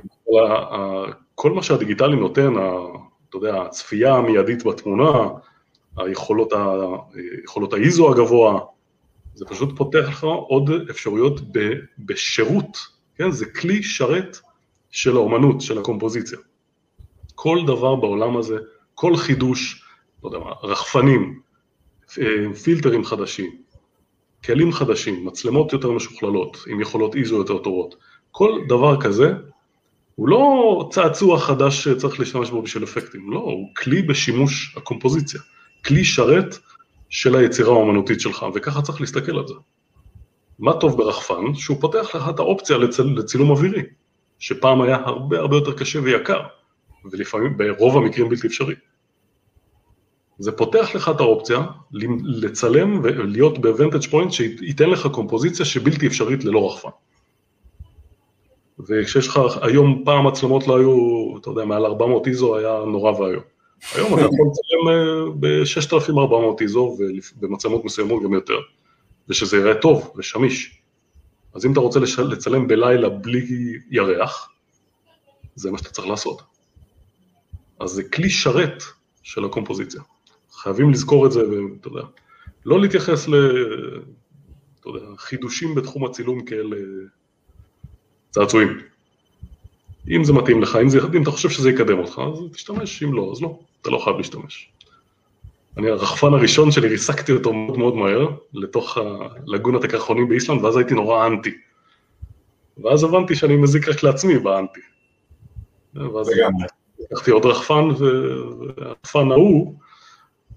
[1.34, 2.52] כל מה שהדיגיטלי נותן,
[3.28, 5.28] אתה יודע, הצפייה המיידית בתמונה,
[5.96, 6.52] היכולות,
[7.72, 8.60] האיזו הגבוה,
[9.34, 11.40] זה פשוט פותח לך עוד אפשרויות
[11.98, 12.78] בשירות,
[13.16, 13.30] כן?
[13.30, 14.36] זה כלי שרת
[14.90, 16.38] של האומנות, של הקומפוזיציה.
[17.34, 18.56] כל דבר בעולם הזה,
[18.94, 19.84] כל חידוש,
[20.24, 21.40] לא יודע מה, רחפנים,
[22.18, 23.56] אה, פילטרים חדשים,
[24.44, 27.94] כלים חדשים, מצלמות יותר משוכללות, עם יכולות איזו יותר טובות,
[28.38, 29.32] כל דבר כזה
[30.14, 35.40] הוא לא צעצוע חדש שצריך להשתמש בו בשביל אפקטים, לא, הוא כלי בשימוש הקומפוזיציה,
[35.86, 36.58] כלי שרת
[37.08, 39.54] של היצירה האומנותית שלך, וככה צריך להסתכל על זה.
[40.58, 41.54] מה טוב ברחפן?
[41.54, 43.82] שהוא פותח לך את האופציה לצל, לצילום אווירי,
[44.38, 46.40] שפעם היה הרבה הרבה יותר קשה ויקר,
[47.12, 48.74] ולפעמים ברוב המקרים בלתי אפשרי.
[50.38, 51.58] זה פותח לך את האופציה
[52.24, 56.90] לצלם ולהיות ב-Vantage Point שייתן לך קומפוזיציה שבלתי אפשרית ללא רחפן.
[58.78, 63.42] וכשיש לך, היום פעם מצלמות לא היו, אתה יודע, מעל 400 איזו היה נורא ואיום.
[63.94, 66.96] היום אתה יכול לצלם אה, ב-6400 איזו
[67.36, 68.58] ובמצלמות מסוימות גם יותר,
[69.28, 70.82] ושזה יראה טוב ושמיש.
[71.54, 74.50] אז אם אתה רוצה לצלם בלילה בלי ירח,
[75.54, 76.42] זה מה שאתה צריך לעשות.
[77.80, 78.82] אז זה כלי שרת
[79.22, 80.00] של הקומפוזיציה.
[80.52, 82.02] חייבים לזכור את זה, ואתה יודע,
[82.64, 83.34] לא להתייחס ל...
[84.80, 86.78] אתה יודע, חידושים בתחום הצילום כאל אה,
[88.36, 88.80] צעצועים.
[90.10, 93.14] אם זה מתאים לך, אם, זה, אם אתה חושב שזה יקדם אותך, אז תשתמש, אם
[93.14, 94.68] לא, אז לא, אתה לא חייב להשתמש.
[95.76, 98.98] אני, הרחפן הראשון שלי, ריסקתי אותו מאוד מאוד מהר לתוך
[99.46, 101.50] לגונת הקרחונים באיסלנד, ואז הייתי נורא אנטי.
[102.84, 104.80] ואז הבנתי שאני מזיק רק לעצמי באנטי.
[105.94, 106.30] ואז
[106.98, 109.74] לקחתי עוד רחפן, והרחפן ההוא,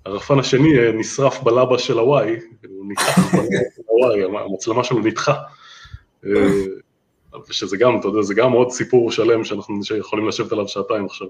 [0.05, 2.35] הרחפן השני אה, נשרף בלבה של הוואי,
[2.67, 5.33] הוא נדחה בלבה של הוואי, המצלמה שלו נדחה.
[7.33, 11.05] אה, ושזה גם, אתה יודע, זה גם עוד סיפור שלם שאנחנו יכולים לשבת עליו שעתיים
[11.05, 11.27] עכשיו.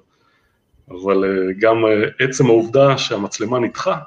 [0.89, 1.77] אבל אה, גם
[2.19, 3.97] עצם העובדה שהמצלמה נדחה,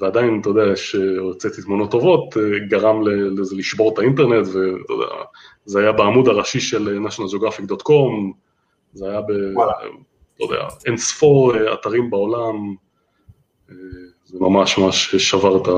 [0.00, 2.36] ועדיין, אתה יודע, שהוצאתי תמונות טובות,
[2.68, 5.06] גרם לזה לשבור את האינטרנט, ואתה יודע,
[5.64, 8.32] זה היה בעמוד הראשי של nationalgeographic.com,
[8.92, 9.30] זה היה ב...
[10.40, 12.74] לא יודע, אין ספור אתרים בעולם,
[14.24, 15.68] זה ממש ממש שבר את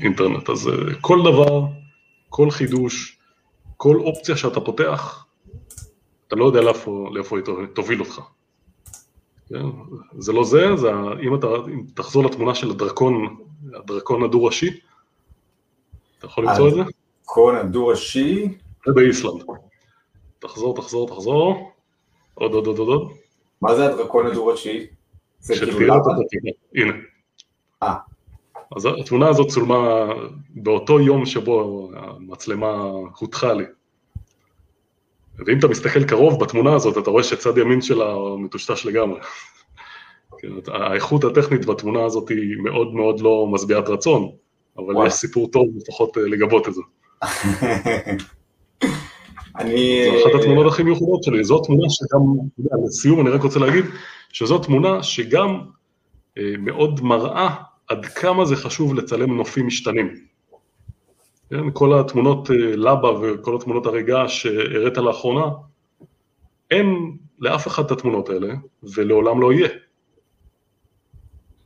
[0.00, 0.50] האינטרנט.
[0.50, 0.70] אז
[1.00, 1.62] כל דבר,
[2.28, 3.18] כל חידוש,
[3.82, 5.26] כל אופציה שאתה פותח,
[6.28, 7.44] אתה לא יודע לאיפה, לאיפה היא
[7.74, 8.20] תוביל אותך.
[9.48, 9.64] כן?
[10.18, 10.90] זה לא זה, זה
[11.22, 13.36] אם אתה אם תחזור לתמונה של הדרקון,
[13.74, 14.80] הדרקון הדו-ראשי,
[16.18, 16.80] אתה יכול למצוא את זה?
[16.80, 18.58] הדרקון הדו-ראשי?
[18.86, 19.42] זה באיסלנד.
[20.38, 21.72] תחזור, תחזור, תחזור.
[22.34, 23.12] עוד, עוד, עוד, עוד.
[23.62, 24.86] מה זה הדרקון הדו-ראשי?
[25.40, 26.02] זה כאילו למה?
[26.74, 26.92] הנה.
[27.82, 27.94] אה.
[28.76, 30.08] אז התמונה הזאת צולמה
[30.50, 33.64] באותו יום שבו המצלמה הודחה לי.
[35.46, 39.20] ואם אתה מסתכל קרוב בתמונה הזאת, אתה רואה שצד ימין שלה מטושטש לגמרי.
[40.38, 44.30] כן, האיכות הטכנית בתמונה הזאת היא מאוד מאוד לא משביעת רצון,
[44.76, 45.06] אבל וואי.
[45.06, 46.82] יש סיפור טוב לפחות אה, לגבות את זה.
[49.58, 50.04] אני...
[50.10, 52.20] זו אחת התמונות הכי מיוחדות שלי, זו תמונה שגם,
[52.84, 53.84] לסיום אני רק רוצה להגיד,
[54.32, 55.60] שזו תמונה שגם
[56.38, 57.54] אה, מאוד מראה
[57.92, 60.14] עד כמה זה חשוב לצלם נופים משתנים.
[61.50, 65.44] כן, כל התמונות אה, לבה וכל התמונות הרגע שהראית לאחרונה,
[66.70, 69.68] אין לאף אחד את התמונות האלה, ולעולם לא יהיה.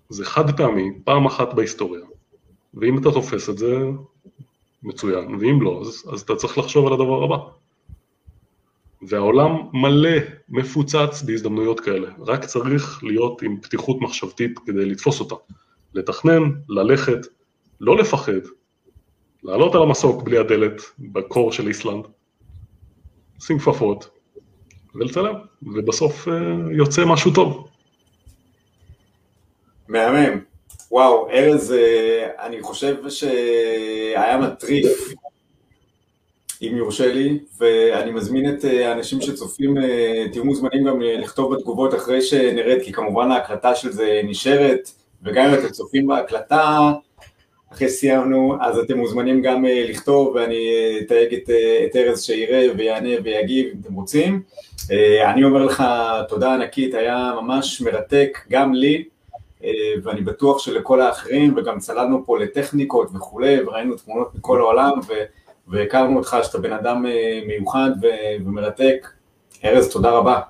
[0.09, 2.05] זה חד פעמי, פעם אחת בהיסטוריה,
[2.75, 3.79] ואם אתה תופס את זה,
[4.83, 7.37] מצוין, ואם לא, אז, אז אתה צריך לחשוב על הדבר הבא.
[9.03, 15.35] והעולם מלא, מפוצץ בהזדמנויות כאלה, רק צריך להיות עם פתיחות מחשבתית כדי לתפוס אותה.
[15.97, 17.27] לתכנן, ללכת,
[17.81, 18.33] לא לפחד,
[19.43, 22.05] לעלות על המסוק בלי הדלת בקור של איסלנד,
[23.41, 24.11] לשים כפפות
[24.95, 26.35] ולצלם, ובסוף אה,
[26.73, 27.69] יוצא משהו טוב.
[29.89, 30.41] מהמם.
[30.91, 35.15] וואו, ארז, אה, אני חושב שהיה מטריף,
[36.63, 39.75] אם יורשה לי, ואני מזמין את אה, האנשים שצופים,
[40.33, 44.91] תהיו מוזמנים גם לכתוב בתגובות אחרי שנרד, כי כמובן ההקלטה של זה נשארת,
[45.25, 46.93] וגם אם אתם צופים בהקלטה,
[47.73, 52.23] אחרי סיימנו, אז אתם מוזמנים גם אה, לכתוב ואני אה, אתייג את, אה, את ארז
[52.23, 54.43] שיראה ויענה ויגיב אם אתם רוצים.
[55.25, 55.85] אני אומר לך
[56.29, 59.05] תודה ענקית, היה ממש מרתק גם לי,
[60.03, 64.93] ואני בטוח שלכל האחרים, וגם צללנו פה לטכניקות וכולי, וראינו תמונות מכל העולם,
[65.69, 67.05] והכרנו אותך שאתה בן אדם
[67.47, 67.91] מיוחד
[68.45, 69.09] ומרתק.
[69.65, 70.41] ארז, תודה רבה.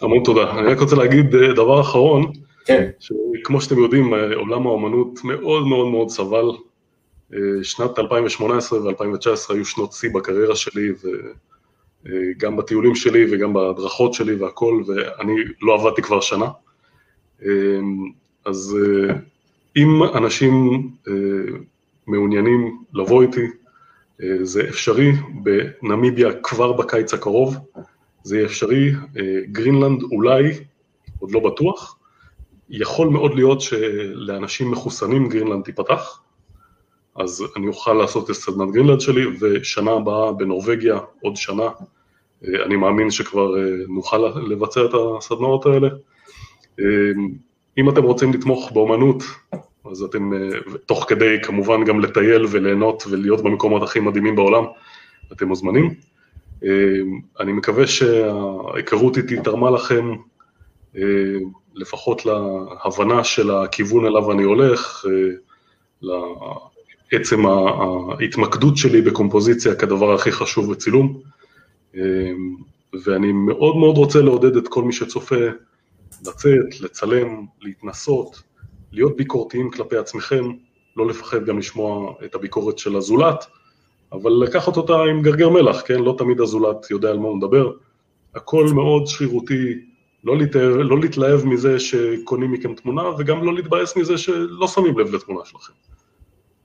[0.00, 0.50] המון תודה.
[0.58, 1.26] אני רק רוצה להגיד
[1.56, 2.32] דבר אחרון,
[2.66, 2.90] כן.
[2.98, 6.50] שכמו שאתם יודעים, עולם האומנות מאוד מאוד מאוד סבל.
[7.34, 10.88] אה, שנת 2018 ו-2019 היו שנות שיא בקריירה שלי,
[12.04, 16.46] וגם אה, בטיולים שלי וגם בהדרכות שלי והכל, ואני לא עבדתי כבר שנה.
[17.42, 17.50] אה,
[18.44, 18.78] אז
[19.76, 20.88] אם אנשים
[22.06, 23.46] מעוניינים לבוא איתי,
[24.42, 25.12] זה אפשרי
[25.42, 27.56] בנמיביה כבר בקיץ הקרוב,
[28.22, 28.92] זה יהיה אפשרי,
[29.52, 30.52] גרינלנד אולי,
[31.18, 31.95] עוד לא בטוח,
[32.70, 36.22] יכול מאוד להיות שלאנשים מחוסנים גרינלנד תיפתח,
[37.16, 41.68] אז אני אוכל לעשות את סדנת גרינלנד שלי, ושנה הבאה בנורבגיה, עוד שנה,
[42.44, 44.18] אני מאמין שכבר אה, נוכל
[44.48, 45.88] לבצע את הסדנאות האלה.
[46.80, 46.84] אה,
[47.78, 49.22] אם אתם רוצים לתמוך באומנות,
[49.90, 50.48] אז אתם, אה,
[50.86, 54.64] תוך כדי כמובן גם לטייל וליהנות ולהיות במקומות הכי מדהימים בעולם,
[55.32, 55.94] אתם מוזמנים.
[57.40, 60.12] אני מקווה שההיכרות איתי תרמה לכם
[61.76, 65.04] לפחות להבנה של הכיוון אליו אני הולך,
[67.12, 71.20] לעצם ההתמקדות שלי בקומפוזיציה כדבר הכי חשוב בצילום,
[73.04, 75.44] ואני מאוד מאוד רוצה לעודד את כל מי שצופה
[76.26, 78.42] לצאת, לצלם, להתנסות,
[78.92, 80.44] להיות ביקורתיים כלפי עצמכם,
[80.96, 83.46] לא לפחד גם לשמוע את הביקורת של הזולת,
[84.12, 86.02] אבל לקחת אותה עם גרגר מלח, כן?
[86.02, 87.72] לא תמיד הזולת יודע על מה הוא מדבר.
[88.34, 89.74] הכל מאוד שרירותי,
[90.26, 95.14] לא, להתאר, לא להתלהב מזה שקונים מכם תמונה, וגם לא להתבאס מזה שלא שמים לב
[95.14, 95.72] לתמונה שלכם.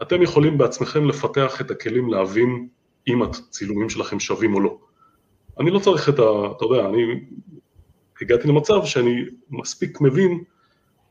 [0.02, 2.68] אתם יכולים בעצמכם לפתח את הכלים להבין
[3.08, 4.78] אם הצילומים שלכם שווים או לא.
[5.60, 6.24] אני לא צריך את ה...
[6.58, 7.02] אתה יודע, אני
[8.22, 10.44] הגעתי למצב שאני מספיק מבין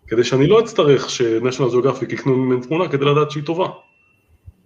[0.07, 3.69] כדי שאני לא אצטרך ש-National Geographic יקנו ממני תמונה כדי לדעת שהיא טובה.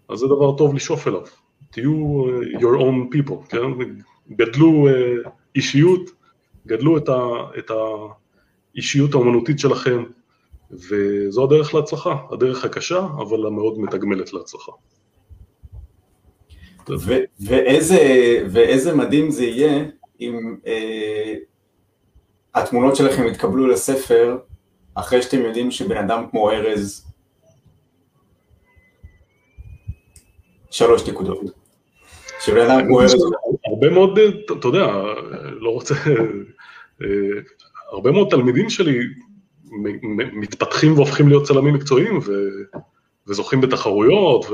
[0.09, 1.23] אז זה דבר טוב לשאוף אליו.
[1.71, 3.93] תהיו uh, your own people, כן?
[4.37, 6.11] גדלו uh, אישיות,
[6.67, 7.21] גדלו את, ה,
[7.59, 7.71] את
[8.75, 10.05] האישיות האומנותית שלכם,
[10.71, 14.73] וזו הדרך להצלחה, הדרך הקשה, אבל המאוד מתגמלת להצלחה.
[16.91, 17.99] ו- ואיזה,
[18.51, 19.85] ואיזה מדהים זה יהיה
[20.21, 21.35] אם אה,
[22.55, 24.39] התמונות שלכם יתקבלו לספר
[24.95, 27.07] אחרי שאתם יודעים שבן אדם כמו ארז,
[30.71, 31.41] שלוש נקודות.
[32.41, 33.15] שבן אדם כמו ארז...
[33.67, 34.19] הרבה מאוד,
[34.59, 34.87] אתה יודע,
[35.61, 35.95] לא רוצה...
[37.03, 37.09] אה,
[37.91, 38.99] הרבה מאוד תלמידים שלי
[40.33, 42.33] מתפתחים והופכים להיות צלמים מקצועיים ו,
[43.27, 44.47] וזוכים בתחרויות,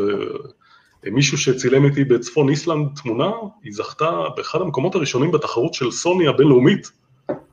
[1.05, 3.31] ומישהו שצילם איתי בצפון איסלנד תמונה,
[3.63, 6.91] היא זכתה באחד המקומות הראשונים בתחרות של סוני הבינלאומית.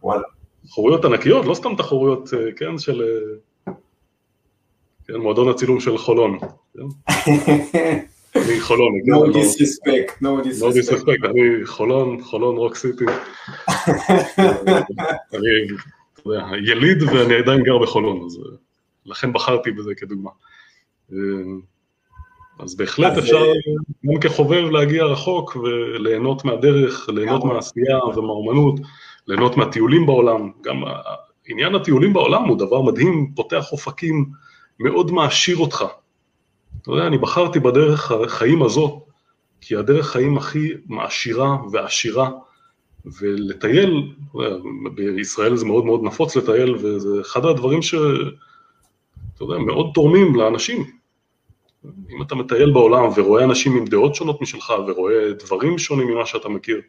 [0.03, 0.23] וואלה.
[0.67, 3.01] תחרויות ענקיות, לא סתם תחרויות, אה, כן, של...
[3.01, 3.73] אה,
[5.07, 6.39] כן, מועדון הצילום של חולון.
[6.73, 7.13] כן?
[8.35, 8.93] אני חולון.
[9.05, 10.61] No disrespect, no disrespect.
[10.61, 13.05] No disrespect, אני חולון, חולון רוק סיטי.
[15.33, 15.49] אני,
[16.63, 18.57] יליד ואני עדיין גר בחולון, אז אה,
[19.05, 20.29] לכן בחרתי בזה כדוגמה.
[22.59, 23.43] אז בהחלט אפשר
[24.05, 28.79] גם כחובב להגיע רחוק וליהנות מהדרך, ליהנות מהעשייה ומהאומנות.
[29.27, 30.83] ליהנות מהטיולים בעולם, גם
[31.47, 34.25] עניין הטיולים בעולם הוא דבר מדהים, פותח אופקים,
[34.79, 35.85] מאוד מעשיר אותך.
[36.81, 38.93] אתה יודע, אני בחרתי בדרך החיים הזאת,
[39.61, 42.29] כי הדרך חיים הכי מעשירה ועשירה,
[43.19, 44.13] ולטייל,
[44.95, 47.95] בישראל זה מאוד מאוד נפוץ לטייל, וזה אחד הדברים ש...
[49.35, 50.83] אתה יודע, מאוד תורמים לאנשים.
[51.85, 56.49] אם אתה מטייל בעולם ורואה אנשים עם דעות שונות משלך, ורואה דברים שונים ממה שאתה
[56.49, 56.81] מכיר,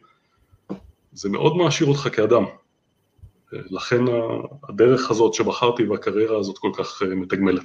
[1.13, 2.43] זה מאוד מעשיר אותך כאדם.
[3.53, 4.01] לכן
[4.69, 7.63] הדרך הזאת שבחרתי והקריירה הזאת כל כך אה, מתגמלת.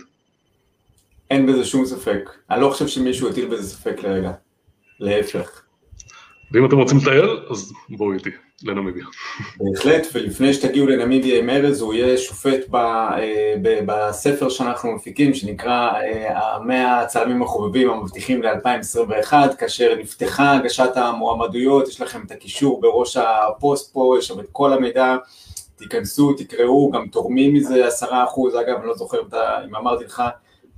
[1.35, 2.31] אין בזה שום ספק.
[2.51, 4.33] אני לא חושב שמישהו הטיל בזה ספק לרגע.
[5.01, 5.63] להפך.
[6.53, 8.31] ואם אתם רוצים לטייל, אז בואו איתי
[8.63, 9.05] לנמיביה.
[9.57, 15.35] בהחלט, ולפני שתגיעו לנמיביה עם ארז, הוא יהיה שופט ב, אה, ב, בספר שאנחנו מפיקים,
[15.35, 22.81] שנקרא אה, המאה הצלמים החובבים המבטיחים ל-2021, כאשר נפתחה הגשת המועמדויות, יש לכם את הקישור
[22.81, 25.17] בראש הפוסט פה, יש שם את כל המידע,
[25.77, 29.19] תיכנסו, תקראו, גם תורמים מזה עשרה אחוז, אגב, אני לא זוכר
[29.69, 30.23] אם אמרתי לך,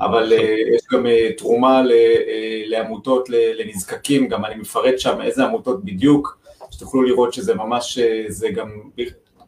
[0.00, 5.84] אבל אה, יש גם אה, תרומה אה, לעמותות לנזקקים, גם אני מפרט שם איזה עמותות
[5.84, 6.38] בדיוק,
[6.70, 7.98] שתוכלו לראות שזה ממש,
[8.28, 8.70] זה גם,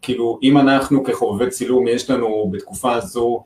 [0.02, 3.44] כאילו, אם אנחנו כחובבי צילום, יש לנו בתקופה הזו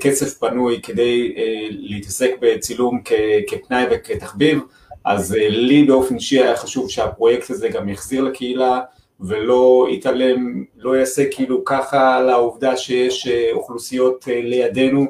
[0.00, 1.34] כסף פנוי כדי
[1.70, 3.00] להתעסק בצילום
[3.46, 4.60] כפנאי וכתחביב,
[5.04, 8.80] אז לי באופן אישי היה חשוב שהפרויקט הזה גם יחזיר לקהילה
[9.20, 15.06] ולא יתעלם, לא יעשה כאילו ככה לעובדה שיש אוכלוסיות לידינו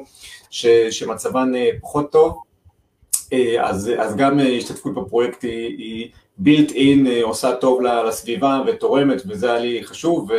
[0.49, 2.41] ש, שמצבן אה, פחות טוב,
[3.33, 6.09] אה, אז, אז גם אה, השתתפות בפרויקט היא, היא
[6.43, 10.33] built in, עושה טוב לסביבה ותורמת, וזה היה לי חשוב, ו,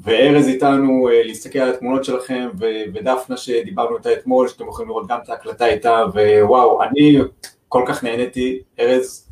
[0.00, 2.48] וארז איתנו להסתכל על התמונות שלכם,
[2.94, 7.18] ודפנה שדיברנו איתה אתמול, שאתם יכולים לראות גם את ההקלטה איתה, ווואו, אני
[7.68, 9.28] כל כך נהניתי, ארז,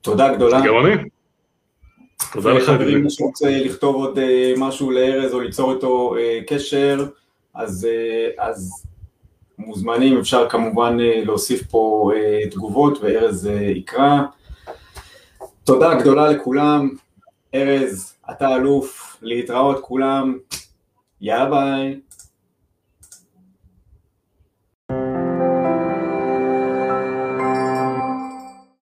[0.00, 0.60] תודה גדולה.
[0.66, 0.94] גם אני.
[2.32, 2.62] תודה לך.
[2.62, 4.18] וחברים, מי שרוצה לכתוב עוד
[4.56, 6.14] משהו לארז או ליצור איתו
[6.46, 7.06] קשר,
[7.54, 8.86] אז, אה, אז
[9.58, 14.20] מוזמנים, אפשר כמובן אה, להוסיף פה אה, תגובות וארז יקרא.
[15.64, 16.90] תודה גדולה לכולם,
[17.54, 20.38] ארז, אתה אלוף, להתראות כולם,
[21.20, 22.00] יאללה ביי.